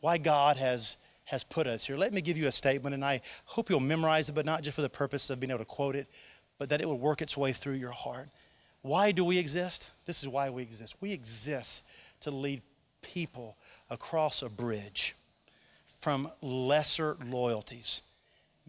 Why 0.00 0.18
God 0.18 0.56
has 0.56 0.96
has 1.26 1.44
put 1.44 1.68
us 1.68 1.86
here. 1.86 1.96
Let 1.96 2.12
me 2.12 2.20
give 2.20 2.36
you 2.36 2.48
a 2.48 2.52
statement, 2.52 2.92
and 2.92 3.04
I 3.04 3.20
hope 3.44 3.70
you'll 3.70 3.78
memorize 3.78 4.28
it, 4.28 4.34
but 4.34 4.44
not 4.44 4.62
just 4.62 4.74
for 4.74 4.82
the 4.82 4.90
purpose 4.90 5.30
of 5.30 5.38
being 5.38 5.52
able 5.52 5.60
to 5.60 5.64
quote 5.64 5.94
it, 5.94 6.08
but 6.58 6.68
that 6.70 6.80
it 6.80 6.86
will 6.86 6.98
work 6.98 7.22
its 7.22 7.36
way 7.36 7.52
through 7.52 7.74
your 7.74 7.92
heart. 7.92 8.28
Why 8.82 9.12
do 9.12 9.24
we 9.24 9.38
exist? 9.38 9.92
This 10.06 10.24
is 10.24 10.28
why 10.28 10.50
we 10.50 10.62
exist. 10.62 10.96
We 11.00 11.12
exist 11.12 11.86
to 12.22 12.32
lead 12.32 12.62
people 13.02 13.56
across 13.90 14.42
a 14.42 14.48
bridge 14.48 15.14
from 15.86 16.28
lesser 16.42 17.14
loyalties. 17.24 18.02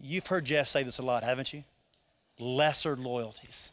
You've 0.02 0.26
heard 0.26 0.44
Jeff 0.44 0.66
say 0.66 0.82
this 0.82 0.98
a 0.98 1.02
lot, 1.02 1.22
haven't 1.22 1.52
you? 1.54 1.62
Lesser 2.38 2.96
loyalties. 2.96 3.70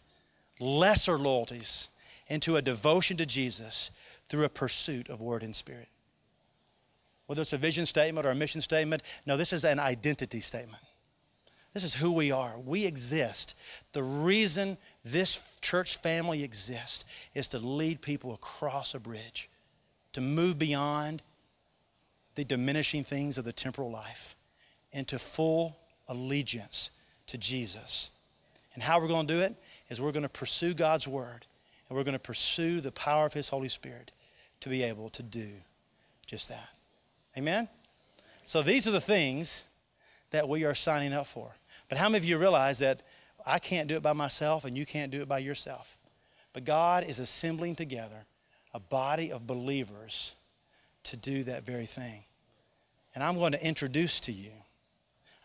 Lesser 0.60 1.18
loyalties 1.18 1.90
into 2.28 2.56
a 2.56 2.62
devotion 2.62 3.18
to 3.18 3.26
Jesus 3.26 4.22
through 4.30 4.46
a 4.46 4.50
pursuit 4.50 5.10
of 5.10 5.22
word 5.22 5.42
and 5.42 5.56
spirit. 5.56 5.88
Whether 7.26 7.42
it's 7.42 7.54
a 7.54 7.58
vision 7.58 7.86
statement 7.86 8.28
or 8.28 8.30
a 8.30 8.36
mission 8.36 8.62
statement, 8.62 9.02
no, 9.26 9.38
this 9.38 9.54
is 9.54 9.66
an 9.66 9.80
identity 9.80 10.40
statement. 10.40 10.84
This 11.74 11.84
is 11.84 11.96
who 11.96 12.12
we 12.12 12.32
are. 12.32 12.60
We 12.60 12.86
exist. 12.86 13.56
The 13.94 14.04
reason 14.04 14.78
this 15.04 15.58
church 15.62 15.98
family 15.98 16.44
exists 16.44 17.30
is 17.34 17.48
to 17.50 17.60
lead 17.60 18.02
people 18.02 18.34
across 18.34 18.94
a 18.94 19.00
bridge, 19.00 19.50
to 20.14 20.22
move 20.22 20.60
beyond 20.60 21.24
the 22.36 22.44
diminishing 22.44 23.04
things 23.04 23.38
of 23.38 23.46
the 23.46 23.54
temporal 23.54 23.92
life 23.92 24.36
into 24.92 25.20
full 25.20 25.78
allegiance 26.10 26.92
to 27.28 27.38
Jesus. 27.38 28.12
And 28.74 28.84
how 28.84 29.00
we're 29.00 29.08
going 29.08 29.28
to 29.28 29.34
do 29.34 29.40
it 29.40 29.56
is 29.90 30.02
we're 30.02 30.12
going 30.12 30.24
to 30.24 30.30
pursue 30.30 30.74
God's 30.74 31.08
word 31.08 31.46
and 31.88 31.98
we're 31.98 32.04
going 32.04 32.14
to 32.14 32.20
pursue 32.20 32.82
the 32.82 32.92
power 32.92 33.26
of 33.26 33.34
His 33.34 33.50
Holy 33.50 33.70
Spirit 33.70 34.12
to 34.62 34.70
be 34.70 34.84
able 34.84 35.10
to 35.12 35.24
do 35.24 35.48
just 36.26 36.50
that. 36.50 36.70
Amen? 37.38 37.68
So 38.46 38.62
these 38.62 38.88
are 38.88 38.92
the 38.92 39.02
things 39.02 39.64
that 40.32 40.48
we 40.48 40.66
are 40.66 40.76
signing 40.76 41.14
up 41.14 41.28
for. 41.28 41.56
But 41.88 41.98
how 41.98 42.10
many 42.10 42.18
of 42.18 42.26
you 42.26 42.38
realize 42.38 42.80
that 42.80 43.02
I 43.46 43.60
can't 43.60 43.88
do 43.88 43.96
it 43.96 44.04
by 44.04 44.14
myself 44.14 44.66
and 44.66 44.78
you 44.78 44.86
can't 44.86 45.12
do 45.12 45.22
it 45.22 45.28
by 45.28 45.40
yourself? 45.40 45.98
But 46.54 46.66
God 46.66 47.04
is 47.04 47.20
assembling 47.20 47.76
together 47.76 48.26
a 48.74 48.80
body 48.80 49.32
of 49.32 49.48
believers 49.48 50.36
to 51.04 51.18
do 51.18 51.44
that 51.46 51.66
very 51.66 51.86
thing. 51.86 52.24
And 53.16 53.24
I'm 53.24 53.36
going 53.36 53.54
to 53.54 53.66
introduce 53.66 54.20
to 54.22 54.32
you, 54.32 54.52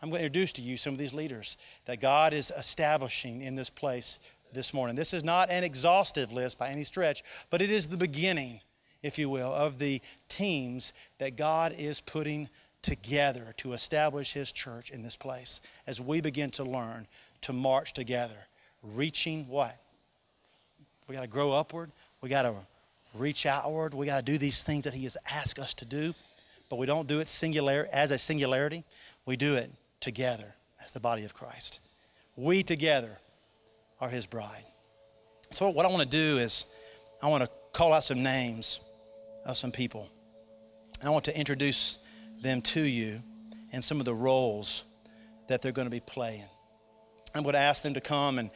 I'm 0.01 0.09
going 0.09 0.19
to 0.19 0.25
introduce 0.25 0.53
to 0.53 0.61
you 0.61 0.77
some 0.77 0.93
of 0.93 0.99
these 0.99 1.13
leaders 1.13 1.57
that 1.85 2.01
God 2.01 2.33
is 2.33 2.51
establishing 2.57 3.41
in 3.41 3.55
this 3.55 3.69
place 3.69 4.19
this 4.53 4.73
morning. 4.73 4.95
This 4.95 5.13
is 5.13 5.23
not 5.23 5.49
an 5.49 5.63
exhaustive 5.63 6.31
list 6.33 6.59
by 6.59 6.69
any 6.69 6.83
stretch, 6.83 7.23
but 7.49 7.61
it 7.61 7.71
is 7.71 7.87
the 7.87 7.97
beginning, 7.97 8.59
if 9.03 9.17
you 9.17 9.29
will, 9.29 9.53
of 9.53 9.79
the 9.79 10.01
teams 10.27 10.93
that 11.19 11.37
God 11.37 11.73
is 11.77 12.01
putting 12.01 12.49
together 12.81 13.53
to 13.57 13.73
establish 13.73 14.33
His 14.33 14.51
church 14.51 14.91
in 14.91 15.01
this 15.01 15.15
place 15.15 15.61
as 15.87 16.01
we 16.01 16.21
begin 16.21 16.51
to 16.51 16.63
learn 16.63 17.07
to 17.41 17.53
march 17.53 17.93
together, 17.93 18.37
reaching 18.83 19.47
what? 19.47 19.75
We 21.07 21.15
got 21.15 21.21
to 21.21 21.27
grow 21.27 21.51
upward. 21.53 21.91
We 22.21 22.29
got 22.29 22.43
to 22.43 22.53
reach 23.15 23.45
outward. 23.45 23.93
We 23.93 24.05
got 24.05 24.17
to 24.17 24.31
do 24.31 24.37
these 24.37 24.63
things 24.63 24.83
that 24.83 24.93
He 24.93 25.03
has 25.03 25.17
asked 25.31 25.57
us 25.57 25.73
to 25.75 25.85
do, 25.85 26.13
but 26.69 26.79
we 26.79 26.85
don't 26.85 27.07
do 27.07 27.21
it 27.21 27.27
singular 27.29 27.87
as 27.93 28.11
a 28.11 28.17
singularity. 28.17 28.83
We 29.25 29.37
do 29.37 29.55
it 29.55 29.71
together 30.05 30.53
as 30.85 30.93
the 30.93 30.99
body 30.99 31.25
of 31.25 31.33
Christ. 31.33 31.81
We 32.35 32.61
together 32.61 33.17
are 33.99 34.07
His 34.07 34.27
bride. 34.27 34.63
So 35.49 35.67
what 35.69 35.83
I 35.83 35.89
want 35.89 36.03
to 36.03 36.07
do 36.07 36.37
is 36.37 36.75
I 37.23 37.27
want 37.27 37.43
to 37.43 37.49
call 37.73 37.91
out 37.91 38.03
some 38.03 38.21
names 38.21 38.81
of 39.47 39.57
some 39.57 39.71
people. 39.71 40.07
And 40.99 41.09
I 41.09 41.11
want 41.11 41.25
to 41.25 41.35
introduce 41.35 42.05
them 42.39 42.61
to 42.61 42.83
you 42.83 43.19
and 43.73 43.83
some 43.83 43.99
of 43.99 44.05
the 44.05 44.13
roles 44.13 44.83
that 45.47 45.63
they're 45.63 45.71
going 45.71 45.87
to 45.87 45.91
be 45.91 46.01
playing. 46.01 46.45
I'm 47.33 47.41
going 47.41 47.53
to 47.53 47.59
ask 47.59 47.81
them 47.81 47.95
to 47.95 48.01
come 48.01 48.37
and 48.37 48.51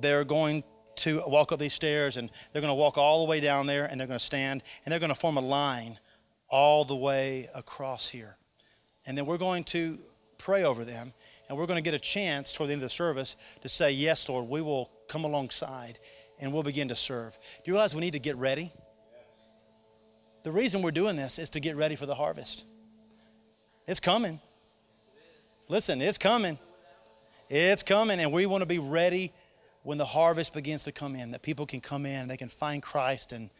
they're 0.00 0.24
going 0.24 0.64
to 0.96 1.22
walk 1.28 1.52
up 1.52 1.60
these 1.60 1.74
stairs 1.74 2.16
and 2.16 2.28
they're 2.50 2.60
going 2.60 2.72
to 2.72 2.74
walk 2.74 2.98
all 2.98 3.24
the 3.24 3.30
way 3.30 3.38
down 3.38 3.68
there 3.68 3.84
and 3.84 4.00
they're 4.00 4.08
going 4.08 4.18
to 4.18 4.24
stand 4.24 4.64
and 4.84 4.90
they're 4.90 4.98
going 4.98 5.14
to 5.14 5.14
form 5.14 5.36
a 5.36 5.40
line 5.40 5.96
all 6.50 6.84
the 6.84 6.96
way 6.96 7.46
across 7.54 8.08
here. 8.08 8.36
And 9.06 9.16
then 9.16 9.26
we're 9.26 9.38
going 9.38 9.62
to 9.64 9.98
pray 10.38 10.64
over 10.64 10.84
them 10.84 11.12
and 11.48 11.58
we're 11.58 11.66
going 11.66 11.82
to 11.82 11.82
get 11.82 11.94
a 11.94 11.98
chance 11.98 12.52
toward 12.52 12.68
the 12.68 12.72
end 12.72 12.82
of 12.82 12.86
the 12.86 12.94
service 12.94 13.36
to 13.62 13.68
say, 13.68 13.92
Yes, 13.92 14.28
Lord, 14.28 14.48
we 14.48 14.60
will 14.60 14.90
come 15.08 15.24
alongside 15.24 15.98
and 16.40 16.52
we'll 16.52 16.62
begin 16.62 16.88
to 16.88 16.96
serve. 16.96 17.32
Do 17.32 17.70
you 17.70 17.74
realize 17.74 17.94
we 17.94 18.00
need 18.00 18.12
to 18.12 18.18
get 18.18 18.36
ready? 18.36 18.72
The 20.44 20.52
reason 20.52 20.82
we're 20.82 20.92
doing 20.92 21.16
this 21.16 21.38
is 21.38 21.50
to 21.50 21.60
get 21.60 21.76
ready 21.76 21.96
for 21.96 22.06
the 22.06 22.14
harvest. 22.14 22.64
It's 23.86 24.00
coming. 24.00 24.40
Listen, 25.68 26.00
it's 26.00 26.18
coming. 26.18 26.58
It's 27.50 27.82
coming, 27.82 28.20
and 28.20 28.32
we 28.32 28.46
want 28.46 28.62
to 28.62 28.68
be 28.68 28.78
ready 28.78 29.32
when 29.82 29.98
the 29.98 30.04
harvest 30.04 30.52
begins 30.52 30.84
to 30.84 30.92
come 30.92 31.16
in, 31.16 31.30
that 31.30 31.42
people 31.42 31.64
can 31.64 31.80
come 31.80 32.04
in 32.04 32.20
and 32.20 32.30
they 32.30 32.36
can 32.36 32.48
find 32.48 32.82
Christ 32.82 33.32
and 33.32 33.50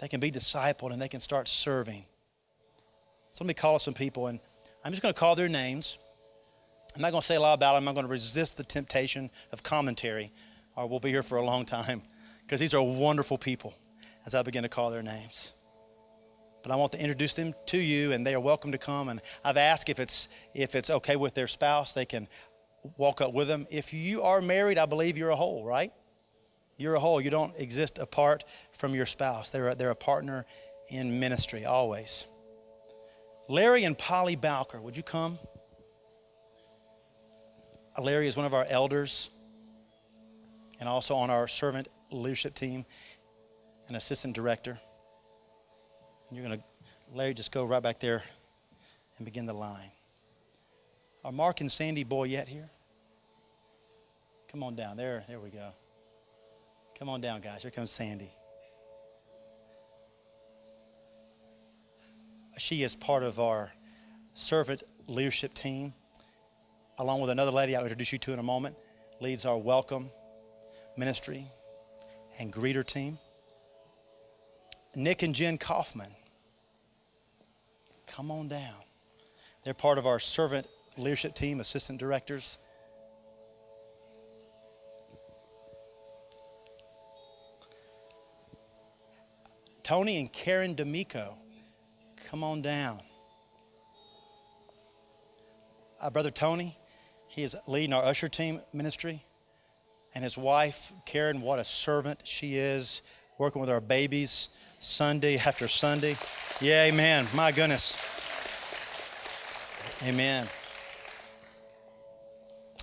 they 0.00 0.08
can 0.08 0.20
be 0.20 0.30
discipled 0.30 0.92
and 0.92 1.00
they 1.00 1.08
can 1.08 1.20
start 1.20 1.46
serving. 1.48 2.04
So 3.30 3.44
let 3.44 3.48
me 3.48 3.54
call 3.54 3.78
some 3.78 3.94
people, 3.94 4.26
and 4.26 4.40
I'm 4.84 4.92
just 4.92 5.02
going 5.02 5.14
to 5.14 5.18
call 5.18 5.34
their 5.34 5.48
names. 5.48 5.98
I'm 6.98 7.02
not 7.02 7.12
going 7.12 7.22
to 7.22 7.26
say 7.26 7.36
a 7.36 7.40
lot 7.40 7.54
about 7.54 7.74
them. 7.74 7.78
I'm 7.78 7.84
not 7.86 7.94
going 7.94 8.06
to 8.06 8.12
resist 8.12 8.56
the 8.58 8.64
temptation 8.64 9.30
of 9.52 9.62
commentary, 9.62 10.32
or 10.76 10.86
we'll 10.86 11.00
be 11.00 11.10
here 11.10 11.22
for 11.22 11.38
a 11.38 11.44
long 11.44 11.64
time 11.64 12.02
because 12.42 12.60
these 12.60 12.74
are 12.74 12.82
wonderful 12.82 13.38
people 13.38 13.74
as 14.26 14.34
I 14.34 14.42
begin 14.42 14.64
to 14.64 14.68
call 14.68 14.90
their 14.90 15.02
names 15.02 15.54
but 16.68 16.74
I 16.74 16.76
want 16.76 16.92
to 16.92 17.00
introduce 17.00 17.32
them 17.32 17.54
to 17.66 17.78
you, 17.78 18.12
and 18.12 18.26
they 18.26 18.34
are 18.34 18.40
welcome 18.40 18.72
to 18.72 18.78
come. 18.78 19.08
And 19.08 19.22
I've 19.42 19.56
asked 19.56 19.88
if 19.88 19.98
it's 19.98 20.28
if 20.54 20.74
it's 20.74 20.90
okay 20.90 21.16
with 21.16 21.34
their 21.34 21.46
spouse, 21.46 21.94
they 21.94 22.04
can 22.04 22.28
walk 22.98 23.22
up 23.22 23.32
with 23.32 23.48
them. 23.48 23.66
If 23.70 23.94
you 23.94 24.22
are 24.22 24.42
married, 24.42 24.76
I 24.76 24.84
believe 24.84 25.16
you're 25.16 25.30
a 25.30 25.36
whole, 25.36 25.64
right? 25.64 25.90
You're 26.76 26.94
a 26.94 27.00
whole. 27.00 27.20
You 27.22 27.30
don't 27.30 27.58
exist 27.58 27.98
apart 27.98 28.44
from 28.72 28.94
your 28.94 29.06
spouse. 29.06 29.50
They're 29.50 29.68
a, 29.68 29.74
they're 29.74 29.90
a 29.90 29.96
partner 29.96 30.44
in 30.90 31.18
ministry 31.18 31.64
always. 31.64 32.26
Larry 33.48 33.84
and 33.84 33.96
Polly 33.96 34.36
Bowker, 34.36 34.80
would 34.80 34.96
you 34.96 35.02
come? 35.02 35.38
Larry 38.00 38.28
is 38.28 38.36
one 38.36 38.46
of 38.46 38.54
our 38.54 38.66
elders 38.68 39.30
and 40.80 40.88
also 40.88 41.14
on 41.16 41.30
our 41.30 41.48
servant 41.48 41.88
leadership 42.10 42.54
team. 42.54 42.84
an 43.88 43.96
assistant 43.96 44.34
director. 44.34 44.78
And 46.28 46.38
you're 46.38 46.46
going 46.46 46.58
to, 46.58 46.64
Larry, 47.14 47.34
just 47.34 47.52
go 47.52 47.64
right 47.64 47.82
back 47.82 48.00
there 48.00 48.22
and 49.16 49.24
begin 49.24 49.46
the 49.46 49.54
line. 49.54 49.90
Are 51.24 51.32
Mark 51.32 51.60
and 51.60 51.72
Sandy 51.72 52.04
Boyette 52.04 52.48
here? 52.48 52.68
Come 54.50 54.62
on 54.62 54.76
down. 54.76 54.96
There, 54.96 55.24
there 55.28 55.40
we 55.40 55.50
go. 55.50 55.70
Come 56.98 57.08
on 57.08 57.20
down, 57.20 57.40
guys. 57.40 57.62
Here 57.62 57.70
comes 57.70 57.90
Sandy. 57.90 58.30
She 62.58 62.82
is 62.82 62.96
part 62.96 63.22
of 63.22 63.38
our 63.38 63.70
servant 64.34 64.82
leadership 65.06 65.54
team, 65.54 65.92
along 66.98 67.20
with 67.20 67.30
another 67.30 67.50
lady 67.50 67.76
I'll 67.76 67.82
introduce 67.82 68.12
you 68.12 68.18
to 68.18 68.32
in 68.32 68.38
a 68.38 68.42
moment, 68.42 68.76
leads 69.20 69.46
our 69.46 69.56
welcome 69.56 70.10
ministry 70.96 71.46
and 72.40 72.52
greeter 72.52 72.84
team. 72.84 73.18
Nick 74.94 75.22
and 75.22 75.34
Jen 75.34 75.58
Kaufman, 75.58 76.10
come 78.06 78.30
on 78.30 78.48
down. 78.48 78.74
They're 79.64 79.74
part 79.74 79.98
of 79.98 80.06
our 80.06 80.18
servant 80.18 80.66
leadership 80.96 81.34
team, 81.34 81.60
assistant 81.60 82.00
directors. 82.00 82.58
Tony 89.84 90.18
and 90.18 90.32
Karen 90.32 90.74
D'Amico, 90.74 91.36
come 92.28 92.42
on 92.44 92.60
down. 92.60 92.98
Uh, 96.02 96.10
Brother 96.10 96.30
Tony, 96.30 96.76
he 97.38 97.44
is 97.44 97.54
leading 97.68 97.92
our 97.92 98.02
usher 98.02 98.26
team 98.26 98.60
ministry. 98.72 99.22
And 100.12 100.24
his 100.24 100.36
wife, 100.36 100.90
Karen, 101.06 101.40
what 101.40 101.60
a 101.60 101.64
servant 101.64 102.26
she 102.26 102.56
is, 102.56 103.02
working 103.38 103.60
with 103.60 103.70
our 103.70 103.80
babies 103.80 104.58
Sunday 104.80 105.38
after 105.38 105.68
Sunday. 105.68 106.16
Yeah, 106.60 106.86
amen. 106.86 107.28
My 107.36 107.52
goodness. 107.52 107.96
Amen. 110.04 110.48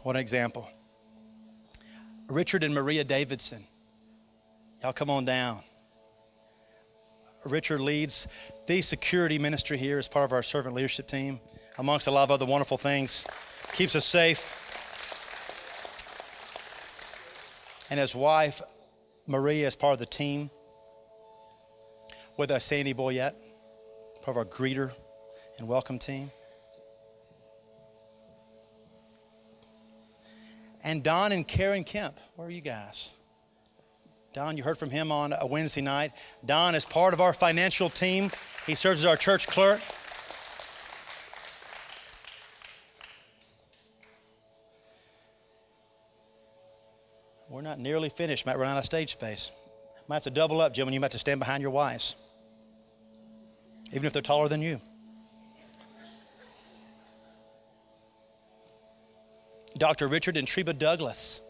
What 0.04 0.16
an 0.16 0.22
example. 0.22 0.70
Richard 2.30 2.64
and 2.64 2.74
Maria 2.74 3.04
Davidson. 3.04 3.62
Y'all 4.82 4.94
come 4.94 5.10
on 5.10 5.26
down. 5.26 5.60
Richard 7.46 7.82
leads 7.82 8.54
the 8.68 8.82
security 8.82 9.38
ministry 9.38 9.78
here 9.78 10.00
as 10.00 10.08
part 10.08 10.24
of 10.24 10.32
our 10.32 10.44
servant 10.44 10.76
leadership 10.76 11.08
team, 11.08 11.42
amongst 11.78 12.08
a 12.08 12.12
lot 12.12 12.24
of 12.24 12.32
other 12.32 12.46
wonderful 12.46 12.78
things. 12.78 13.26
Keeps 13.76 13.94
us 13.98 14.06
safe. 14.06 14.62
And 17.92 18.00
his 18.00 18.16
wife, 18.16 18.62
Maria, 19.28 19.68
is 19.68 19.76
part 19.76 19.92
of 19.92 20.00
the 20.00 20.06
team 20.06 20.50
with 22.38 22.52
us, 22.52 22.64
Sandy 22.64 22.94
Boyette, 22.94 23.36
part 24.22 24.30
of 24.30 24.38
our 24.38 24.46
greeter 24.46 24.94
and 25.60 25.68
welcome 25.68 26.00
team. 26.00 26.30
And 30.86 31.04
Don 31.04 31.34
and 31.34 31.46
Karen 31.46 31.84
Kemp, 31.84 32.18
where 32.38 32.48
are 32.48 32.52
you 32.52 32.62
guys? 32.62 33.12
Don, 34.34 34.56
you 34.56 34.64
heard 34.64 34.78
from 34.78 34.90
him 34.90 35.12
on 35.12 35.34
a 35.38 35.46
Wednesday 35.46 35.82
night. 35.82 36.14
Don 36.46 36.76
is 36.76 36.86
part 36.86 37.14
of 37.14 37.20
our 37.20 37.34
financial 37.34 37.90
team. 37.90 38.32
He 38.66 38.74
serves 38.74 39.02
as 39.02 39.06
our 39.06 39.18
church 39.18 39.48
clerk. 39.48 39.82
Not 47.66 47.80
nearly 47.80 48.10
finished. 48.10 48.46
Might 48.46 48.58
run 48.58 48.70
out 48.70 48.78
of 48.78 48.86
stage 48.86 49.12
space. 49.12 49.52
Might 50.08 50.18
have 50.18 50.24
to 50.24 50.30
double 50.30 50.62
up, 50.62 50.74
Jim, 50.74 50.88
and 50.88 50.94
you 50.94 51.00
might 51.00 51.06
have 51.06 51.14
to 51.14 51.20
stand 51.20 51.40
behind 51.40 51.64
your 51.64 51.72
wives, 51.72 52.16
even 53.92 54.06
if 54.06 54.14
they're 54.14 54.22
taller 54.22 54.48
than 54.48 54.62
you. 54.62 54.80
Dr. 59.78 60.08
Richard 60.08 60.38
and 60.38 60.48
Treba 60.48 60.78
Douglas. 60.78 61.42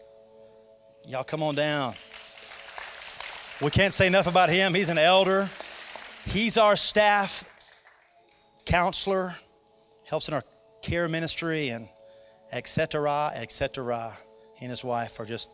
Y'all 1.06 1.22
come 1.22 1.42
on 1.42 1.54
down. 1.54 1.92
We 3.62 3.70
can't 3.70 3.92
say 3.92 4.06
enough 4.06 4.26
about 4.26 4.48
him. 4.48 4.74
He's 4.74 4.88
an 4.88 4.98
elder. 4.98 5.48
He's 6.24 6.56
our 6.56 6.76
staff 6.76 7.44
counselor, 8.64 9.34
helps 10.08 10.28
in 10.28 10.34
our 10.34 10.42
care 10.82 11.08
ministry, 11.08 11.68
and 11.68 11.88
et 12.52 12.58
etc., 12.58 13.32
etc. 13.34 14.12
He 14.56 14.64
and 14.64 14.70
his 14.70 14.82
wife 14.82 15.20
are 15.20 15.24
just 15.26 15.50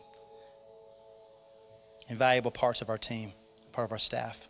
invaluable 2.09 2.51
parts 2.51 2.81
of 2.81 2.89
our 2.89 2.97
team, 2.97 3.31
part 3.71 3.85
of 3.85 3.91
our 3.91 3.97
staff. 3.97 4.47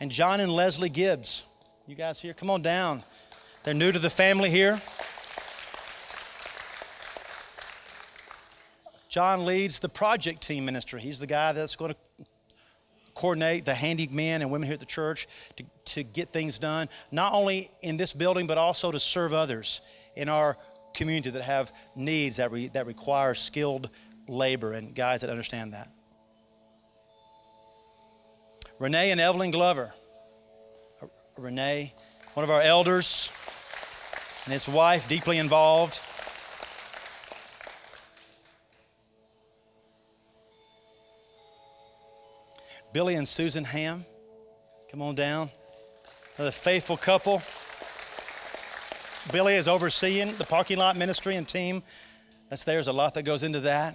And 0.00 0.10
John 0.10 0.40
and 0.40 0.52
Leslie 0.52 0.88
Gibbs, 0.88 1.44
you 1.86 1.94
guys 1.94 2.20
here, 2.20 2.32
come 2.32 2.50
on 2.50 2.62
down. 2.62 3.02
They're 3.64 3.74
new 3.74 3.92
to 3.92 3.98
the 3.98 4.10
family 4.10 4.48
here. 4.48 4.80
John 9.10 9.44
leads 9.44 9.80
the 9.80 9.88
project 9.88 10.40
team 10.40 10.64
ministry. 10.64 11.00
He's 11.00 11.18
the 11.18 11.26
guy 11.26 11.52
that's 11.52 11.74
going 11.76 11.92
to 11.92 12.26
coordinate 13.14 13.64
the 13.64 13.74
handy 13.74 14.08
men 14.10 14.40
and 14.40 14.50
women 14.50 14.66
here 14.66 14.74
at 14.74 14.80
the 14.80 14.86
church 14.86 15.26
to, 15.56 15.64
to 15.84 16.02
get 16.02 16.28
things 16.28 16.58
done, 16.58 16.88
not 17.10 17.34
only 17.34 17.70
in 17.82 17.96
this 17.96 18.12
building, 18.12 18.46
but 18.46 18.56
also 18.56 18.90
to 18.90 19.00
serve 19.00 19.32
others 19.34 19.82
in 20.16 20.28
our 20.28 20.56
community 20.94 21.30
that 21.30 21.42
have 21.42 21.72
needs 21.94 22.36
that, 22.36 22.50
re, 22.50 22.68
that 22.68 22.86
require 22.86 23.34
skilled 23.34 23.90
labor 24.28 24.72
and 24.72 24.94
guys 24.94 25.20
that 25.20 25.28
understand 25.28 25.72
that. 25.72 25.88
Renee 28.80 29.10
and 29.10 29.20
Evelyn 29.20 29.50
Glover. 29.50 29.92
Renee, 31.36 31.92
one 32.32 32.44
of 32.44 32.50
our 32.50 32.62
elders, 32.62 33.30
and 34.46 34.52
his 34.54 34.66
wife, 34.70 35.06
deeply 35.06 35.36
involved. 35.36 36.00
Billy 42.94 43.16
and 43.16 43.28
Susan 43.28 43.64
Ham, 43.64 44.06
come 44.90 45.02
on 45.02 45.14
down. 45.14 45.50
Another 46.38 46.50
faithful 46.50 46.96
couple. 46.96 47.42
Billy 49.30 49.56
is 49.56 49.68
overseeing 49.68 50.34
the 50.36 50.46
parking 50.46 50.78
lot 50.78 50.96
ministry 50.96 51.36
and 51.36 51.46
team. 51.46 51.82
That's 52.48 52.64
there's 52.64 52.88
a 52.88 52.94
lot 52.94 53.12
that 53.14 53.24
goes 53.24 53.42
into 53.42 53.60
that. 53.60 53.94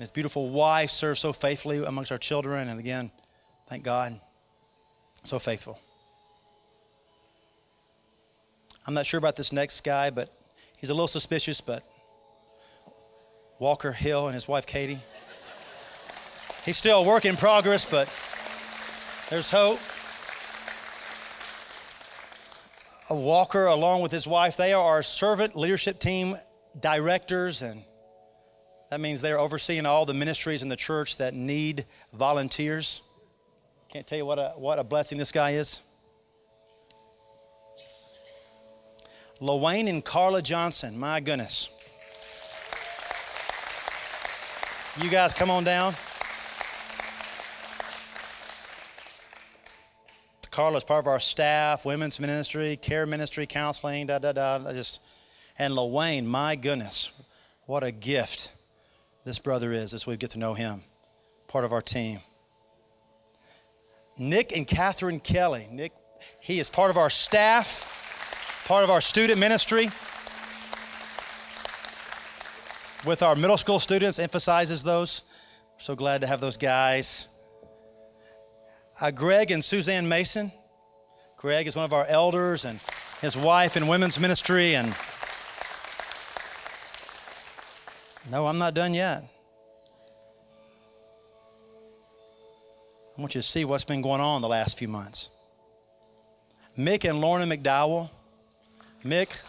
And 0.00 0.04
his 0.04 0.10
beautiful 0.10 0.48
wife 0.48 0.88
serves 0.88 1.20
so 1.20 1.30
faithfully 1.30 1.84
amongst 1.84 2.10
our 2.10 2.16
children. 2.16 2.70
And 2.70 2.80
again, 2.80 3.10
thank 3.68 3.84
God, 3.84 4.18
so 5.24 5.38
faithful. 5.38 5.78
I'm 8.86 8.94
not 8.94 9.04
sure 9.04 9.18
about 9.18 9.36
this 9.36 9.52
next 9.52 9.82
guy, 9.82 10.08
but 10.08 10.30
he's 10.78 10.88
a 10.88 10.94
little 10.94 11.06
suspicious, 11.06 11.60
but 11.60 11.82
Walker 13.58 13.92
Hill 13.92 14.24
and 14.28 14.34
his 14.34 14.48
wife 14.48 14.64
Katie. 14.64 15.00
He's 16.64 16.78
still 16.78 17.02
a 17.02 17.06
work 17.06 17.26
in 17.26 17.36
progress, 17.36 17.84
but 17.84 18.08
there's 19.28 19.50
hope. 19.50 19.80
A 23.10 23.14
Walker, 23.14 23.66
along 23.66 24.00
with 24.00 24.12
his 24.12 24.26
wife, 24.26 24.56
they 24.56 24.72
are 24.72 24.82
our 24.82 25.02
servant 25.02 25.56
leadership 25.56 26.00
team 26.00 26.36
directors, 26.80 27.60
and 27.60 27.84
that 28.90 29.00
means 29.00 29.20
they're 29.20 29.38
overseeing 29.38 29.86
all 29.86 30.04
the 30.04 30.14
ministries 30.14 30.62
in 30.64 30.68
the 30.68 30.76
church 30.76 31.18
that 31.18 31.32
need 31.32 31.84
volunteers. 32.12 33.02
Can't 33.88 34.04
tell 34.06 34.18
you 34.18 34.26
what 34.26 34.38
a, 34.38 34.52
what 34.56 34.80
a 34.80 34.84
blessing 34.84 35.16
this 35.16 35.30
guy 35.30 35.50
is. 35.52 35.80
LaWayne 39.40 39.88
and 39.88 40.04
Carla 40.04 40.42
Johnson, 40.42 40.98
my 40.98 41.20
goodness. 41.20 41.70
You 45.00 45.08
guys 45.08 45.32
come 45.32 45.50
on 45.50 45.64
down. 45.64 45.94
Carla's 50.50 50.84
part 50.84 51.04
of 51.04 51.06
our 51.06 51.20
staff, 51.20 51.86
women's 51.86 52.18
ministry, 52.18 52.76
care 52.76 53.06
ministry, 53.06 53.46
counseling, 53.46 54.08
da 54.08 54.18
da 54.18 54.32
da. 54.32 54.72
Just 54.72 55.00
and 55.58 55.74
LaWayne, 55.74 56.24
my 56.24 56.56
goodness, 56.56 57.22
what 57.66 57.84
a 57.84 57.92
gift 57.92 58.52
this 59.24 59.38
brother 59.38 59.72
is 59.72 59.92
as 59.92 60.06
we 60.06 60.16
get 60.16 60.30
to 60.30 60.38
know 60.38 60.54
him. 60.54 60.80
Part 61.48 61.64
of 61.64 61.72
our 61.72 61.80
team. 61.80 62.20
Nick 64.18 64.52
and 64.56 64.66
Catherine 64.66 65.20
Kelly. 65.20 65.66
Nick, 65.70 65.92
he 66.40 66.60
is 66.60 66.68
part 66.68 66.90
of 66.90 66.96
our 66.96 67.10
staff, 67.10 68.64
part 68.66 68.84
of 68.84 68.90
our 68.90 69.00
student 69.00 69.38
ministry. 69.38 69.90
With 73.06 73.22
our 73.22 73.34
middle 73.34 73.56
school 73.56 73.78
students, 73.78 74.18
emphasizes 74.18 74.82
those. 74.82 75.22
We're 75.74 75.80
so 75.80 75.96
glad 75.96 76.20
to 76.20 76.26
have 76.26 76.40
those 76.40 76.56
guys 76.56 77.30
uh, 79.00 79.10
Greg 79.10 79.50
and 79.50 79.62
Suzanne 79.64 80.08
Mason. 80.08 80.52
Greg 81.36 81.66
is 81.66 81.74
one 81.74 81.84
of 81.84 81.92
our 81.92 82.06
elders 82.06 82.64
and 82.64 82.78
his 83.20 83.36
wife 83.36 83.76
in 83.76 83.86
women's 83.86 84.20
ministry. 84.20 84.74
And 84.74 84.94
no, 88.30 88.46
I'm 88.46 88.58
not 88.58 88.74
done 88.74 88.94
yet. 88.94 89.24
I 93.16 93.20
want 93.20 93.34
you 93.34 93.40
to 93.40 93.46
see 93.46 93.64
what's 93.64 93.84
been 93.84 94.02
going 94.02 94.20
on 94.20 94.40
the 94.40 94.48
last 94.48 94.78
few 94.78 94.88
months. 94.88 95.30
Mick 96.78 97.08
and 97.08 97.20
Lorna 97.20 97.44
McDowell. 97.44 98.08
Mick, 99.04 99.42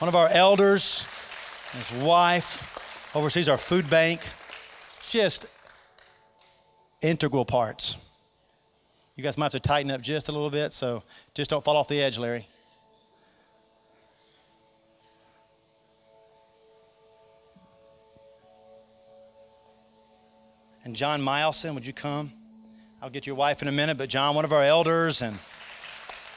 one 0.00 0.08
of 0.08 0.16
our 0.16 0.28
elders, 0.28 1.06
his 1.72 1.92
wife, 2.02 3.14
oversees 3.14 3.48
our 3.48 3.58
food 3.58 3.88
bank. 3.90 4.20
Just 5.08 5.46
integral 7.02 7.44
parts. 7.44 8.10
You 9.14 9.22
guys 9.22 9.38
might 9.38 9.46
have 9.46 9.52
to 9.52 9.60
tighten 9.60 9.90
up 9.90 10.00
just 10.00 10.28
a 10.28 10.32
little 10.32 10.50
bit, 10.50 10.72
so 10.72 11.02
just 11.34 11.50
don't 11.50 11.64
fall 11.64 11.76
off 11.76 11.88
the 11.88 12.02
edge, 12.02 12.18
Larry. 12.18 12.46
And 20.86 20.94
John 20.94 21.20
Mileson, 21.20 21.74
would 21.74 21.84
you 21.84 21.92
come? 21.92 22.30
I'll 23.02 23.10
get 23.10 23.26
your 23.26 23.34
wife 23.34 23.60
in 23.60 23.66
a 23.66 23.72
minute, 23.72 23.98
but 23.98 24.08
John, 24.08 24.36
one 24.36 24.44
of 24.44 24.52
our 24.52 24.62
elders 24.62 25.20
and 25.20 25.34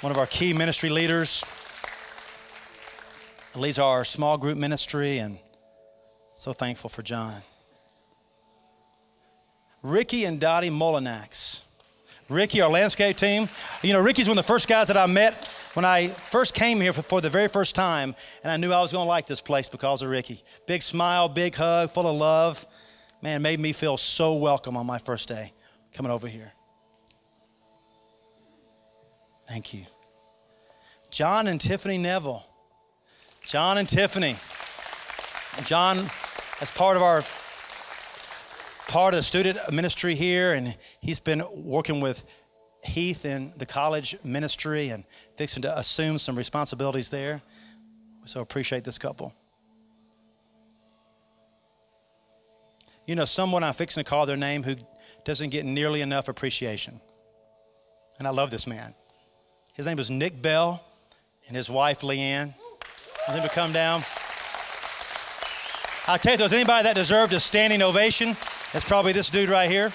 one 0.01 0.11
of 0.11 0.17
our 0.17 0.25
key 0.25 0.53
ministry 0.53 0.89
leaders, 0.89 1.45
leads 3.55 3.77
our 3.77 4.03
small 4.03 4.39
group 4.39 4.57
ministry, 4.57 5.19
and 5.19 5.37
so 6.33 6.51
thankful 6.51 6.89
for 6.89 7.03
John. 7.03 7.35
Ricky 9.83 10.25
and 10.25 10.39
Dottie 10.39 10.71
Molinax. 10.71 11.65
Ricky, 12.27 12.61
our 12.61 12.71
landscape 12.71 13.17
team. 13.17 13.47
You 13.83 13.93
know, 13.93 13.99
Ricky's 13.99 14.27
one 14.27 14.39
of 14.39 14.43
the 14.43 14.51
first 14.51 14.67
guys 14.67 14.87
that 14.87 14.97
I 14.97 15.05
met 15.05 15.35
when 15.75 15.85
I 15.85 16.07
first 16.07 16.55
came 16.55 16.81
here 16.81 16.91
for, 16.91 17.03
for 17.03 17.21
the 17.21 17.29
very 17.29 17.49
first 17.49 17.75
time, 17.75 18.15
and 18.41 18.51
I 18.51 18.57
knew 18.57 18.71
I 18.71 18.81
was 18.81 18.93
going 18.93 19.05
to 19.05 19.07
like 19.07 19.27
this 19.27 19.41
place 19.41 19.69
because 19.69 20.01
of 20.01 20.09
Ricky. 20.09 20.41
Big 20.65 20.81
smile, 20.81 21.29
big 21.29 21.53
hug, 21.53 21.91
full 21.91 22.07
of 22.07 22.15
love 22.15 22.65
man, 23.21 23.41
made 23.41 23.59
me 23.59 23.73
feel 23.73 23.97
so 23.97 24.35
welcome 24.35 24.77
on 24.77 24.85
my 24.85 24.97
first 24.97 25.27
day 25.27 25.51
coming 25.93 26.11
over 26.11 26.27
here. 26.27 26.51
Thank 29.47 29.73
you. 29.73 29.85
John 31.09 31.47
and 31.47 31.59
Tiffany 31.59 31.97
Neville. 31.97 32.45
John 33.45 33.79
and 33.79 33.89
Tiffany. 33.89 34.35
John, 35.65 35.97
as 36.61 36.71
part 36.71 36.95
of 36.95 37.03
our 37.03 37.23
part 38.87 39.13
of 39.13 39.19
the 39.19 39.23
student 39.23 39.57
ministry 39.71 40.15
here, 40.15 40.53
and 40.53 40.75
he's 41.01 41.19
been 41.19 41.43
working 41.55 42.01
with 42.01 42.23
Heath 42.83 43.25
in 43.25 43.51
the 43.57 43.65
college 43.65 44.15
ministry 44.23 44.89
and 44.89 45.03
fixing 45.35 45.63
to 45.63 45.77
assume 45.77 46.17
some 46.17 46.35
responsibilities 46.35 47.09
there. 47.09 47.41
So 48.25 48.41
appreciate 48.41 48.83
this 48.83 48.97
couple. 48.97 49.33
You 53.09 53.15
know, 53.15 53.25
someone 53.25 53.63
I'm 53.63 53.73
fixing 53.73 54.03
to 54.03 54.07
call 54.07 54.27
their 54.27 54.37
name 54.37 54.61
who 54.61 54.75
doesn't 55.25 55.49
get 55.49 55.65
nearly 55.65 56.01
enough 56.01 56.27
appreciation. 56.29 57.01
And 58.19 58.27
I 58.27 58.29
love 58.29 58.51
this 58.51 58.67
man. 58.67 58.93
His 59.73 59.87
name 59.87 59.97
is 59.97 60.11
Nick 60.11 60.39
Bell 60.43 60.85
and 61.47 61.57
his 61.57 61.71
wife 61.71 62.01
Leanne. 62.01 62.53
And 63.27 63.35
them 63.35 63.41
to 63.41 63.49
come 63.49 63.73
down. 63.73 64.03
I'll 66.05 66.19
tell 66.19 66.33
you, 66.33 66.37
there's 66.37 66.53
anybody 66.53 66.83
that 66.83 66.93
deserved 66.93 67.33
a 67.33 67.39
standing 67.39 67.81
ovation, 67.81 68.29
it's 68.73 68.85
probably 68.85 69.11
this 69.11 69.31
dude 69.31 69.49
right 69.49 69.71
here. 69.71 69.91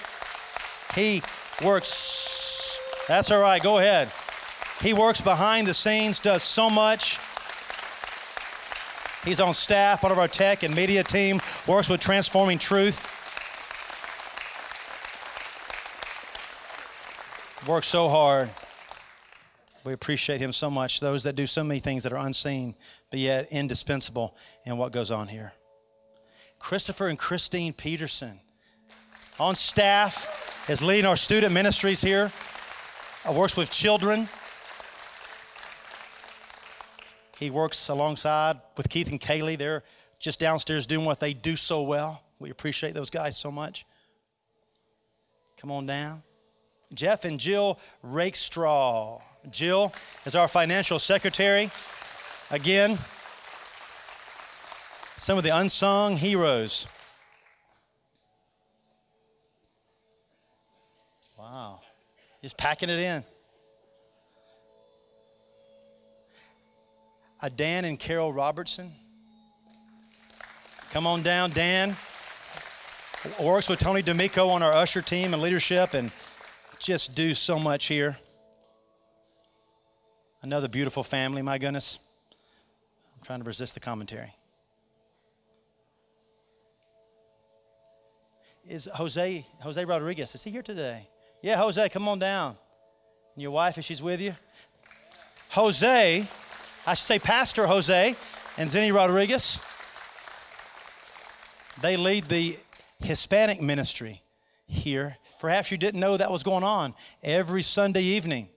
He 0.96 1.22
works, 1.64 2.80
that's 3.06 3.30
all 3.30 3.40
right, 3.40 3.62
go 3.62 3.78
ahead. 3.78 4.10
He 4.82 4.92
works 4.92 5.20
behind 5.20 5.68
the 5.68 5.74
scenes, 5.74 6.18
does 6.18 6.42
so 6.42 6.68
much. 6.68 7.20
He's 9.24 9.40
on 9.40 9.54
staff, 9.54 10.02
part 10.02 10.12
of 10.12 10.18
our 10.18 10.28
tech 10.28 10.64
and 10.64 10.74
media 10.74 11.02
team, 11.02 11.40
works 11.66 11.88
with 11.88 12.00
Transforming 12.00 12.58
Truth. 12.58 13.10
Works 17.66 17.86
so 17.86 18.10
hard. 18.10 18.50
We 19.84 19.94
appreciate 19.94 20.42
him 20.42 20.52
so 20.52 20.70
much. 20.70 21.00
Those 21.00 21.22
that 21.24 21.36
do 21.36 21.46
so 21.46 21.64
many 21.64 21.80
things 21.80 22.02
that 22.02 22.12
are 22.12 22.26
unseen, 22.26 22.74
but 23.10 23.18
yet 23.18 23.48
indispensable 23.50 24.36
in 24.66 24.76
what 24.76 24.92
goes 24.92 25.10
on 25.10 25.28
here. 25.28 25.52
Christopher 26.58 27.08
and 27.08 27.18
Christine 27.18 27.72
Peterson 27.72 28.38
on 29.40 29.54
staff 29.54 30.68
is 30.68 30.82
leading 30.82 31.06
our 31.06 31.16
student 31.16 31.52
ministries 31.52 32.02
here. 32.02 32.30
Uh, 33.26 33.32
works 33.32 33.56
with 33.56 33.70
children 33.70 34.28
he 37.44 37.50
works 37.50 37.88
alongside 37.88 38.58
with 38.76 38.88
Keith 38.88 39.10
and 39.10 39.20
Kaylee. 39.20 39.58
They're 39.58 39.82
just 40.18 40.40
downstairs 40.40 40.86
doing 40.86 41.04
what 41.04 41.20
they 41.20 41.34
do 41.34 41.56
so 41.56 41.82
well. 41.82 42.22
We 42.38 42.50
appreciate 42.50 42.94
those 42.94 43.10
guys 43.10 43.36
so 43.36 43.50
much. 43.50 43.84
Come 45.58 45.70
on 45.70 45.86
down. 45.86 46.22
Jeff 46.94 47.24
and 47.24 47.38
Jill 47.38 47.78
Rakestraw. 48.02 49.20
Jill 49.50 49.92
is 50.24 50.34
our 50.34 50.48
financial 50.48 50.98
secretary. 50.98 51.70
Again, 52.50 52.98
some 55.16 55.36
of 55.36 55.44
the 55.44 55.54
unsung 55.54 56.16
heroes. 56.16 56.88
Wow. 61.38 61.80
Just 62.42 62.56
packing 62.56 62.88
it 62.88 63.00
in. 63.00 63.24
Dan 67.48 67.84
and 67.84 67.98
Carol 67.98 68.32
Robertson. 68.32 68.90
Come 70.90 71.06
on 71.06 71.22
down, 71.22 71.50
Dan. 71.50 71.96
Works 73.40 73.68
with 73.68 73.78
Tony 73.78 74.02
D'Amico 74.02 74.48
on 74.48 74.62
our 74.62 74.72
usher 74.72 75.00
team 75.00 75.32
and 75.32 75.42
leadership 75.42 75.94
and 75.94 76.10
just 76.78 77.16
do 77.16 77.34
so 77.34 77.58
much 77.58 77.86
here. 77.86 78.16
Another 80.42 80.68
beautiful 80.68 81.02
family, 81.02 81.40
my 81.40 81.56
goodness. 81.58 81.98
I'm 83.16 83.24
trying 83.24 83.40
to 83.40 83.46
resist 83.46 83.74
the 83.74 83.80
commentary. 83.80 84.32
Is 88.68 88.88
Jose 88.94 89.44
Jose 89.62 89.84
Rodriguez? 89.84 90.34
Is 90.34 90.44
he 90.44 90.50
here 90.50 90.62
today? 90.62 91.08
Yeah, 91.42 91.56
Jose, 91.56 91.88
come 91.88 92.08
on 92.08 92.18
down. 92.18 92.56
And 93.34 93.42
your 93.42 93.50
wife, 93.50 93.78
if 93.78 93.84
she's 93.84 94.02
with 94.02 94.20
you. 94.20 94.34
Jose 95.50 96.26
I 96.86 96.92
should 96.92 97.06
say 97.06 97.18
Pastor 97.18 97.66
Jose 97.66 98.14
and 98.58 98.68
Zenny 98.68 98.94
Rodriguez. 98.94 99.58
They 101.80 101.96
lead 101.96 102.24
the 102.24 102.58
Hispanic 103.00 103.62
ministry 103.62 104.20
here. 104.66 105.16
Perhaps 105.40 105.70
you 105.70 105.78
didn't 105.78 106.00
know 106.00 106.18
that 106.18 106.30
was 106.30 106.42
going 106.42 106.62
on 106.62 106.94
every 107.22 107.62
Sunday 107.62 108.02
evening 108.02 108.48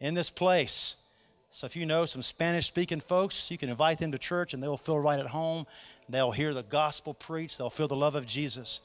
in 0.00 0.14
this 0.14 0.30
place. 0.30 1.08
So 1.50 1.64
if 1.66 1.76
you 1.76 1.86
know 1.86 2.06
some 2.06 2.22
Spanish 2.22 2.66
speaking 2.66 2.98
folks, 2.98 3.52
you 3.52 3.56
can 3.58 3.70
invite 3.70 3.98
them 3.98 4.10
to 4.12 4.18
church 4.18 4.52
and 4.52 4.60
they'll 4.60 4.76
feel 4.76 4.98
right 4.98 5.20
at 5.20 5.26
home. 5.26 5.64
They'll 6.08 6.32
hear 6.32 6.52
the 6.54 6.64
gospel 6.64 7.14
preached, 7.14 7.56
they'll 7.56 7.70
feel 7.70 7.88
the 7.88 7.96
love 7.96 8.16
of 8.16 8.26
Jesus 8.26 8.80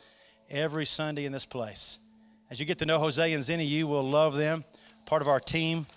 every 0.47 0.85
Sunday 0.85 1.25
in 1.25 1.31
this 1.31 1.45
place. 1.45 1.97
As 2.51 2.59
you 2.59 2.67
get 2.67 2.77
to 2.79 2.85
know 2.85 2.99
Jose 2.99 3.33
and 3.33 3.43
Zenny, 3.43 3.67
you 3.67 3.87
will 3.87 4.07
love 4.07 4.35
them. 4.37 4.63
Part 5.07 5.23
of 5.23 5.27
our 5.27 5.39
team. 5.39 5.87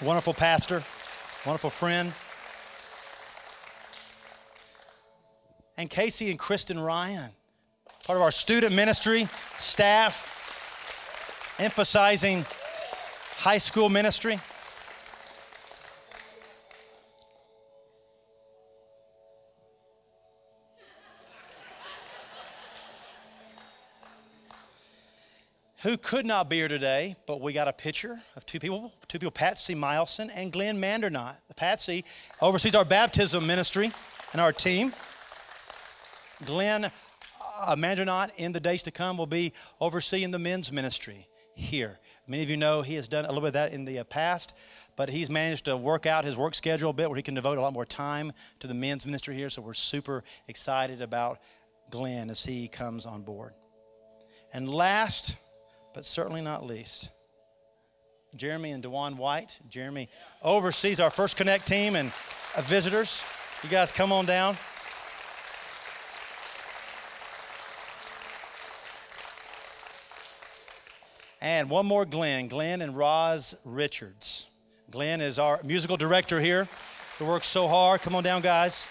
Wonderful 0.00 0.34
pastor 0.34 0.82
wonderful 1.44 1.70
friend. 1.70 2.12
And 5.76 5.90
Casey 5.90 6.30
and 6.30 6.38
Kristen 6.38 6.78
Ryan, 6.78 7.30
part 8.04 8.16
of 8.16 8.22
our 8.22 8.30
student 8.30 8.74
ministry, 8.74 9.26
staff, 9.56 11.56
emphasizing 11.58 12.44
high 13.36 13.58
school 13.58 13.88
ministry. 13.88 14.38
Who 25.82 25.96
could 25.96 26.24
not 26.24 26.48
be 26.48 26.56
here 26.56 26.68
today, 26.68 27.16
but 27.26 27.40
we 27.40 27.52
got 27.52 27.66
a 27.66 27.72
picture 27.72 28.20
of 28.36 28.46
two 28.46 28.60
people, 28.60 28.92
two 29.08 29.18
people, 29.18 29.32
Patsy 29.32 29.74
Milson 29.74 30.30
and 30.34 30.52
Glenn 30.52 30.80
Mandernot. 30.80 31.34
Patsy 31.56 32.04
oversees 32.40 32.74
our 32.74 32.84
baptism 32.84 33.46
ministry 33.46 33.90
and 34.32 34.40
our 34.40 34.52
team. 34.52 34.92
Glenn 36.44 36.84
uh, 36.84 37.76
Mandernot 37.76 38.30
in 38.36 38.52
the 38.52 38.60
days 38.60 38.84
to 38.84 38.90
come 38.90 39.16
will 39.16 39.26
be 39.26 39.52
overseeing 39.80 40.30
the 40.30 40.38
men's 40.38 40.70
ministry 40.72 41.26
here. 41.54 41.98
Many 42.28 42.44
of 42.44 42.50
you 42.50 42.56
know 42.56 42.82
he 42.82 42.94
has 42.94 43.08
done 43.08 43.24
a 43.24 43.28
little 43.28 43.42
bit 43.42 43.48
of 43.48 43.52
that 43.54 43.72
in 43.72 43.84
the 43.84 43.98
uh, 43.98 44.04
past, 44.04 44.56
but 44.96 45.08
he's 45.08 45.30
managed 45.30 45.64
to 45.64 45.76
work 45.76 46.06
out 46.06 46.24
his 46.24 46.36
work 46.36 46.54
schedule 46.54 46.90
a 46.90 46.92
bit 46.92 47.08
where 47.08 47.16
he 47.16 47.22
can 47.22 47.34
devote 47.34 47.58
a 47.58 47.60
lot 47.60 47.72
more 47.72 47.84
time 47.84 48.32
to 48.60 48.68
the 48.68 48.74
men's 48.74 49.04
ministry 49.04 49.34
here. 49.34 49.50
So 49.50 49.62
we're 49.62 49.74
super 49.74 50.22
excited 50.46 51.00
about 51.00 51.38
Glenn 51.90 52.30
as 52.30 52.44
he 52.44 52.68
comes 52.68 53.04
on 53.04 53.22
board. 53.22 53.52
And 54.54 54.68
last, 54.68 55.36
but 55.94 56.04
certainly 56.04 56.40
not 56.40 56.64
least, 56.64 57.10
Jeremy 58.34 58.70
and 58.72 58.82
Dewan 58.82 59.16
White. 59.16 59.58
Jeremy 59.68 60.08
oversees 60.42 61.00
our 61.00 61.10
First 61.10 61.36
Connect 61.36 61.66
team 61.66 61.96
and 61.96 62.10
uh, 62.56 62.62
visitors. 62.62 63.24
You 63.62 63.68
guys 63.68 63.92
come 63.92 64.12
on 64.12 64.26
down. 64.26 64.56
And 71.42 71.68
one 71.68 71.86
more 71.86 72.04
Glenn, 72.04 72.46
Glenn 72.46 72.82
and 72.82 72.96
Roz 72.96 73.56
Richards. 73.64 74.46
Glenn 74.90 75.20
is 75.20 75.38
our 75.38 75.60
musical 75.64 75.96
director 75.96 76.40
here 76.40 76.68
who 77.18 77.24
works 77.26 77.48
so 77.48 77.66
hard. 77.66 78.00
Come 78.00 78.14
on 78.14 78.22
down, 78.22 78.42
guys. 78.42 78.88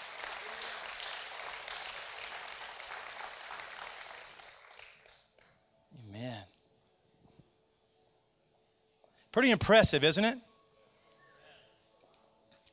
Amen. 6.08 6.44
Pretty 9.32 9.50
impressive, 9.50 10.04
isn't 10.04 10.24
it? 10.24 10.38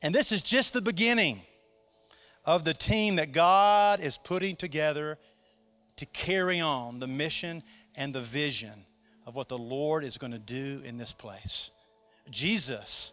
And 0.02 0.14
this 0.14 0.30
is 0.30 0.42
just 0.42 0.74
the 0.74 0.82
beginning 0.82 1.40
of 2.44 2.64
the 2.64 2.74
team 2.74 3.16
that 3.16 3.32
God 3.32 4.00
is 4.00 4.16
putting 4.18 4.56
together 4.56 5.18
to 5.96 6.06
carry 6.06 6.60
on 6.60 6.98
the 6.98 7.06
mission 7.06 7.62
and 7.96 8.14
the 8.14 8.20
vision 8.20 8.72
of 9.26 9.36
what 9.36 9.48
the 9.48 9.58
Lord 9.58 10.04
is 10.04 10.16
going 10.16 10.32
to 10.32 10.38
do 10.38 10.80
in 10.84 10.96
this 10.96 11.12
place. 11.12 11.70
Jesus 12.30 13.12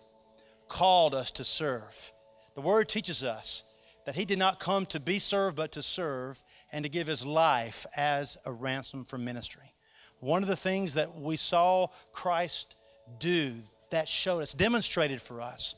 called 0.68 1.14
us 1.14 1.32
to 1.32 1.44
serve. 1.44 2.12
The 2.56 2.62
word 2.62 2.88
teaches 2.88 3.24
us 3.24 3.64
that 4.06 4.16
he 4.16 4.24
did 4.24 4.40
not 4.40 4.60
come 4.60 4.86
to 4.88 5.00
be 5.02 5.20
served, 5.20 5.58
but 5.58 5.74
to 5.74 5.82
serve 5.82 6.42
and 6.72 6.86
to 6.86 6.90
give 6.90 7.08
his 7.08 7.26
life 7.26 7.86
as 7.96 8.38
a 8.46 8.52
ransom 8.52 9.04
for 9.04 9.18
ministry. 9.18 9.74
One 10.22 10.44
of 10.44 10.50
the 10.50 10.56
things 10.56 10.94
that 10.94 11.14
we 11.14 11.36
saw 11.36 11.88
Christ 12.14 12.77
do 13.20 13.54
that 13.90 14.08
showed 14.08 14.42
us, 14.42 14.54
demonstrated 14.54 15.22
for 15.22 15.42
us, 15.42 15.76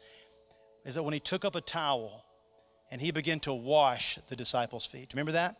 is 0.85 0.95
that 0.95 1.03
when 1.03 1.13
he 1.13 1.19
took 1.19 1.45
up 1.45 1.55
a 1.55 1.61
towel 1.61 2.25
and 2.91 2.99
he 2.99 3.11
began 3.11 3.39
to 3.41 3.53
wash 3.53 4.15
the 4.29 4.35
disciples' 4.35 4.85
feet. 4.85 5.13
Remember 5.13 5.33
that? 5.33 5.55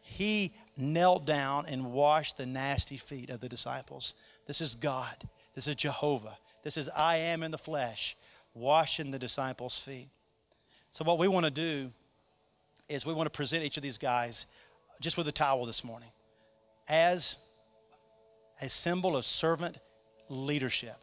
He 0.00 0.52
knelt 0.76 1.26
down 1.26 1.66
and 1.66 1.92
washed 1.92 2.36
the 2.36 2.46
nasty 2.46 2.96
feet 2.96 3.30
of 3.30 3.40
the 3.40 3.48
disciples. 3.48 4.14
This 4.46 4.60
is 4.60 4.74
God. 4.74 5.16
This 5.54 5.66
is 5.66 5.74
Jehovah. 5.74 6.36
This 6.62 6.76
is 6.76 6.88
I 6.88 7.16
am 7.16 7.42
in 7.42 7.50
the 7.50 7.58
flesh, 7.58 8.16
washing 8.54 9.10
the 9.10 9.18
disciples' 9.18 9.78
feet. 9.78 10.08
So, 10.90 11.04
what 11.04 11.18
we 11.18 11.28
want 11.28 11.46
to 11.46 11.52
do 11.52 11.90
is 12.88 13.06
we 13.06 13.14
want 13.14 13.26
to 13.26 13.36
present 13.36 13.64
each 13.64 13.76
of 13.76 13.82
these 13.82 13.98
guys 13.98 14.46
just 15.00 15.16
with 15.16 15.26
a 15.28 15.32
towel 15.32 15.66
this 15.66 15.84
morning 15.84 16.10
as 16.88 17.38
a 18.60 18.68
symbol 18.68 19.16
of 19.16 19.24
servant 19.24 19.78
leadership. 20.32 20.96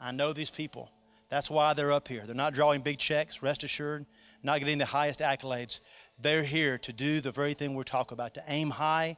I 0.00 0.12
know 0.12 0.32
these 0.32 0.50
people. 0.50 0.90
That's 1.30 1.50
why 1.50 1.72
they're 1.74 1.92
up 1.92 2.06
here. 2.06 2.22
They're 2.26 2.34
not 2.34 2.54
drawing 2.54 2.82
big 2.82 2.98
checks, 2.98 3.42
rest 3.42 3.64
assured, 3.64 4.06
not 4.42 4.60
getting 4.60 4.78
the 4.78 4.84
highest 4.84 5.20
accolades. 5.20 5.80
They're 6.20 6.44
here 6.44 6.78
to 6.78 6.92
do 6.92 7.20
the 7.20 7.32
very 7.32 7.54
thing 7.54 7.74
we're 7.74 7.82
talking 7.82 8.14
about 8.14 8.34
to 8.34 8.42
aim 8.46 8.70
high 8.70 9.16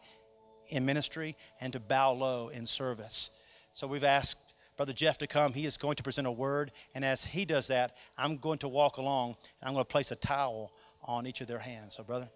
in 0.71 0.85
ministry 0.87 1.37
and 1.61 1.73
to 1.73 1.81
bow 1.81 2.12
low 2.12 2.49
in 2.49 2.64
service. 2.64 3.43
So 3.73 3.87
we've 3.87 4.05
asked 4.05 4.55
Brother 4.77 4.93
Jeff 4.93 5.19
to 5.19 5.27
come. 5.27 5.53
He 5.53 5.67
is 5.67 5.77
going 5.77 5.97
to 5.97 6.03
present 6.03 6.27
a 6.27 6.33
word. 6.33 6.73
And 6.95 7.05
as 7.05 7.25
he 7.25 7.45
does 7.45 7.67
that, 7.69 7.97
I'm 8.17 8.37
going 8.37 8.59
to 8.59 8.69
walk 8.69 8.99
along 8.99 9.37
and 9.61 9.69
I'm 9.69 9.75
going 9.75 9.85
to 9.85 9.93
place 9.93 10.11
a 10.11 10.17
towel 10.17 10.73
on 11.07 11.27
each 11.27 11.41
of 11.41 11.47
their 11.47 11.59
hands. 11.59 11.95
So, 11.97 12.05
brother. 12.05 12.29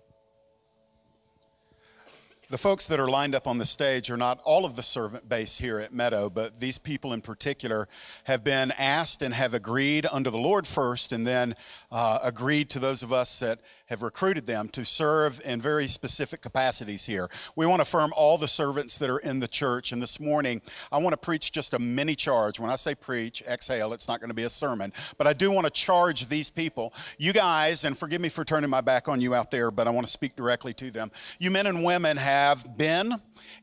The 2.51 2.59
folks 2.59 2.89
that 2.89 2.99
are 2.99 3.07
lined 3.07 3.37
up 3.37 3.47
on 3.47 3.59
the 3.59 3.65
stage 3.65 4.11
are 4.11 4.17
not 4.17 4.41
all 4.45 4.65
of 4.65 4.75
the 4.75 4.83
servant 4.83 5.29
base 5.29 5.57
here 5.57 5.79
at 5.79 5.95
Meadow, 5.95 6.29
but 6.29 6.59
these 6.59 6.79
people 6.79 7.13
in 7.13 7.21
particular 7.21 7.87
have 8.25 8.43
been 8.43 8.73
asked 8.77 9.23
and 9.23 9.33
have 9.33 9.55
agreed 9.55 10.05
under 10.11 10.31
the 10.31 10.39
Lord 10.39 10.67
first, 10.67 11.13
and 11.13 11.25
then 11.25 11.55
uh, 11.93 12.19
agreed 12.25 12.69
to 12.71 12.81
those 12.81 13.05
of 13.05 13.13
us 13.13 13.39
that 13.39 13.61
have 13.91 14.03
recruited 14.03 14.47
them 14.47 14.69
to 14.69 14.85
serve 14.85 15.41
in 15.45 15.61
very 15.61 15.89
specific 15.89 16.41
capacities 16.41 17.05
here. 17.05 17.29
We 17.57 17.67
want 17.67 17.81
to 17.81 17.83
affirm 17.83 18.13
all 18.17 18.39
the 18.39 18.49
servants 18.49 18.99
that 18.99 19.11
are 19.11 19.19
in 19.19 19.41
the 19.41 19.49
church. 19.49 19.93
And 19.93 20.01
this 20.01 20.21
morning, 20.21 20.63
I 20.93 20.99
want 20.99 21.13
to 21.13 21.19
preach 21.19 21.53
just 21.53 21.75
a 21.75 21.79
mini 21.79 22.15
charge. 22.15 22.61
When 22.61 22.71
I 22.71 22.77
say 22.77 22.95
preach, 22.95 23.43
exhale, 23.43 23.93
it's 23.93 24.09
not 24.09 24.21
going 24.21 24.31
to 24.31 24.35
be 24.35 24.45
a 24.45 24.49
sermon, 24.49 24.93
but 25.19 25.27
I 25.27 25.33
do 25.33 25.51
want 25.51 25.67
to 25.67 25.73
charge 25.73 26.29
these 26.29 26.49
people. 26.49 26.95
You 27.19 27.33
guys, 27.33 27.85
and 27.85 27.99
forgive 27.99 28.21
me 28.21 28.29
for 28.29 28.45
turning 28.45 28.71
my 28.71 28.81
back 28.81 29.09
on 29.09 29.21
you 29.21 29.35
out 29.35 29.51
there, 29.51 29.73
but 29.73 29.89
I 29.89 29.91
want 29.91 30.07
to 30.07 30.13
speak 30.13 30.37
directly 30.37 30.73
to 30.75 30.91
them. 30.91 31.11
You 31.41 31.51
men 31.51 31.67
and 31.67 31.85
women 31.85 32.17
have 32.17 32.79
been 32.79 33.13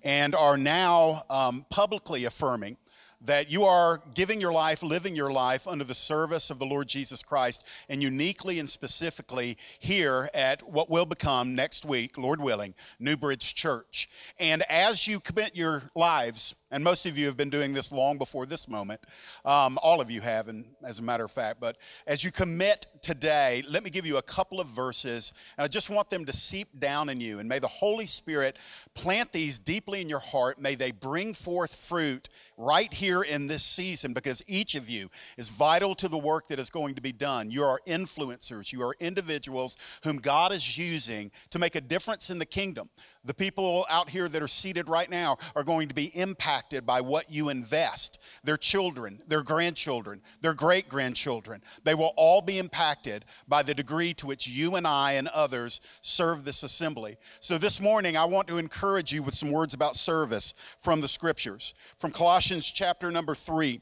and 0.04 0.36
are 0.36 0.58
now 0.58 1.22
um, 1.30 1.66
publicly 1.70 2.26
affirming 2.26 2.78
that 3.22 3.52
you 3.52 3.64
are 3.64 4.02
giving 4.14 4.40
your 4.40 4.52
life, 4.52 4.84
living 4.84 5.16
your 5.16 5.32
life 5.32 5.68
under 5.68 5.84
the 5.84 5.96
service 5.96 6.50
of 6.50 6.60
the 6.60 6.66
Lord 6.66 6.88
Jesus 6.88 7.24
Christ, 7.24 7.66
and 7.90 8.02
uniquely 8.02 8.60
and 8.60 8.70
specifically 8.70 9.58
here 9.80 10.30
at 10.34 10.62
what 10.62 10.90
will 10.90 11.06
become 11.06 11.56
next 11.56 11.86
week, 11.86 12.18
Lord 12.18 12.40
willing, 12.40 12.74
New 13.00 13.18
Bridge 13.18 13.56
Church. 13.56 14.10
And 14.40 14.64
as 14.70 15.08
you 15.08 15.20
commit 15.20 15.56
your 15.56 15.84
lives, 15.96 16.56
and 16.72 16.84
most 16.84 17.06
of 17.06 17.18
you 17.18 17.26
have 17.28 17.38
been 17.38 17.50
doing 17.50 17.74
this 17.74 17.92
long 17.92 18.18
before 18.18 18.46
this 18.46 18.68
moment, 18.68 19.00
um, 19.46 19.78
all 19.82 20.02
of 20.02 20.12
you 20.12 20.22
have, 20.22 20.48
and 20.48 20.66
as 20.84 21.00
a 21.00 21.02
matter 21.02 21.24
of 21.24 21.32
fact, 21.32 21.60
but 21.60 21.78
as 22.06 22.24
you 22.24 22.32
commit 22.32 22.88
today, 23.02 23.64
let 23.70 23.84
me 23.84 23.90
give 23.90 24.06
you 24.06 24.18
a 24.18 24.22
couple 24.22 24.60
of 24.60 24.68
verses, 24.68 25.34
and 25.58 25.64
I 25.64 25.68
just 25.68 25.90
want 25.90 26.10
them 26.10 26.26
to 26.26 26.34
seep 26.34 26.68
down 26.80 27.10
in 27.10 27.22
you. 27.22 27.40
And 27.40 27.48
may 27.48 27.60
the 27.60 27.68
Holy 27.68 28.06
Spirit 28.06 28.60
plant 28.94 29.32
these 29.32 29.60
deeply 29.60 30.02
in 30.02 30.10
your 30.10 30.20
heart. 30.20 30.60
May 30.60 30.76
they 30.76 30.92
bring 30.92 31.34
forth 31.34 31.76
fruit 31.76 32.30
right 32.58 32.92
here 32.92 33.22
in 33.22 33.48
this 33.48 33.64
season 33.64 34.14
because 34.14 34.42
each 34.48 34.76
of 34.76 34.90
you 34.90 35.10
is 35.38 35.50
vital 35.50 35.94
to 35.96 36.08
the 36.08 36.18
work 36.18 36.48
that 36.48 36.60
is 36.60 36.70
going 36.70 36.96
to 36.96 37.02
be 37.02 37.12
done. 37.12 37.52
You 37.52 37.64
are 37.64 37.80
influencers, 37.88 38.74
you 38.74 38.82
are 38.82 38.96
individuals 39.00 39.78
whom 40.04 40.18
God 40.18 40.52
is 40.52 40.78
using 40.78 41.32
to 41.52 41.60
make 41.60 41.76
a 41.76 41.82
difference 41.82 42.30
in 42.30 42.40
the 42.40 42.46
kingdom. 42.46 42.90
The 43.28 43.34
people 43.34 43.86
out 43.90 44.10
here 44.10 44.30
that 44.30 44.42
are 44.42 44.48
seated 44.48 44.88
right 44.88 45.10
now 45.10 45.36
are 45.54 45.66
going 45.66 45.90
to 45.90 45.94
be 45.94 46.06
impacted 46.16 46.86
by 46.86 47.02
what 47.02 47.30
you 47.30 47.50
invest. 47.50 48.26
Their 48.46 48.56
children, 48.56 49.20
their 49.28 49.44
grandchildren, 49.44 50.22
their 50.40 50.54
great 50.54 50.88
grandchildren, 50.88 51.62
they 51.84 51.94
will 51.94 52.14
all 52.16 52.42
be 52.42 52.58
impacted 52.58 53.26
by 53.46 53.64
the 53.64 53.74
degree 53.74 54.14
to 54.16 54.28
which 54.28 54.48
you 54.48 54.78
and 54.78 54.88
I 54.88 55.14
and 55.14 55.28
others 55.28 55.82
serve 56.00 56.46
this 56.46 56.64
assembly. 56.64 57.18
So 57.42 57.58
this 57.58 57.82
morning, 57.82 58.16
I 58.16 58.24
want 58.24 58.48
to 58.48 58.60
encourage 58.60 59.12
you 59.12 59.22
with 59.22 59.34
some 59.34 59.52
words 59.52 59.74
about 59.74 59.98
service 59.98 60.54
from 60.80 61.02
the 61.02 61.10
scriptures. 61.10 61.74
From 61.98 62.12
Colossians 62.12 62.66
chapter 62.72 63.12
number 63.12 63.36
three. 63.36 63.82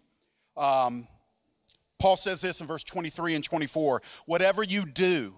Um, 0.58 1.08
Paul 2.00 2.18
says 2.18 2.42
this 2.42 2.62
in 2.62 2.68
verse 2.68 2.84
23 2.84 3.36
and 3.36 3.44
24 3.44 4.02
whatever 4.26 4.64
you 4.64 4.86
do, 4.86 5.34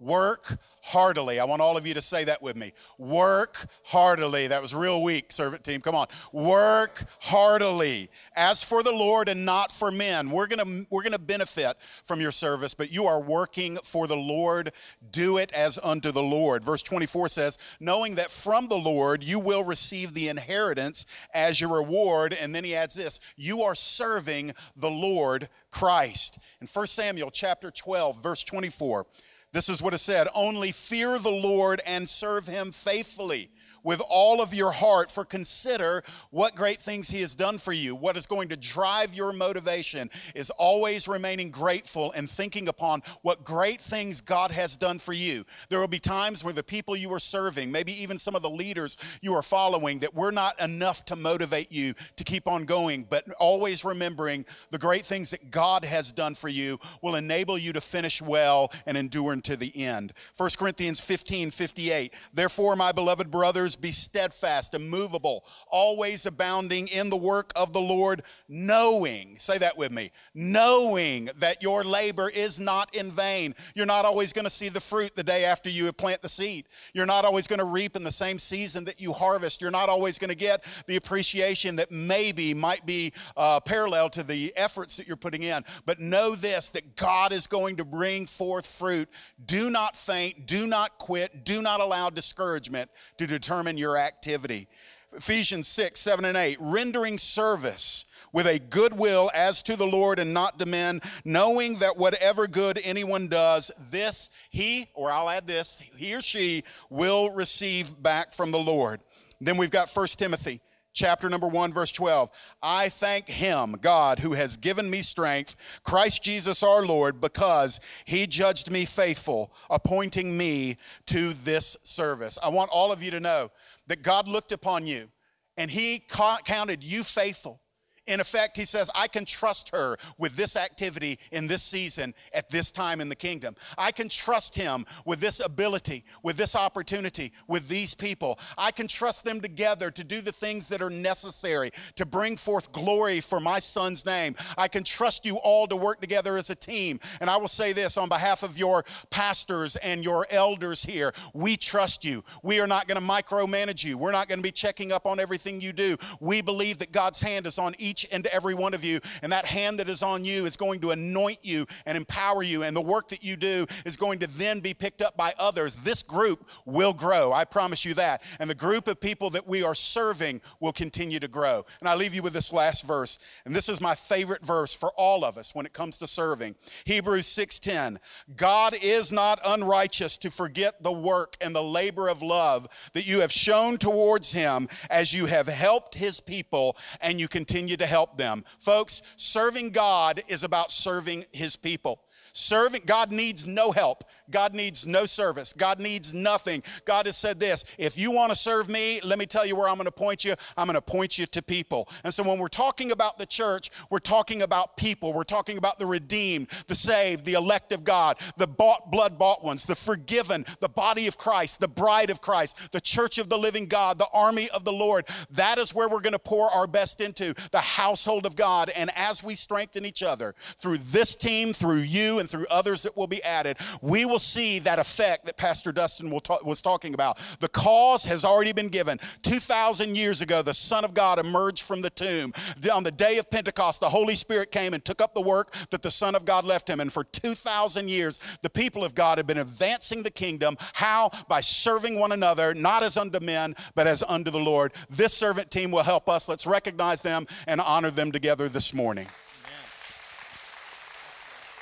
work 0.00 0.58
heartily. 0.88 1.38
I 1.38 1.44
want 1.44 1.60
all 1.60 1.76
of 1.76 1.86
you 1.86 1.92
to 1.94 2.00
say 2.00 2.24
that 2.24 2.40
with 2.40 2.56
me. 2.56 2.72
Work 2.96 3.66
heartily. 3.84 4.46
That 4.46 4.62
was 4.62 4.74
real 4.74 5.02
weak, 5.02 5.30
servant 5.30 5.62
team. 5.62 5.82
Come 5.82 5.94
on. 5.94 6.06
Work 6.32 7.04
heartily 7.20 8.08
as 8.34 8.64
for 8.64 8.82
the 8.82 8.92
Lord 8.92 9.28
and 9.28 9.44
not 9.44 9.70
for 9.70 9.90
men. 9.90 10.30
We're 10.30 10.46
going 10.46 10.64
to 10.64 10.86
we're 10.90 11.02
going 11.02 11.12
to 11.12 11.18
benefit 11.18 11.76
from 12.04 12.22
your 12.22 12.32
service, 12.32 12.72
but 12.72 12.90
you 12.90 13.04
are 13.04 13.20
working 13.20 13.76
for 13.84 14.06
the 14.06 14.16
Lord. 14.16 14.72
Do 15.10 15.36
it 15.36 15.52
as 15.52 15.78
unto 15.82 16.10
the 16.10 16.22
Lord. 16.22 16.64
Verse 16.64 16.82
24 16.82 17.28
says, 17.28 17.58
"Knowing 17.80 18.14
that 18.14 18.30
from 18.30 18.68
the 18.68 18.76
Lord 18.76 19.22
you 19.22 19.38
will 19.38 19.64
receive 19.64 20.14
the 20.14 20.28
inheritance 20.28 21.04
as 21.34 21.60
your 21.60 21.74
reward." 21.76 22.34
And 22.40 22.54
then 22.54 22.64
he 22.64 22.74
adds 22.74 22.94
this, 22.94 23.20
"You 23.36 23.62
are 23.62 23.74
serving 23.74 24.54
the 24.74 24.90
Lord 24.90 25.50
Christ." 25.70 26.38
In 26.62 26.66
1 26.66 26.86
Samuel 26.94 27.30
chapter 27.30 27.70
12, 27.70 28.22
verse 28.22 28.42
24, 28.42 29.06
this 29.52 29.68
is 29.68 29.82
what 29.82 29.94
it 29.94 29.98
said 29.98 30.28
Only 30.34 30.72
fear 30.72 31.18
the 31.18 31.30
Lord 31.30 31.80
and 31.86 32.08
serve 32.08 32.46
him 32.46 32.72
faithfully 32.72 33.48
with 33.88 34.02
all 34.06 34.42
of 34.42 34.52
your 34.52 34.70
heart, 34.70 35.10
for 35.10 35.24
consider 35.24 36.02
what 36.30 36.54
great 36.54 36.76
things 36.76 37.08
He 37.08 37.22
has 37.22 37.34
done 37.34 37.56
for 37.56 37.72
you. 37.72 37.96
What 37.96 38.18
is 38.18 38.26
going 38.26 38.48
to 38.48 38.56
drive 38.58 39.14
your 39.14 39.32
motivation 39.32 40.10
is 40.34 40.50
always 40.50 41.08
remaining 41.08 41.48
grateful 41.48 42.12
and 42.12 42.28
thinking 42.28 42.68
upon 42.68 43.00
what 43.22 43.44
great 43.44 43.80
things 43.80 44.20
God 44.20 44.50
has 44.50 44.76
done 44.76 44.98
for 44.98 45.14
you. 45.14 45.42
There 45.70 45.80
will 45.80 45.88
be 45.88 45.98
times 45.98 46.44
where 46.44 46.52
the 46.52 46.62
people 46.62 46.96
you 46.96 47.10
are 47.14 47.18
serving, 47.18 47.72
maybe 47.72 47.92
even 48.02 48.18
some 48.18 48.34
of 48.34 48.42
the 48.42 48.50
leaders 48.50 48.98
you 49.22 49.32
are 49.32 49.42
following, 49.42 50.00
that 50.00 50.14
we're 50.14 50.32
not 50.32 50.60
enough 50.60 51.06
to 51.06 51.16
motivate 51.16 51.72
you 51.72 51.94
to 52.16 52.24
keep 52.24 52.46
on 52.46 52.66
going, 52.66 53.06
but 53.08 53.24
always 53.40 53.86
remembering 53.86 54.44
the 54.70 54.76
great 54.76 55.06
things 55.06 55.30
that 55.30 55.50
God 55.50 55.82
has 55.86 56.12
done 56.12 56.34
for 56.34 56.50
you 56.50 56.76
will 57.00 57.14
enable 57.14 57.56
you 57.56 57.72
to 57.72 57.80
finish 57.80 58.20
well 58.20 58.70
and 58.84 58.98
endure 58.98 59.32
unto 59.32 59.56
the 59.56 59.74
end. 59.82 60.12
1 60.36 60.50
Corinthians 60.58 61.00
15 61.00 61.50
58. 61.50 62.12
Therefore, 62.34 62.76
my 62.76 62.92
beloved 62.92 63.30
brothers, 63.30 63.77
be 63.80 63.90
steadfast, 63.90 64.74
immovable, 64.74 65.44
always 65.68 66.26
abounding 66.26 66.88
in 66.88 67.10
the 67.10 67.16
work 67.16 67.52
of 67.56 67.72
the 67.72 67.80
Lord, 67.80 68.22
knowing, 68.48 69.36
say 69.36 69.58
that 69.58 69.76
with 69.76 69.92
me, 69.92 70.10
knowing 70.34 71.28
that 71.36 71.62
your 71.62 71.84
labor 71.84 72.30
is 72.30 72.60
not 72.60 72.94
in 72.94 73.10
vain. 73.10 73.54
You're 73.74 73.86
not 73.86 74.04
always 74.04 74.32
going 74.32 74.44
to 74.44 74.50
see 74.50 74.68
the 74.68 74.80
fruit 74.80 75.14
the 75.14 75.22
day 75.22 75.44
after 75.44 75.68
you 75.68 75.92
plant 75.92 76.22
the 76.22 76.28
seed. 76.28 76.66
You're 76.94 77.06
not 77.06 77.24
always 77.24 77.46
going 77.46 77.58
to 77.58 77.64
reap 77.64 77.96
in 77.96 78.04
the 78.04 78.12
same 78.12 78.38
season 78.38 78.84
that 78.84 79.00
you 79.00 79.12
harvest. 79.12 79.60
You're 79.60 79.70
not 79.70 79.88
always 79.88 80.18
going 80.18 80.30
to 80.30 80.36
get 80.36 80.64
the 80.86 80.96
appreciation 80.96 81.76
that 81.76 81.90
maybe 81.90 82.54
might 82.54 82.84
be 82.86 83.12
uh, 83.36 83.60
parallel 83.60 84.08
to 84.10 84.22
the 84.22 84.52
efforts 84.56 84.96
that 84.96 85.06
you're 85.06 85.16
putting 85.16 85.42
in. 85.42 85.62
But 85.86 86.00
know 86.00 86.34
this 86.34 86.70
that 86.70 86.96
God 86.96 87.32
is 87.32 87.46
going 87.46 87.76
to 87.76 87.84
bring 87.84 88.26
forth 88.26 88.66
fruit. 88.66 89.08
Do 89.46 89.70
not 89.70 89.96
faint, 89.96 90.46
do 90.46 90.66
not 90.66 90.98
quit, 90.98 91.44
do 91.44 91.62
not 91.62 91.80
allow 91.80 92.10
discouragement 92.10 92.90
to 93.16 93.26
determine 93.26 93.57
determine 93.58 93.76
your 93.76 93.98
activity. 93.98 94.68
Ephesians 95.12 95.66
6, 95.66 95.98
7, 95.98 96.24
and 96.24 96.36
8, 96.36 96.58
rendering 96.60 97.18
service 97.18 98.04
with 98.32 98.46
a 98.46 98.60
good 98.60 98.96
will 98.96 99.32
as 99.34 99.62
to 99.64 99.74
the 99.74 99.86
Lord 99.86 100.20
and 100.20 100.32
not 100.32 100.60
to 100.60 100.66
men, 100.66 101.00
knowing 101.24 101.74
that 101.80 101.96
whatever 101.96 102.46
good 102.46 102.78
anyone 102.84 103.26
does, 103.26 103.72
this 103.90 104.30
he, 104.50 104.86
or 104.94 105.10
I'll 105.10 105.28
add 105.28 105.48
this, 105.48 105.80
he 105.96 106.14
or 106.14 106.22
she 106.22 106.62
will 106.88 107.34
receive 107.34 108.00
back 108.00 108.32
from 108.32 108.52
the 108.52 108.58
Lord. 108.58 109.00
Then 109.40 109.56
we've 109.56 109.70
got 109.70 109.90
1 109.90 110.06
Timothy 110.16 110.60
chapter 110.92 111.28
number 111.28 111.46
1 111.46 111.72
verse 111.72 111.92
12 111.92 112.30
i 112.62 112.88
thank 112.88 113.28
him 113.28 113.76
god 113.80 114.18
who 114.18 114.32
has 114.32 114.56
given 114.56 114.88
me 114.90 115.00
strength 115.00 115.80
christ 115.84 116.22
jesus 116.22 116.62
our 116.62 116.84
lord 116.84 117.20
because 117.20 117.80
he 118.04 118.26
judged 118.26 118.70
me 118.70 118.84
faithful 118.84 119.52
appointing 119.70 120.36
me 120.36 120.76
to 121.06 121.32
this 121.44 121.76
service. 121.82 122.38
I 122.42 122.48
want 122.48 122.70
all 122.72 122.92
of 122.92 123.02
you 123.02 123.10
to 123.12 123.20
know 123.20 123.48
that 123.86 124.02
god 124.02 124.28
looked 124.28 124.52
upon 124.52 124.86
you 124.86 125.08
and 125.56 125.70
he 125.70 126.02
counted 126.44 126.84
you 126.84 127.02
faithful 127.02 127.60
in 128.08 128.20
effect, 128.20 128.56
he 128.56 128.64
says, 128.64 128.90
I 128.94 129.06
can 129.06 129.24
trust 129.24 129.70
her 129.70 129.96
with 130.18 130.36
this 130.36 130.56
activity 130.56 131.18
in 131.32 131.46
this 131.46 131.62
season 131.62 132.14
at 132.34 132.48
this 132.50 132.70
time 132.70 133.00
in 133.00 133.08
the 133.08 133.16
kingdom. 133.16 133.54
I 133.76 133.92
can 133.92 134.08
trust 134.08 134.54
him 134.54 134.84
with 135.04 135.20
this 135.20 135.40
ability, 135.44 136.04
with 136.22 136.36
this 136.36 136.56
opportunity, 136.56 137.32
with 137.46 137.68
these 137.68 137.94
people. 137.94 138.38
I 138.56 138.70
can 138.70 138.88
trust 138.88 139.24
them 139.24 139.40
together 139.40 139.90
to 139.90 140.04
do 140.04 140.20
the 140.20 140.32
things 140.32 140.68
that 140.70 140.82
are 140.82 140.90
necessary 140.90 141.70
to 141.96 142.06
bring 142.06 142.36
forth 142.36 142.72
glory 142.72 143.20
for 143.20 143.40
my 143.40 143.58
son's 143.58 144.04
name. 144.04 144.34
I 144.56 144.68
can 144.68 144.82
trust 144.82 145.24
you 145.24 145.36
all 145.36 145.66
to 145.66 145.76
work 145.76 146.00
together 146.00 146.36
as 146.36 146.50
a 146.50 146.54
team. 146.54 146.98
And 147.20 147.30
I 147.30 147.36
will 147.36 147.48
say 147.48 147.72
this 147.72 147.96
on 147.96 148.08
behalf 148.08 148.42
of 148.42 148.58
your 148.58 148.84
pastors 149.10 149.76
and 149.76 150.02
your 150.02 150.26
elders 150.30 150.84
here 150.84 151.12
we 151.34 151.56
trust 151.56 152.04
you. 152.04 152.22
We 152.42 152.60
are 152.60 152.66
not 152.66 152.88
going 152.88 153.00
to 153.00 153.06
micromanage 153.06 153.84
you, 153.84 153.98
we're 153.98 154.12
not 154.12 154.28
going 154.28 154.38
to 154.38 154.42
be 154.42 154.50
checking 154.50 154.92
up 154.92 155.06
on 155.06 155.20
everything 155.20 155.60
you 155.60 155.72
do. 155.72 155.96
We 156.20 156.42
believe 156.42 156.78
that 156.78 156.92
God's 156.92 157.20
hand 157.20 157.46
is 157.46 157.58
on 157.58 157.74
each 157.78 157.97
each 157.98 158.12
and 158.12 158.26
every 158.26 158.54
one 158.54 158.74
of 158.74 158.84
you. 158.84 159.00
And 159.22 159.32
that 159.32 159.46
hand 159.46 159.78
that 159.78 159.88
is 159.88 160.02
on 160.02 160.24
you 160.24 160.46
is 160.46 160.56
going 160.56 160.80
to 160.80 160.90
anoint 160.90 161.38
you 161.42 161.66
and 161.86 161.96
empower 161.96 162.42
you. 162.42 162.62
And 162.62 162.76
the 162.76 162.80
work 162.80 163.08
that 163.08 163.22
you 163.22 163.36
do 163.36 163.66
is 163.84 163.96
going 163.96 164.18
to 164.20 164.26
then 164.38 164.60
be 164.60 164.74
picked 164.74 165.02
up 165.02 165.16
by 165.16 165.32
others. 165.38 165.76
This 165.76 166.02
group 166.02 166.48
will 166.64 166.92
grow. 166.92 167.32
I 167.32 167.44
promise 167.44 167.84
you 167.84 167.94
that. 167.94 168.22
And 168.40 168.48
the 168.48 168.54
group 168.54 168.88
of 168.88 169.00
people 169.00 169.30
that 169.30 169.46
we 169.46 169.62
are 169.62 169.74
serving 169.74 170.40
will 170.60 170.72
continue 170.72 171.18
to 171.20 171.28
grow. 171.28 171.64
And 171.80 171.88
I 171.88 171.94
leave 171.94 172.14
you 172.14 172.22
with 172.22 172.32
this 172.32 172.52
last 172.52 172.86
verse. 172.86 173.18
And 173.44 173.54
this 173.54 173.68
is 173.68 173.80
my 173.80 173.94
favorite 173.94 174.44
verse 174.44 174.74
for 174.74 174.92
all 174.96 175.24
of 175.24 175.36
us 175.36 175.54
when 175.54 175.66
it 175.66 175.72
comes 175.72 175.98
to 175.98 176.06
serving. 176.06 176.54
Hebrews 176.84 177.26
6:10. 177.26 177.98
God 178.36 178.74
is 178.80 179.12
not 179.12 179.40
unrighteous 179.44 180.16
to 180.18 180.30
forget 180.30 180.82
the 180.82 180.92
work 180.92 181.36
and 181.40 181.54
the 181.54 181.62
labor 181.62 182.08
of 182.08 182.22
love 182.22 182.68
that 182.92 183.06
you 183.06 183.20
have 183.20 183.32
shown 183.32 183.78
towards 183.78 184.32
him 184.32 184.68
as 184.90 185.12
you 185.12 185.26
have 185.26 185.46
helped 185.46 185.94
his 185.94 186.20
people 186.20 186.76
and 187.00 187.20
you 187.20 187.28
continue 187.28 187.76
to 187.76 187.86
help 187.88 188.16
them. 188.16 188.44
Folks, 188.60 189.02
serving 189.16 189.70
God 189.70 190.20
is 190.28 190.44
about 190.44 190.70
serving 190.70 191.24
his 191.32 191.56
people. 191.56 192.00
Serving, 192.32 192.82
God 192.86 193.10
needs 193.10 193.48
no 193.48 193.72
help. 193.72 194.04
God 194.30 194.54
needs 194.54 194.86
no 194.86 195.06
service. 195.06 195.52
God 195.52 195.80
needs 195.80 196.14
nothing. 196.14 196.62
God 196.84 197.06
has 197.06 197.16
said 197.16 197.40
this 197.40 197.64
if 197.78 197.98
you 197.98 198.10
want 198.10 198.30
to 198.30 198.36
serve 198.36 198.68
me, 198.68 199.00
let 199.02 199.18
me 199.18 199.26
tell 199.26 199.46
you 199.46 199.56
where 199.56 199.68
I'm 199.68 199.76
going 199.76 199.86
to 199.86 199.92
point 199.92 200.24
you. 200.24 200.34
I'm 200.56 200.66
going 200.66 200.74
to 200.74 200.82
point 200.82 201.18
you 201.18 201.26
to 201.26 201.42
people. 201.42 201.88
And 202.04 202.12
so 202.12 202.22
when 202.22 202.38
we're 202.38 202.48
talking 202.48 202.92
about 202.92 203.18
the 203.18 203.26
church, 203.26 203.70
we're 203.90 203.98
talking 203.98 204.42
about 204.42 204.76
people. 204.76 205.12
We're 205.12 205.24
talking 205.24 205.58
about 205.58 205.78
the 205.78 205.86
redeemed, 205.86 206.48
the 206.66 206.74
saved, 206.74 207.24
the 207.24 207.34
elect 207.34 207.72
of 207.72 207.84
God, 207.84 208.18
the 208.36 208.46
bought, 208.46 208.90
blood 208.90 209.18
bought 209.18 209.44
ones, 209.44 209.64
the 209.66 209.76
forgiven, 209.76 210.44
the 210.60 210.68
body 210.68 211.06
of 211.06 211.18
Christ, 211.18 211.60
the 211.60 211.68
bride 211.68 212.10
of 212.10 212.20
Christ, 212.20 212.72
the 212.72 212.80
church 212.80 213.18
of 213.18 213.28
the 213.28 213.38
living 213.38 213.66
God, 213.66 213.98
the 213.98 214.08
army 214.12 214.48
of 214.54 214.64
the 214.64 214.72
Lord. 214.72 215.06
That 215.30 215.58
is 215.58 215.74
where 215.74 215.88
we're 215.88 216.00
going 216.00 216.12
to 216.12 216.18
pour 216.18 216.50
our 216.50 216.66
best 216.66 217.00
into 217.00 217.34
the 217.50 217.60
household 217.60 218.26
of 218.26 218.36
God. 218.36 218.70
And 218.76 218.90
as 218.96 219.22
we 219.22 219.34
strengthen 219.34 219.84
each 219.84 220.02
other 220.02 220.34
through 220.56 220.78
this 220.78 221.16
team, 221.16 221.52
through 221.52 221.78
you, 221.78 222.18
and 222.18 222.28
through 222.28 222.46
others 222.50 222.82
that 222.82 222.96
will 222.96 223.06
be 223.06 223.22
added, 223.22 223.58
we 223.82 224.04
will 224.04 224.17
see 224.18 224.58
that 224.60 224.78
effect 224.78 225.26
that 225.26 225.36
Pastor 225.36 225.72
Dustin 225.72 226.10
was 226.10 226.62
talking 226.62 226.94
about. 226.94 227.18
The 227.40 227.48
cause 227.48 228.04
has 228.04 228.24
already 228.24 228.52
been 228.52 228.68
given. 228.68 228.98
2,000 229.22 229.96
years 229.96 230.22
ago, 230.22 230.42
the 230.42 230.54
Son 230.54 230.84
of 230.84 230.94
God 230.94 231.18
emerged 231.18 231.62
from 231.62 231.82
the 231.82 231.90
tomb. 231.90 232.32
On 232.72 232.82
the 232.82 232.90
day 232.90 233.18
of 233.18 233.30
Pentecost, 233.30 233.80
the 233.80 233.88
Holy 233.88 234.14
Spirit 234.14 234.50
came 234.52 234.74
and 234.74 234.84
took 234.84 235.00
up 235.00 235.14
the 235.14 235.20
work 235.20 235.52
that 235.70 235.82
the 235.82 235.90
Son 235.90 236.14
of 236.14 236.24
God 236.24 236.44
left 236.44 236.68
him. 236.68 236.80
And 236.80 236.92
for 236.92 237.04
2,000 237.04 237.88
years, 237.88 238.20
the 238.42 238.50
people 238.50 238.84
of 238.84 238.94
God 238.94 239.18
have 239.18 239.26
been 239.26 239.38
advancing 239.38 240.02
the 240.02 240.10
kingdom. 240.10 240.56
How? 240.74 241.10
By 241.28 241.40
serving 241.40 241.98
one 241.98 242.12
another, 242.12 242.54
not 242.54 242.82
as 242.82 242.96
unto 242.96 243.20
men, 243.20 243.54
but 243.74 243.86
as 243.86 244.02
unto 244.02 244.30
the 244.30 244.38
Lord. 244.40 244.72
This 244.90 245.12
servant 245.14 245.50
team 245.50 245.70
will 245.70 245.82
help 245.82 246.08
us. 246.08 246.28
Let's 246.28 246.46
recognize 246.46 247.02
them 247.02 247.26
and 247.46 247.60
honor 247.60 247.90
them 247.90 248.12
together 248.12 248.48
this 248.48 248.72
morning. 248.74 249.06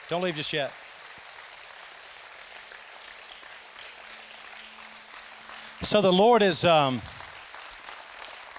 Don't 0.08 0.22
leave 0.22 0.36
just 0.36 0.52
yet. 0.52 0.72
So 5.86 6.00
the 6.00 6.12
Lord 6.12 6.42
is 6.42 6.64
um, 6.64 7.00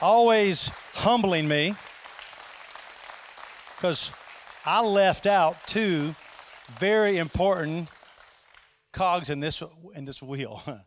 always 0.02 0.70
humbling 0.94 1.46
me 1.46 1.76
because 3.76 4.14
I 4.66 4.82
left 4.82 5.28
out 5.28 5.58
two 5.68 6.16
very 6.80 7.18
important 7.18 7.90
cogs 8.94 9.30
in 9.30 9.42
this 9.42 9.62
in 9.94 10.06
this 10.06 10.24
wheel. 10.24 10.64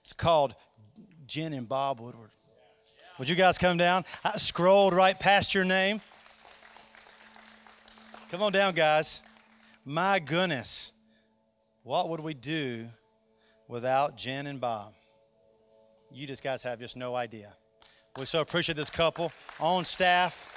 It's 0.00 0.12
called 0.12 0.56
Jen 1.26 1.52
and 1.52 1.68
Bob 1.68 2.00
Woodward. 2.00 2.30
Would 3.18 3.28
you 3.28 3.36
guys 3.36 3.56
come 3.56 3.76
down? 3.76 4.04
I 4.24 4.36
scrolled 4.38 4.94
right 4.94 5.18
past 5.18 5.54
your 5.54 5.64
name. 5.64 6.00
Come 8.30 8.42
on 8.42 8.50
down, 8.50 8.74
guys. 8.74 9.22
My 9.84 10.18
goodness, 10.18 10.92
what 11.84 12.08
would 12.08 12.20
we 12.20 12.34
do 12.34 12.86
without 13.68 14.16
Jen 14.16 14.48
and 14.48 14.60
Bob? 14.60 14.92
You 16.12 16.26
just 16.26 16.42
guys 16.42 16.62
have 16.62 16.78
just 16.78 16.96
no 16.96 17.14
idea. 17.14 17.54
We 18.18 18.24
so 18.24 18.40
appreciate 18.40 18.76
this 18.76 18.90
couple 18.90 19.30
on 19.60 19.84
staff. 19.84 20.54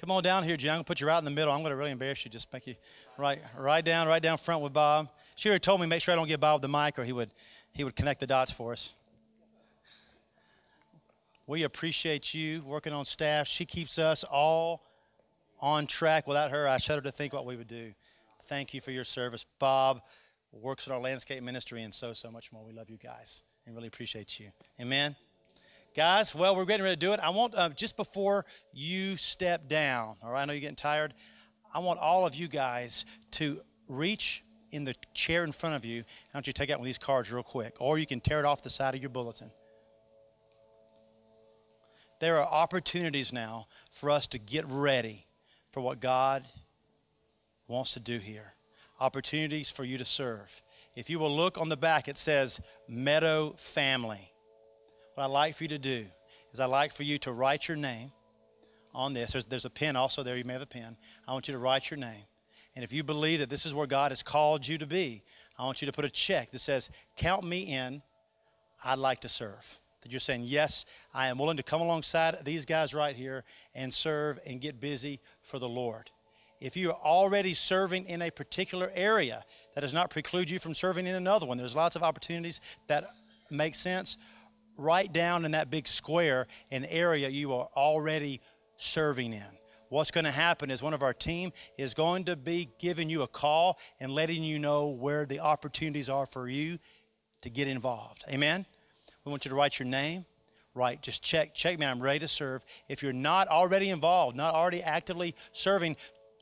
Come 0.00 0.12
on 0.12 0.22
down 0.22 0.44
here, 0.44 0.56
Jen. 0.56 0.70
I'm 0.70 0.76
gonna 0.76 0.84
put 0.84 1.00
you 1.00 1.08
right 1.08 1.18
in 1.18 1.24
the 1.24 1.30
middle. 1.30 1.52
I'm 1.52 1.62
gonna 1.62 1.76
really 1.76 1.90
embarrass 1.90 2.24
you. 2.24 2.30
Just 2.30 2.52
make 2.52 2.66
you 2.66 2.76
right, 3.18 3.40
right 3.58 3.84
down, 3.84 4.06
right 4.06 4.22
down 4.22 4.38
front 4.38 4.62
with 4.62 4.72
Bob. 4.72 5.08
She 5.34 5.48
already 5.48 5.60
told 5.60 5.80
me 5.80 5.86
make 5.86 6.00
sure 6.00 6.12
I 6.14 6.16
don't 6.16 6.28
get 6.28 6.40
Bob 6.40 6.62
the 6.62 6.68
mic, 6.68 6.98
or 6.98 7.04
he 7.04 7.12
would, 7.12 7.30
he 7.72 7.84
would 7.84 7.96
connect 7.96 8.20
the 8.20 8.26
dots 8.26 8.52
for 8.52 8.72
us. 8.72 8.94
We 11.46 11.64
appreciate 11.64 12.32
you 12.32 12.62
working 12.62 12.92
on 12.92 13.04
staff. 13.04 13.48
She 13.48 13.64
keeps 13.66 13.98
us 13.98 14.22
all 14.22 14.82
on 15.60 15.86
track. 15.86 16.26
Without 16.26 16.50
her, 16.50 16.68
I 16.68 16.78
shudder 16.78 17.02
to 17.02 17.12
think 17.12 17.32
what 17.32 17.46
we 17.46 17.56
would 17.56 17.68
do. 17.68 17.92
Thank 18.44 18.74
you 18.74 18.80
for 18.80 18.90
your 18.90 19.04
service. 19.04 19.44
Bob 19.58 20.00
works 20.52 20.86
in 20.86 20.92
our 20.92 21.00
landscape 21.00 21.42
ministry 21.42 21.82
and 21.82 21.92
so, 21.92 22.12
so 22.12 22.30
much 22.30 22.52
more. 22.52 22.64
We 22.64 22.72
love 22.72 22.88
you 22.88 22.96
guys 22.96 23.42
and 23.66 23.74
really 23.74 23.88
appreciate 23.88 24.40
you. 24.40 24.50
Amen. 24.80 25.16
Guys, 25.94 26.34
well, 26.34 26.54
we're 26.56 26.64
getting 26.64 26.84
ready 26.84 26.96
to 26.96 27.00
do 27.00 27.12
it. 27.12 27.20
I 27.20 27.30
want, 27.30 27.54
uh, 27.54 27.70
just 27.70 27.96
before 27.96 28.44
you 28.72 29.16
step 29.16 29.68
down, 29.68 30.14
all 30.22 30.32
right, 30.32 30.42
I 30.42 30.44
know 30.44 30.52
you're 30.52 30.60
getting 30.60 30.76
tired. 30.76 31.12
I 31.74 31.80
want 31.80 31.98
all 31.98 32.26
of 32.26 32.34
you 32.34 32.48
guys 32.48 33.04
to 33.32 33.58
reach 33.88 34.42
in 34.70 34.84
the 34.84 34.94
chair 35.14 35.44
in 35.44 35.52
front 35.52 35.76
of 35.76 35.84
you. 35.84 36.00
I 36.32 36.36
want 36.36 36.46
you 36.46 36.52
to 36.52 36.58
take 36.58 36.70
out 36.70 36.78
one 36.78 36.84
of 36.84 36.86
these 36.86 36.98
cards 36.98 37.32
real 37.32 37.42
quick, 37.42 37.76
or 37.80 37.98
you 37.98 38.06
can 38.06 38.20
tear 38.20 38.38
it 38.38 38.44
off 38.44 38.62
the 38.62 38.70
side 38.70 38.94
of 38.94 39.00
your 39.00 39.10
bulletin 39.10 39.50
there 42.20 42.36
are 42.36 42.46
opportunities 42.46 43.32
now 43.32 43.66
for 43.90 44.10
us 44.10 44.26
to 44.28 44.38
get 44.38 44.64
ready 44.68 45.26
for 45.70 45.80
what 45.80 46.00
God 46.00 46.44
wants 47.66 47.94
to 47.94 48.00
do 48.00 48.18
here. 48.18 48.54
Opportunities 49.00 49.70
for 49.70 49.84
you 49.84 49.98
to 49.98 50.04
serve. 50.04 50.62
If 50.96 51.08
you 51.08 51.18
will 51.18 51.34
look 51.34 51.58
on 51.58 51.68
the 51.68 51.76
back, 51.76 52.08
it 52.08 52.16
says 52.16 52.60
Meadow 52.88 53.50
Family. 53.56 54.32
What 55.14 55.24
I'd 55.24 55.30
like 55.30 55.54
for 55.54 55.64
you 55.64 55.68
to 55.68 55.78
do 55.78 56.04
is 56.52 56.60
I'd 56.60 56.66
like 56.66 56.92
for 56.92 57.04
you 57.04 57.18
to 57.18 57.32
write 57.32 57.68
your 57.68 57.76
name 57.76 58.10
on 58.94 59.12
this. 59.14 59.32
There's, 59.32 59.44
there's 59.44 59.64
a 59.64 59.70
pen 59.70 59.94
also 59.94 60.22
there. 60.22 60.36
You 60.36 60.44
may 60.44 60.54
have 60.54 60.62
a 60.62 60.66
pen. 60.66 60.96
I 61.26 61.32
want 61.32 61.48
you 61.48 61.52
to 61.52 61.58
write 61.58 61.90
your 61.90 61.98
name. 61.98 62.24
And 62.74 62.84
if 62.84 62.92
you 62.92 63.02
believe 63.02 63.40
that 63.40 63.50
this 63.50 63.66
is 63.66 63.74
where 63.74 63.86
God 63.86 64.10
has 64.12 64.22
called 64.22 64.66
you 64.66 64.78
to 64.78 64.86
be, 64.86 65.22
I 65.58 65.64
want 65.64 65.82
you 65.82 65.86
to 65.86 65.92
put 65.92 66.04
a 66.04 66.10
check 66.10 66.50
that 66.50 66.60
says, 66.60 66.90
Count 67.16 67.44
me 67.44 67.74
in. 67.74 68.02
I'd 68.84 68.98
like 68.98 69.20
to 69.20 69.28
serve 69.28 69.80
that 70.08 70.12
you're 70.12 70.20
saying, 70.20 70.42
Yes, 70.44 70.86
I 71.12 71.28
am 71.28 71.38
willing 71.38 71.58
to 71.58 71.62
come 71.62 71.82
alongside 71.82 72.34
these 72.44 72.64
guys 72.64 72.94
right 72.94 73.14
here 73.14 73.44
and 73.74 73.92
serve 73.92 74.38
and 74.46 74.58
get 74.58 74.80
busy 74.80 75.20
for 75.42 75.58
the 75.58 75.68
Lord. 75.68 76.10
If 76.60 76.76
you 76.76 76.90
are 76.90 76.98
already 77.04 77.52
serving 77.52 78.06
in 78.06 78.22
a 78.22 78.30
particular 78.30 78.90
area, 78.94 79.44
that 79.74 79.82
does 79.82 79.92
not 79.92 80.10
preclude 80.10 80.50
you 80.50 80.58
from 80.58 80.74
serving 80.74 81.06
in 81.06 81.14
another 81.14 81.46
one. 81.46 81.58
There's 81.58 81.76
lots 81.76 81.94
of 81.94 82.02
opportunities 82.02 82.78
that 82.88 83.04
make 83.50 83.74
sense. 83.74 84.16
Write 84.78 85.12
down 85.12 85.44
in 85.44 85.50
that 85.52 85.70
big 85.70 85.86
square 85.86 86.46
an 86.70 86.86
area 86.86 87.28
you 87.28 87.52
are 87.52 87.68
already 87.76 88.40
serving 88.78 89.34
in. 89.34 89.58
What's 89.90 90.10
going 90.10 90.24
to 90.24 90.30
happen 90.30 90.70
is 90.70 90.82
one 90.82 90.94
of 90.94 91.02
our 91.02 91.14
team 91.14 91.52
is 91.76 91.92
going 91.92 92.24
to 92.24 92.36
be 92.36 92.70
giving 92.78 93.10
you 93.10 93.22
a 93.22 93.28
call 93.28 93.78
and 94.00 94.10
letting 94.10 94.42
you 94.42 94.58
know 94.58 94.88
where 94.88 95.26
the 95.26 95.40
opportunities 95.40 96.08
are 96.08 96.26
for 96.26 96.48
you 96.48 96.78
to 97.42 97.50
get 97.50 97.68
involved. 97.68 98.24
Amen? 98.32 98.66
We 99.28 99.30
want 99.30 99.44
you 99.44 99.50
to 99.50 99.56
write 99.56 99.78
your 99.78 99.86
name. 99.86 100.24
Right, 100.74 101.02
just 101.02 101.22
check, 101.22 101.52
check 101.52 101.78
me. 101.78 101.84
I'm 101.84 102.00
ready 102.00 102.20
to 102.20 102.28
serve. 102.28 102.64
If 102.88 103.02
you're 103.02 103.12
not 103.12 103.48
already 103.48 103.90
involved, 103.90 104.38
not 104.38 104.54
already 104.54 104.80
actively 104.80 105.34
serving, 105.52 105.96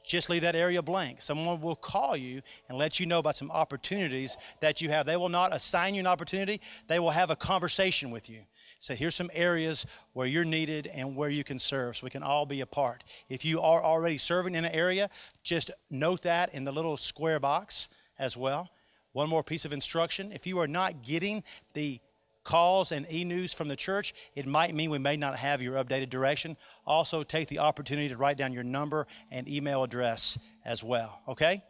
just 0.05 0.31
leave 0.31 0.43
that 0.43 0.55
area 0.55 0.81
blank. 0.83 1.21
Someone 1.21 1.61
will 1.61 1.75
call 1.75 2.17
you 2.17 2.43
and 2.69 2.79
let 2.79 3.01
you 3.01 3.07
know 3.07 3.19
about 3.19 3.35
some 3.35 3.51
opportunities 3.51 4.37
that 4.61 4.81
you 4.81 4.89
have. 4.91 5.05
They 5.05 5.17
will 5.17 5.29
not 5.29 5.53
assign 5.53 5.95
you 5.95 6.01
an 6.01 6.07
opportunity, 6.07 6.61
they 6.87 7.01
will 7.01 7.11
have 7.11 7.31
a 7.31 7.37
conversation 7.37 8.13
with 8.13 8.31
you. 8.31 8.39
Say, 8.79 8.95
here's 8.95 9.17
some 9.17 9.31
areas 9.33 9.85
where 10.13 10.29
you're 10.29 10.45
needed 10.45 10.87
and 10.87 11.17
where 11.17 11.31
you 11.31 11.43
can 11.43 11.59
serve 11.59 11.97
so 11.97 12.05
we 12.05 12.11
can 12.11 12.23
all 12.23 12.47
be 12.47 12.61
a 12.61 12.67
part. 12.67 13.03
If 13.29 13.45
you 13.45 13.61
are 13.63 13.83
already 13.83 14.19
serving 14.19 14.55
in 14.55 14.65
an 14.65 14.73
area, 14.73 15.09
just 15.43 15.73
note 15.91 16.23
that 16.23 16.55
in 16.55 16.63
the 16.63 16.73
little 16.73 16.97
square 16.97 17.41
box 17.41 17.89
as 18.17 18.37
well. 18.37 18.71
One 19.13 19.29
more 19.31 19.43
piece 19.43 19.65
of 19.65 19.73
instruction 19.73 20.31
if 20.31 20.47
you 20.47 20.61
are 20.61 20.69
not 20.69 21.03
getting 21.03 21.43
the 21.73 21.99
calls 22.47 22.93
and 22.93 23.07
e 23.13 23.25
news 23.25 23.53
from 23.53 23.69
the 23.69 23.77
church, 23.77 24.15
it 24.35 24.47
might 24.47 24.75
mean 24.75 24.89
we 24.89 24.99
may 24.99 25.17
not 25.17 25.37
have 25.37 25.61
your 25.61 25.75
updated 25.75 26.09
direction. 26.09 26.57
Also, 26.87 27.23
take 27.23 27.49
the 27.49 27.59
opportunity 27.59 28.09
to 28.09 28.17
write 28.17 28.39
down 28.39 28.53
your 28.53 28.65
number 28.65 29.07
and 29.31 29.49
email 29.49 29.83
address 29.83 30.39
as 30.65 30.83
well, 30.83 31.21
okay? 31.29 31.63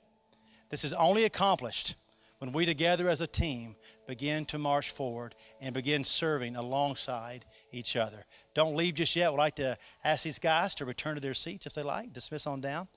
This 0.70 0.84
is 0.84 0.92
only 0.92 1.24
accomplished 1.24 1.96
when 2.38 2.52
we 2.52 2.66
together 2.66 3.08
as 3.08 3.22
a 3.22 3.26
team 3.26 3.74
begin 4.06 4.44
to 4.44 4.58
march 4.58 4.90
forward 4.90 5.34
and 5.60 5.74
begin 5.74 6.04
serving 6.04 6.54
alongside 6.54 7.44
each 7.72 7.96
other. 7.96 8.24
Don't 8.54 8.76
leave 8.76 8.94
just 8.94 9.16
yet. 9.16 9.32
We'd 9.32 9.38
like 9.38 9.56
to 9.56 9.76
ask 10.04 10.22
these 10.22 10.38
guys 10.38 10.74
to 10.76 10.84
return 10.84 11.14
to 11.14 11.20
their 11.20 11.34
seats 11.34 11.66
if 11.66 11.72
they 11.72 11.82
like, 11.82 12.12
dismiss 12.12 12.46
on 12.46 12.60
down. 12.60 12.88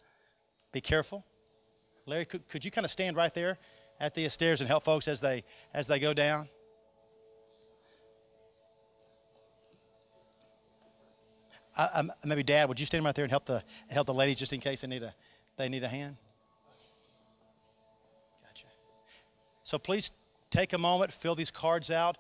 Be 0.74 0.82
careful. 0.82 1.26
Larry, 2.06 2.26
could, 2.26 2.48
could 2.48 2.66
you 2.66 2.72
kind 2.72 2.86
of 2.86 2.92
stand 2.92 3.16
right 3.16 3.34
there 3.34 3.58
at 4.00 4.14
the 4.14 4.28
stairs 4.30 4.62
and 4.62 4.68
help 4.68 4.84
folks 4.84 5.08
as 5.08 5.22
they 5.22 5.44
as 5.74 5.88
they 5.88 6.00
go 6.00 6.14
down? 6.14 6.50
I, 11.80 12.04
maybe 12.26 12.44
Dad, 12.44 12.68
would 12.68 12.80
you 12.80 12.86
stand 12.86 13.06
right 13.06 13.16
there 13.16 13.24
and 13.24 13.32
help 13.32 13.46
the 13.46 13.64
and 13.88 13.94
help 13.94 14.08
the 14.08 14.14
ladies 14.14 14.38
just 14.38 14.52
in 14.52 14.60
case 14.60 14.82
they 14.82 14.88
need 14.88 15.04
a 15.04 15.14
they 15.58 15.70
need 15.70 15.84
a 15.84 15.88
hand? 15.88 16.18
Gotcha. 18.46 18.66
So 19.64 19.78
please 19.78 20.12
take 20.50 20.74
a 20.74 20.78
moment, 20.78 21.14
fill 21.14 21.36
these 21.36 21.52
cards 21.52 21.90
out. 21.90 22.18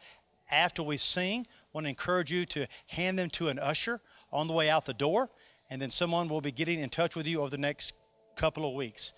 After 0.52 0.82
we 0.82 0.98
sing, 0.98 1.46
I 1.50 1.54
want 1.74 1.86
to 1.86 1.90
encourage 1.90 2.32
you 2.32 2.46
to 2.46 2.68
hand 2.88 3.20
them 3.20 3.30
to 3.32 3.50
an 3.50 3.60
usher 3.60 4.00
on 4.32 4.48
the 4.48 4.54
way 4.54 4.70
out 4.70 4.86
the 4.86 4.94
door, 4.94 5.30
and 5.70 5.82
then 5.82 5.90
someone 5.90 6.28
will 6.30 6.42
be 6.42 6.52
getting 6.52 6.80
in 6.80 6.90
touch 6.90 7.16
with 7.16 7.28
you 7.28 7.42
over 7.42 7.50
the 7.50 7.58
next 7.58 7.94
couple 8.36 8.68
of 8.68 8.74
weeks. 8.74 9.14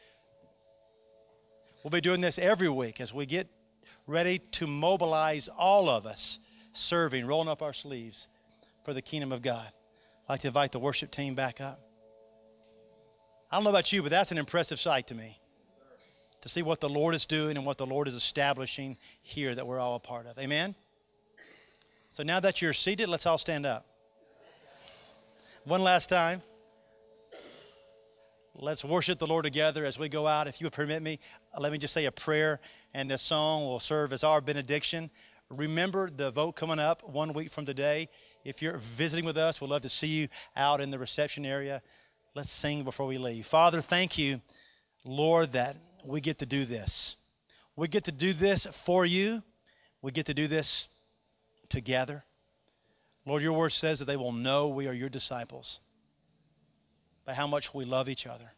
We'll 1.84 1.92
be 1.92 2.02
doing 2.02 2.20
this 2.20 2.38
every 2.38 2.70
week 2.70 3.00
as 3.00 3.14
we 3.14 3.26
get 3.26 3.48
ready 4.08 4.40
to 4.40 4.68
mobilize 4.68 5.48
all 5.48 5.90
of 5.90 6.06
us 6.06 6.40
serving, 6.74 7.26
rolling 7.26 7.48
up 7.48 7.62
our 7.62 7.74
sleeves 7.74 8.28
for 8.84 8.94
the 8.94 9.02
kingdom 9.02 9.32
of 9.32 9.42
God. 9.42 9.72
I'd 10.28 10.34
like 10.34 10.40
to 10.42 10.48
invite 10.48 10.72
the 10.72 10.80
worship 10.80 11.12
team 11.12 11.36
back 11.36 11.62
up. 11.62 11.80
I 13.52 13.58
don't 13.58 13.64
know 13.64 13.70
about 13.70 13.92
you, 13.92 14.02
but 14.02 14.12
that's 14.12 14.32
an 14.32 14.38
impressive 14.38 14.80
sight 14.80 15.08
to 15.08 15.16
me. 15.16 15.38
To 16.42 16.50
see 16.50 16.62
what 16.62 16.80
the 16.80 16.90
Lord 16.90 17.14
is 17.14 17.26
doing 17.26 17.58
and 17.58 17.66
what 17.66 17.78
the 17.78 17.86
Lord 17.86 18.08
is 18.08 18.14
establishing 18.14 18.98
here 19.22 19.54
that 19.54 19.68
we're 19.68 19.80
all 19.80 19.96
a 19.96 20.00
part 20.00 20.26
of. 20.26 20.40
Amen? 20.40 20.74
So 22.10 22.24
now 22.24 22.40
that 22.40 22.62
you're 22.62 22.74
seated, 22.74 23.10
let's 23.10 23.26
all 23.26 23.38
stand 23.38 23.66
up. 23.66 23.86
One 25.66 25.84
last 25.84 26.08
time. 26.08 26.42
Let's 28.56 28.84
worship 28.84 29.18
the 29.18 29.28
Lord 29.28 29.46
together 29.46 29.86
as 29.86 29.98
we 29.98 30.10
go 30.10 30.28
out. 30.28 30.48
If 30.48 30.60
you 30.60 30.66
would 30.66 30.74
permit 30.74 31.02
me, 31.02 31.20
uh, 31.56 31.62
let 31.62 31.72
me 31.72 31.78
just 31.78 31.94
say 31.94 32.06
a 32.06 32.12
prayer, 32.12 32.60
and 32.94 33.10
this 33.10 33.22
song 33.22 33.64
will 33.64 33.80
serve 33.80 34.12
as 34.12 34.24
our 34.24 34.42
benediction. 34.42 35.10
Remember 35.52 36.10
the 36.10 36.32
vote 36.32 36.54
coming 36.54 36.80
up 36.80 37.08
one 37.10 37.34
week 37.34 37.50
from 37.50 37.66
today. 37.66 38.08
If 38.46 38.62
you're 38.62 38.78
visiting 38.78 39.26
with 39.26 39.38
us, 39.38 39.60
we'd 39.60 39.70
love 39.70 39.82
to 39.82 39.90
see 39.90 40.08
you 40.08 40.28
out 40.56 40.80
in 40.80 40.92
the 40.92 41.00
reception 41.00 41.46
area. 41.46 41.82
Let's 42.36 42.50
sing 42.50 42.84
before 42.84 43.06
we 43.06 43.18
leave. 43.18 43.46
Father, 43.46 43.82
thank 43.82 44.18
you, 44.18 44.42
Lord, 45.04 45.52
that 45.52 45.76
we 46.06 46.22
get 46.22 46.40
to 46.40 46.46
do 46.46 46.64
this. 46.64 47.18
We 47.76 47.88
get 47.88 48.06
to 48.06 48.12
do 48.12 48.32
this 48.32 48.66
for 48.66 49.06
you. 49.06 49.44
We 50.02 50.12
get 50.12 50.28
to 50.28 50.34
do 50.34 50.48
this 50.48 50.88
together. 51.70 52.24
Lord, 53.26 53.44
your 53.44 53.54
word 53.54 53.72
says 53.72 54.00
that 54.00 54.06
they 54.06 54.18
will 54.18 54.32
know 54.32 54.70
we 54.70 54.88
are 54.88 54.94
your 54.94 55.10
disciples 55.10 55.80
by 57.26 57.34
how 57.34 57.48
much 57.48 57.74
we 57.74 57.86
love 57.86 58.10
each 58.10 58.26
other. 58.26 58.52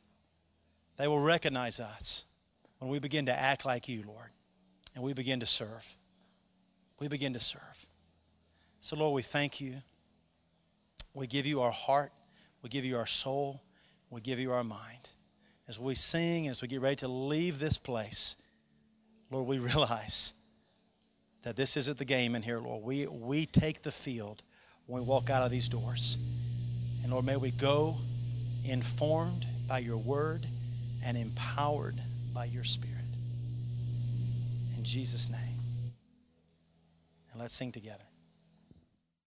They 0.97 1.07
will 1.07 1.19
recognize 1.19 1.79
us 1.79 2.25
when 2.77 2.91
we 2.91 2.99
begin 2.99 3.25
to 3.25 3.33
act 3.33 3.65
like 3.65 3.89
you, 3.89 4.03
Lord, 4.05 4.29
and 4.93 5.03
we 5.03 5.13
begin 5.13 5.39
to 5.39 5.45
serve. 5.45 5.97
We 6.99 7.07
begin 7.07 7.33
to 7.33 7.39
serve. 7.39 7.87
So, 8.79 8.95
Lord, 8.95 9.13
we 9.15 9.21
thank 9.21 9.61
you. 9.61 9.75
We 11.13 11.27
give 11.27 11.45
you 11.45 11.61
our 11.61 11.71
heart. 11.71 12.11
We 12.61 12.69
give 12.69 12.85
you 12.85 12.97
our 12.97 13.07
soul. 13.07 13.61
We 14.09 14.21
give 14.21 14.39
you 14.39 14.51
our 14.51 14.63
mind. 14.63 15.09
As 15.67 15.79
we 15.79 15.95
sing, 15.95 16.47
as 16.47 16.61
we 16.61 16.67
get 16.67 16.81
ready 16.81 16.97
to 16.97 17.07
leave 17.07 17.59
this 17.59 17.77
place, 17.77 18.35
Lord, 19.31 19.47
we 19.47 19.59
realize 19.73 20.33
that 21.43 21.55
this 21.55 21.77
isn't 21.77 21.97
the 21.97 22.05
game 22.05 22.35
in 22.35 22.41
here, 22.41 22.59
Lord. 22.59 22.83
We, 22.83 23.07
we 23.07 23.45
take 23.45 23.83
the 23.83 23.91
field 23.91 24.43
when 24.87 25.01
we 25.01 25.07
walk 25.07 25.29
out 25.29 25.43
of 25.43 25.51
these 25.51 25.69
doors. 25.69 26.17
And 27.03 27.11
Lord, 27.11 27.25
may 27.25 27.37
we 27.37 27.51
go 27.51 27.95
informed 28.65 29.45
by 29.67 29.79
your 29.79 29.97
word 29.97 30.47
and 31.05 31.17
empowered 31.17 31.99
by 32.33 32.45
your 32.45 32.63
spirit. 32.63 32.97
In 34.77 34.83
Jesus' 34.83 35.29
name. 35.29 35.52
And 37.33 37.41
let's 37.41 37.53
sing 37.53 37.71
together. 37.71 38.03